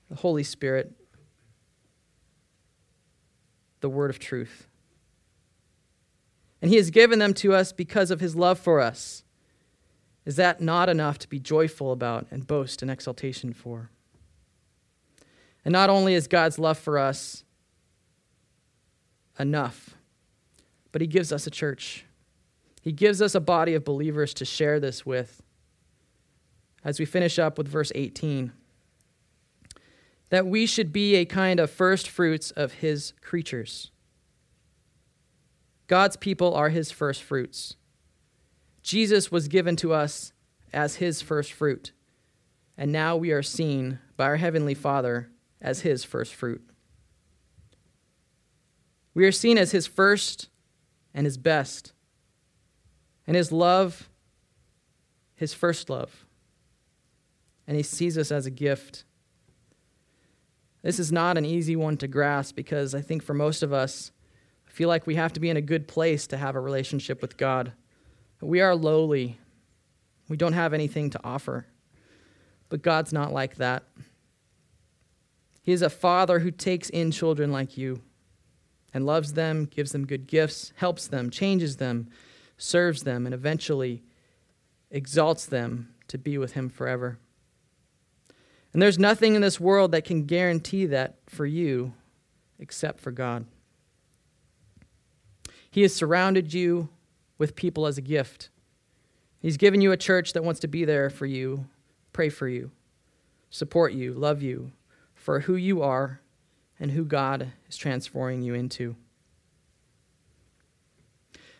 the 0.07 0.17
Holy 0.17 0.43
Spirit, 0.43 0.93
the 3.79 3.89
word 3.89 4.11
of 4.11 4.19
truth. 4.19 4.67
And 6.65 6.71
he 6.71 6.77
has 6.77 6.89
given 6.89 7.19
them 7.19 7.35
to 7.35 7.53
us 7.53 7.71
because 7.71 8.09
of 8.09 8.19
his 8.19 8.35
love 8.35 8.57
for 8.57 8.81
us. 8.81 9.23
Is 10.25 10.35
that 10.37 10.61
not 10.61 10.89
enough 10.89 11.19
to 11.19 11.29
be 11.29 11.37
joyful 11.37 11.91
about 11.91 12.25
and 12.31 12.47
boast 12.47 12.81
in 12.81 12.89
exultation 12.89 13.53
for? 13.53 13.91
And 15.63 15.71
not 15.71 15.91
only 15.91 16.15
is 16.15 16.27
God's 16.27 16.57
love 16.57 16.79
for 16.79 16.97
us 16.97 17.43
enough, 19.37 19.91
but 20.91 21.01
He 21.01 21.07
gives 21.07 21.31
us 21.31 21.45
a 21.45 21.51
church. 21.51 22.03
He 22.81 22.91
gives 22.91 23.21
us 23.21 23.35
a 23.35 23.39
body 23.39 23.75
of 23.75 23.85
believers 23.85 24.33
to 24.33 24.43
share 24.43 24.79
this 24.79 25.05
with. 25.05 25.43
As 26.83 26.97
we 26.97 27.05
finish 27.05 27.37
up 27.37 27.59
with 27.59 27.67
verse 27.67 27.91
18, 27.93 28.53
that 30.29 30.47
we 30.47 30.65
should 30.65 30.91
be 30.91 31.13
a 31.13 31.25
kind 31.25 31.59
of 31.59 31.69
first 31.69 32.09
fruits 32.09 32.49
of 32.49 32.73
His 32.73 33.13
creatures. 33.21 33.91
God's 35.87 36.17
people 36.17 36.53
are 36.53 36.69
His 36.69 36.91
first 36.91 37.23
fruits. 37.23 37.75
Jesus 38.81 39.31
was 39.31 39.47
given 39.47 39.75
to 39.77 39.93
us 39.93 40.33
as 40.73 40.95
His 40.95 41.21
first 41.21 41.53
fruit, 41.53 41.91
and 42.77 42.91
now 42.91 43.15
we 43.15 43.31
are 43.31 43.43
seen 43.43 43.99
by 44.17 44.25
our 44.25 44.37
Heavenly 44.37 44.73
Father 44.73 45.29
as 45.65 45.81
his 45.81 46.03
first 46.03 46.35
fruit. 46.35 46.61
We 49.15 49.25
are 49.25 49.31
seen 49.31 49.57
as 49.57 49.71
his 49.71 49.87
first 49.87 50.49
and 51.13 51.25
his 51.25 51.37
best, 51.37 51.93
and 53.25 53.35
his 53.35 53.51
love, 53.51 54.09
his 55.33 55.53
first 55.53 55.89
love. 55.89 56.25
And 57.67 57.75
he 57.75 57.81
sees 57.81 58.15
us 58.15 58.31
as 58.31 58.45
a 58.45 58.51
gift. 58.51 59.05
This 60.83 60.99
is 60.99 61.11
not 61.11 61.35
an 61.35 61.45
easy 61.45 61.75
one 61.75 61.97
to 61.97 62.07
grasp 62.07 62.55
because 62.55 62.93
I 62.93 63.01
think 63.01 63.23
for 63.23 63.33
most 63.33 63.63
of 63.63 63.73
us, 63.73 64.11
feel 64.75 64.89
like 64.89 65.07
we 65.07 65.15
have 65.15 65.31
to 65.31 65.39
be 65.39 65.49
in 65.49 65.55
a 65.55 65.61
good 65.61 65.87
place 65.87 66.27
to 66.27 66.35
have 66.35 66.53
a 66.53 66.59
relationship 66.59 67.21
with 67.21 67.37
God. 67.37 67.71
We 68.41 68.59
are 68.59 68.75
lowly, 68.75 69.39
we 70.27 70.35
don't 70.35 70.51
have 70.51 70.73
anything 70.73 71.09
to 71.11 71.19
offer. 71.23 71.65
But 72.67 72.81
God's 72.81 73.13
not 73.13 73.31
like 73.31 73.55
that. 73.55 73.83
He 75.63 75.71
is 75.71 75.81
a 75.81 75.89
father 75.89 76.39
who 76.39 76.51
takes 76.51 76.89
in 76.89 77.11
children 77.11 77.53
like 77.53 77.77
you 77.77 78.01
and 78.93 79.05
loves 79.05 79.31
them, 79.31 79.63
gives 79.63 79.93
them 79.93 80.05
good 80.05 80.27
gifts, 80.27 80.73
helps 80.75 81.07
them, 81.07 81.29
changes 81.29 81.77
them, 81.77 82.09
serves 82.57 83.03
them, 83.03 83.25
and 83.25 83.33
eventually 83.33 84.03
exalts 84.91 85.45
them 85.45 85.93
to 86.09 86.17
be 86.17 86.37
with 86.37 86.51
him 86.51 86.67
forever. 86.67 87.17
And 88.73 88.81
there's 88.81 88.99
nothing 88.99 89.35
in 89.35 89.41
this 89.41 89.57
world 89.57 89.93
that 89.93 90.03
can 90.03 90.25
guarantee 90.25 90.85
that 90.87 91.15
for 91.27 91.45
you 91.45 91.93
except 92.59 92.99
for 92.99 93.11
God. 93.11 93.45
He 95.75 95.81
has 95.81 95.93
surrounded 95.93 96.53
you 96.53 96.87
with 97.37 97.57
people 97.57 97.85
as 97.85 97.97
a 97.97 98.01
gift. 98.01 98.47
He's 99.41 99.57
given 99.57 99.81
you 99.81 99.91
a 99.91 99.97
church 99.97 100.31
that 100.31 100.41
wants 100.41 100.61
to 100.61 100.69
be 100.69 100.85
there 100.85 101.09
for 101.09 101.25
you, 101.25 101.65
pray 102.13 102.29
for 102.29 102.47
you, 102.47 102.71
support 103.49 103.91
you, 103.91 104.13
love 104.13 104.41
you, 104.41 104.71
for 105.15 105.41
who 105.41 105.57
you 105.57 105.81
are 105.81 106.21
and 106.79 106.91
who 106.91 107.03
God 107.03 107.51
is 107.67 107.75
transforming 107.75 108.41
you 108.41 108.53
into. 108.53 108.95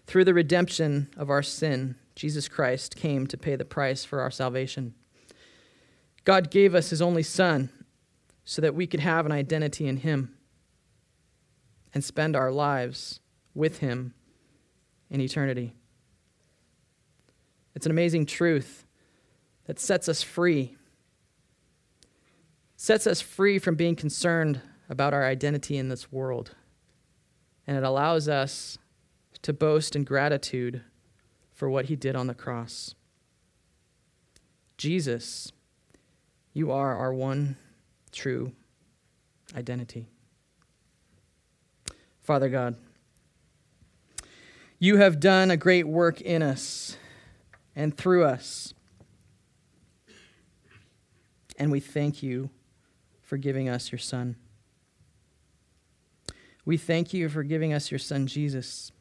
Through 0.07 0.24
the 0.24 0.34
redemption 0.34 1.09
of 1.18 1.30
our 1.30 1.43
sin, 1.43 1.95
Jesus 2.16 2.47
Christ 2.47 2.95
came 2.95 3.28
to 3.28 3.36
pay 3.36 3.57
the 3.57 3.66
price 3.66 4.05
for 4.05 4.22
our 4.22 4.32
salvation. 4.32 4.93
God 6.24 6.49
gave 6.49 6.74
us 6.74 6.89
his 6.89 7.01
only 7.01 7.24
Son 7.24 7.70
so 8.45 8.61
that 8.61 8.76
we 8.76 8.88
could 8.88 9.01
have 9.01 9.26
an 9.26 9.34
identity 9.34 9.89
in 9.89 9.97
him 9.97 10.38
and 11.93 12.01
spend 12.01 12.38
our 12.38 12.49
lives 12.49 13.20
with 13.55 13.79
him 13.79 14.13
in 15.09 15.19
eternity. 15.21 15.73
It's 17.73 17.87
an 17.87 17.91
amazing 17.91 18.27
truth 18.27 18.85
that 19.65 19.79
sets 19.79 20.07
us 20.07 20.21
free 20.21 20.75
sets 22.75 23.07
us 23.07 23.21
free 23.21 23.57
from 23.57 23.75
being 23.75 23.95
concerned 23.95 24.61
about 24.89 25.13
our 25.13 25.25
identity 25.25 25.77
in 25.77 25.89
this 25.89 26.11
world. 26.11 26.55
And 27.65 27.75
it 27.77 27.83
allows 27.83 28.27
us 28.27 28.77
to 29.41 29.53
boast 29.53 29.95
in 29.95 30.03
gratitude 30.03 30.83
for 31.53 31.69
what 31.69 31.85
he 31.85 31.95
did 31.95 32.15
on 32.15 32.27
the 32.27 32.35
cross. 32.35 32.93
Jesus, 34.77 35.51
you 36.53 36.71
are 36.71 36.95
our 36.95 37.13
one 37.13 37.55
true 38.11 38.51
identity. 39.55 40.09
Father 42.21 42.49
God, 42.49 42.75
you 44.80 44.97
have 44.97 45.19
done 45.19 45.49
a 45.51 45.57
great 45.57 45.88
work 45.88 46.21
in 46.21 46.41
us 46.41 46.97
and 47.76 47.95
through 47.95 48.26
us. 48.26 48.73
And 51.57 51.71
we 51.71 51.80
thank 51.80 52.21
you 52.21 52.49
for 53.21 53.38
giving 53.38 53.69
us 53.69 53.91
your 53.91 53.99
Son. 53.99 54.36
We 56.65 56.78
thank 56.78 57.13
you 57.13 57.30
for 57.30 57.43
giving 57.43 57.73
us 57.73 57.91
your 57.91 57.99
Son, 57.99 58.28
Jesus. 58.28 58.91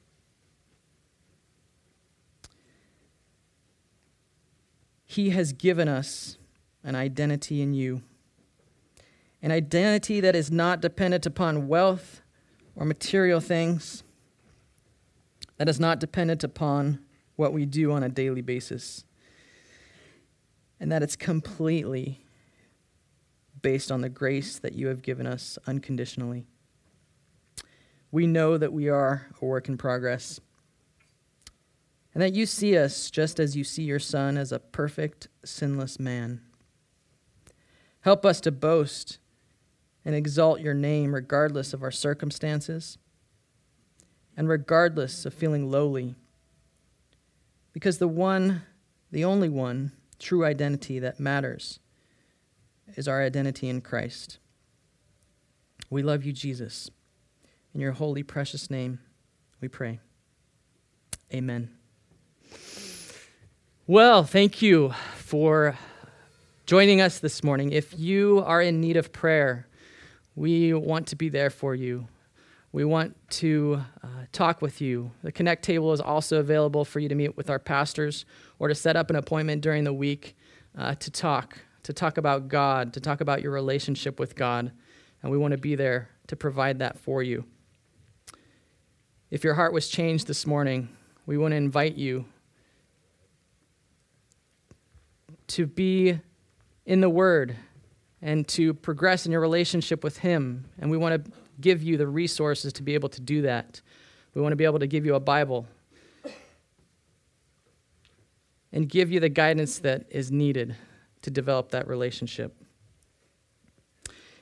He 5.05 5.31
has 5.31 5.53
given 5.53 5.89
us 5.89 6.39
an 6.83 6.95
identity 6.95 7.63
in 7.63 7.73
you, 7.73 8.03
an 9.43 9.51
identity 9.51 10.21
that 10.21 10.37
is 10.37 10.51
not 10.51 10.81
dependent 10.81 11.25
upon 11.25 11.69
wealth 11.69 12.21
or 12.77 12.85
material 12.85 13.41
things, 13.41 14.03
that 15.57 15.69
is 15.69 15.79
not 15.79 16.01
dependent 16.01 16.43
upon 16.45 17.01
what 17.37 17.53
we 17.53 17.67
do 17.67 17.93
on 17.93 18.03
a 18.03 18.09
daily 18.09 18.43
basis, 18.43 19.05
and 20.81 20.91
that 20.91 21.03
it's 21.03 21.17
completely 21.17 22.25
based 23.63 23.91
on 23.91 24.03
the 24.03 24.09
grace 24.09 24.59
that 24.59 24.75
you 24.75 24.89
have 24.89 25.03
given 25.03 25.27
us 25.27 25.59
unconditionally. 25.67 26.47
We 28.11 28.27
know 28.27 28.59
that 28.59 28.73
we 28.73 28.89
are 28.89 29.27
a 29.41 29.45
work 29.45 29.69
in 29.69 29.79
progress, 29.79 30.39
and 32.13 32.23
that 32.23 32.35
you 32.35 32.47
see 32.47 32.79
us 32.79 33.11
just 33.11 33.41
as 33.41 33.57
you 33.57 33.65
see 33.65 33.83
your 33.83 33.99
Son 33.99 34.37
as 34.37 34.53
a 34.53 34.61
perfect, 34.61 35.29
sinless 35.45 35.99
man. 35.99 36.41
Help 38.03 38.25
us 38.27 38.41
to 38.43 38.53
boast 38.53 39.19
and 40.05 40.15
exalt 40.15 40.61
your 40.61 40.75
name 40.75 41.15
regardless 41.15 41.73
of 41.73 41.83
our 41.83 41.91
circumstances 41.91 42.99
and 44.37 44.49
regardless 44.49 45.25
of 45.27 45.35
feeling 45.35 45.71
lowly. 45.71 46.15
Because 47.73 47.99
the 47.99 48.09
one, 48.09 48.63
the 49.11 49.25
only 49.25 49.49
one, 49.49 49.93
true 50.19 50.45
identity 50.45 50.99
that 50.99 51.21
matters 51.21 51.81
is 52.97 53.09
our 53.09 53.23
identity 53.23 53.69
in 53.69 53.81
Christ. 53.81 54.39
We 55.91 56.03
love 56.03 56.25
you, 56.25 56.33
Jesus. 56.33 56.91
In 57.75 57.81
your 57.81 57.93
holy, 57.93 58.23
precious 58.23 58.71
name, 58.71 59.01
we 59.61 59.69
pray. 59.69 60.01
Amen. 61.33 61.71
Well, 63.87 64.25
thank 64.25 64.63
you 64.63 64.95
for 65.17 65.77
joining 66.67 67.01
us 67.01 67.19
this 67.19 67.43
morning. 67.43 67.73
If 67.73 67.99
you 67.99 68.43
are 68.47 68.63
in 68.63 68.81
need 68.81 68.97
of 68.97 69.13
prayer, 69.13 69.67
we 70.35 70.73
want 70.73 71.09
to 71.09 71.17
be 71.17 71.29
there 71.29 71.51
for 71.51 71.75
you. 71.75 72.09
We 72.75 72.85
want 72.85 73.15
to 73.31 73.85
uh, 74.03 74.09
talk 74.33 74.61
with 74.61 74.81
you. 74.81 75.13
The 75.23 75.31
Connect 75.31 75.65
table 75.65 75.93
is 75.93 76.01
also 76.01 76.41
available 76.41 76.85
for 76.85 76.99
you 76.99 77.09
to 77.09 77.15
meet 77.15 77.37
with 77.37 77.49
our 77.49 77.61
pastors 77.61 78.25
or 78.59 78.67
to 78.67 78.75
set 78.75 78.97
up 78.97 79.11
an 79.11 79.17
appointment 79.17 79.63
during 79.63 79.85
the 79.85 79.93
week 79.93 80.37
uh, 80.77 80.97
to 80.97 81.09
talk, 81.13 81.61
to 81.85 81.93
talk 81.93 82.19
about 82.19 82.49
God, 82.49 82.93
to 82.95 83.01
talk 83.01 83.21
about 83.21 83.43
your 83.43 83.53
relationship 83.53 84.19
with 84.19 84.35
God. 84.35 84.73
And 85.23 85.31
we 85.31 85.39
want 85.39 85.53
to 85.53 85.57
be 85.57 85.77
there 85.77 86.09
to 86.27 86.35
provide 86.35 86.81
that 86.81 86.99
for 86.99 87.23
you. 87.23 87.45
If 89.31 89.45
your 89.45 89.55
heart 89.55 89.73
was 89.73 89.89
changed 89.89 90.27
this 90.27 90.45
morning, 90.45 90.89
we 91.27 91.39
want 91.39 91.53
to 91.53 91.57
invite 91.57 91.95
you 91.95 92.25
to 95.47 95.65
be 95.69 96.19
in 96.87 97.01
the 97.01 97.09
Word 97.09 97.55
and 98.21 98.49
to 98.49 98.75
progress 98.75 99.27
in 99.27 99.31
your 99.31 99.41
relationship 99.41 100.03
with 100.03 100.19
Him. 100.19 100.65
And 100.81 100.91
we 100.91 100.97
want 100.97 101.25
to 101.25 101.31
give 101.61 101.83
you 101.83 101.97
the 101.97 102.07
resources 102.07 102.73
to 102.75 102.83
be 102.83 102.95
able 102.95 103.09
to 103.11 103.21
do 103.21 103.43
that. 103.43 103.81
We 104.35 104.43
want 104.43 104.53
to 104.53 104.57
be 104.57 104.65
able 104.65 104.81
to 104.81 104.87
give 104.87 105.07
you 105.07 105.15
a 105.15 105.21
Bible 105.21 105.67
and 108.73 108.89
give 108.89 109.11
you 109.11 109.21
the 109.21 109.29
guidance 109.29 109.79
that 109.79 110.07
is 110.11 110.33
needed 110.33 110.75
to 111.23 111.31
develop 111.31 111.71
that 111.71 111.87
relationship. 111.87 112.55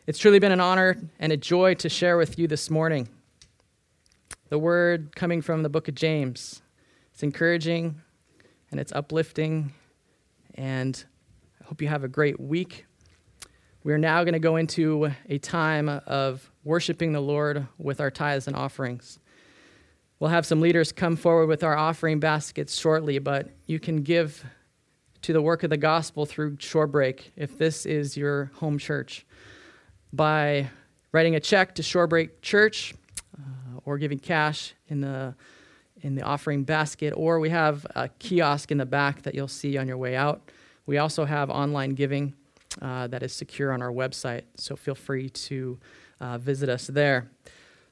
It's 0.06 0.18
truly 0.18 0.38
been 0.38 0.52
an 0.52 0.60
honor 0.60 0.96
and 1.20 1.32
a 1.32 1.36
joy 1.36 1.74
to 1.74 1.88
share 1.88 2.16
with 2.16 2.38
you 2.38 2.48
this 2.48 2.70
morning 2.70 3.08
the 4.48 4.58
word 4.58 5.14
coming 5.14 5.42
from 5.42 5.62
the 5.62 5.68
book 5.68 5.86
of 5.86 5.94
James. 5.94 6.60
It's 7.12 7.22
encouraging 7.22 8.00
and 8.70 8.80
it's 8.80 8.92
uplifting, 8.92 9.72
and 10.54 11.04
I 11.60 11.64
hope 11.64 11.80
you 11.80 11.88
have 11.88 12.02
a 12.02 12.08
great 12.08 12.40
week. 12.40 12.86
We're 13.84 13.98
now 13.98 14.22
going 14.22 14.34
to 14.34 14.38
go 14.38 14.56
into 14.56 15.10
a 15.28 15.38
time 15.38 15.88
of 15.88 16.48
worshiping 16.62 17.12
the 17.12 17.20
Lord 17.20 17.66
with 17.78 18.00
our 18.00 18.12
tithes 18.12 18.46
and 18.46 18.54
offerings. 18.54 19.18
We'll 20.20 20.30
have 20.30 20.46
some 20.46 20.60
leaders 20.60 20.92
come 20.92 21.16
forward 21.16 21.48
with 21.48 21.64
our 21.64 21.76
offering 21.76 22.20
baskets 22.20 22.78
shortly, 22.78 23.18
but 23.18 23.48
you 23.66 23.80
can 23.80 24.02
give 24.02 24.44
to 25.22 25.32
the 25.32 25.42
work 25.42 25.64
of 25.64 25.70
the 25.70 25.76
gospel 25.76 26.26
through 26.26 26.58
Shorebreak 26.58 27.32
if 27.34 27.58
this 27.58 27.84
is 27.84 28.16
your 28.16 28.52
home 28.54 28.78
church 28.78 29.26
by 30.12 30.70
writing 31.10 31.34
a 31.34 31.40
check 31.40 31.74
to 31.74 31.82
Shorebreak 31.82 32.40
Church 32.40 32.94
uh, 33.36 33.80
or 33.84 33.98
giving 33.98 34.20
cash 34.20 34.74
in 34.86 35.00
the 35.00 35.34
in 36.02 36.14
the 36.16 36.22
offering 36.22 36.64
basket, 36.64 37.12
or 37.16 37.38
we 37.38 37.50
have 37.50 37.86
a 37.94 38.08
kiosk 38.18 38.72
in 38.72 38.78
the 38.78 38.86
back 38.86 39.22
that 39.22 39.36
you'll 39.36 39.46
see 39.46 39.76
on 39.76 39.86
your 39.86 39.96
way 39.96 40.16
out. 40.16 40.50
We 40.84 40.98
also 40.98 41.24
have 41.24 41.48
online 41.48 41.90
giving 41.90 42.34
uh, 42.80 43.06
that 43.08 43.22
is 43.22 43.32
secure 43.32 43.72
on 43.72 43.82
our 43.82 43.92
website, 43.92 44.42
so 44.56 44.76
feel 44.76 44.94
free 44.94 45.28
to 45.28 45.78
uh, 46.20 46.38
visit 46.38 46.68
us 46.68 46.86
there. 46.86 47.30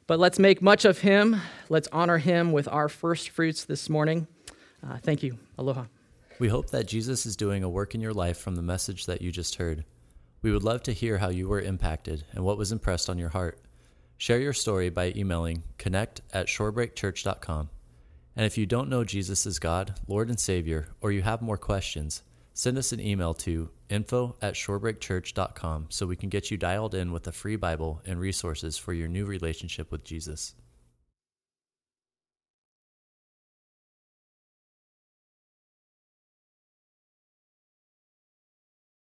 But 0.06 0.18
let's 0.18 0.38
make 0.38 0.62
much 0.62 0.84
of 0.84 1.00
him. 1.00 1.40
Let's 1.68 1.88
honor 1.92 2.18
him 2.18 2.52
with 2.52 2.66
our 2.68 2.88
first 2.88 3.30
fruits 3.30 3.64
this 3.64 3.88
morning. 3.88 4.26
Uh, 4.84 4.98
thank 4.98 5.22
you. 5.22 5.38
Aloha. 5.58 5.84
We 6.38 6.48
hope 6.48 6.70
that 6.70 6.88
Jesus 6.88 7.26
is 7.26 7.36
doing 7.36 7.62
a 7.62 7.68
work 7.68 7.94
in 7.94 8.00
your 8.00 8.14
life 8.14 8.38
from 8.38 8.56
the 8.56 8.62
message 8.62 9.06
that 9.06 9.20
you 9.20 9.30
just 9.30 9.56
heard. 9.56 9.84
We 10.42 10.52
would 10.52 10.64
love 10.64 10.82
to 10.84 10.92
hear 10.92 11.18
how 11.18 11.28
you 11.28 11.48
were 11.48 11.60
impacted 11.60 12.24
and 12.32 12.44
what 12.44 12.56
was 12.56 12.72
impressed 12.72 13.10
on 13.10 13.18
your 13.18 13.28
heart. 13.28 13.60
Share 14.16 14.40
your 14.40 14.54
story 14.54 14.88
by 14.88 15.12
emailing 15.14 15.64
connect 15.76 16.22
at 16.32 16.46
shorebreakchurch.com. 16.46 17.68
And 18.36 18.46
if 18.46 18.56
you 18.56 18.64
don't 18.64 18.88
know 18.88 19.04
Jesus 19.04 19.46
as 19.46 19.58
God, 19.58 20.00
Lord, 20.06 20.28
and 20.28 20.40
Savior, 20.40 20.88
or 21.00 21.12
you 21.12 21.22
have 21.22 21.42
more 21.42 21.58
questions, 21.58 22.22
send 22.60 22.76
us 22.76 22.92
an 22.92 23.00
email 23.00 23.32
to 23.32 23.70
info 23.88 24.36
at 24.42 24.52
shorebreakchurch.com 24.52 25.86
so 25.88 26.06
we 26.06 26.14
can 26.14 26.28
get 26.28 26.50
you 26.50 26.58
dialed 26.58 26.94
in 26.94 27.10
with 27.10 27.26
a 27.26 27.32
free 27.32 27.56
Bible 27.56 28.02
and 28.04 28.20
resources 28.20 28.76
for 28.76 28.92
your 28.92 29.08
new 29.08 29.24
relationship 29.24 29.90
with 29.90 30.04
Jesus. 30.04 30.54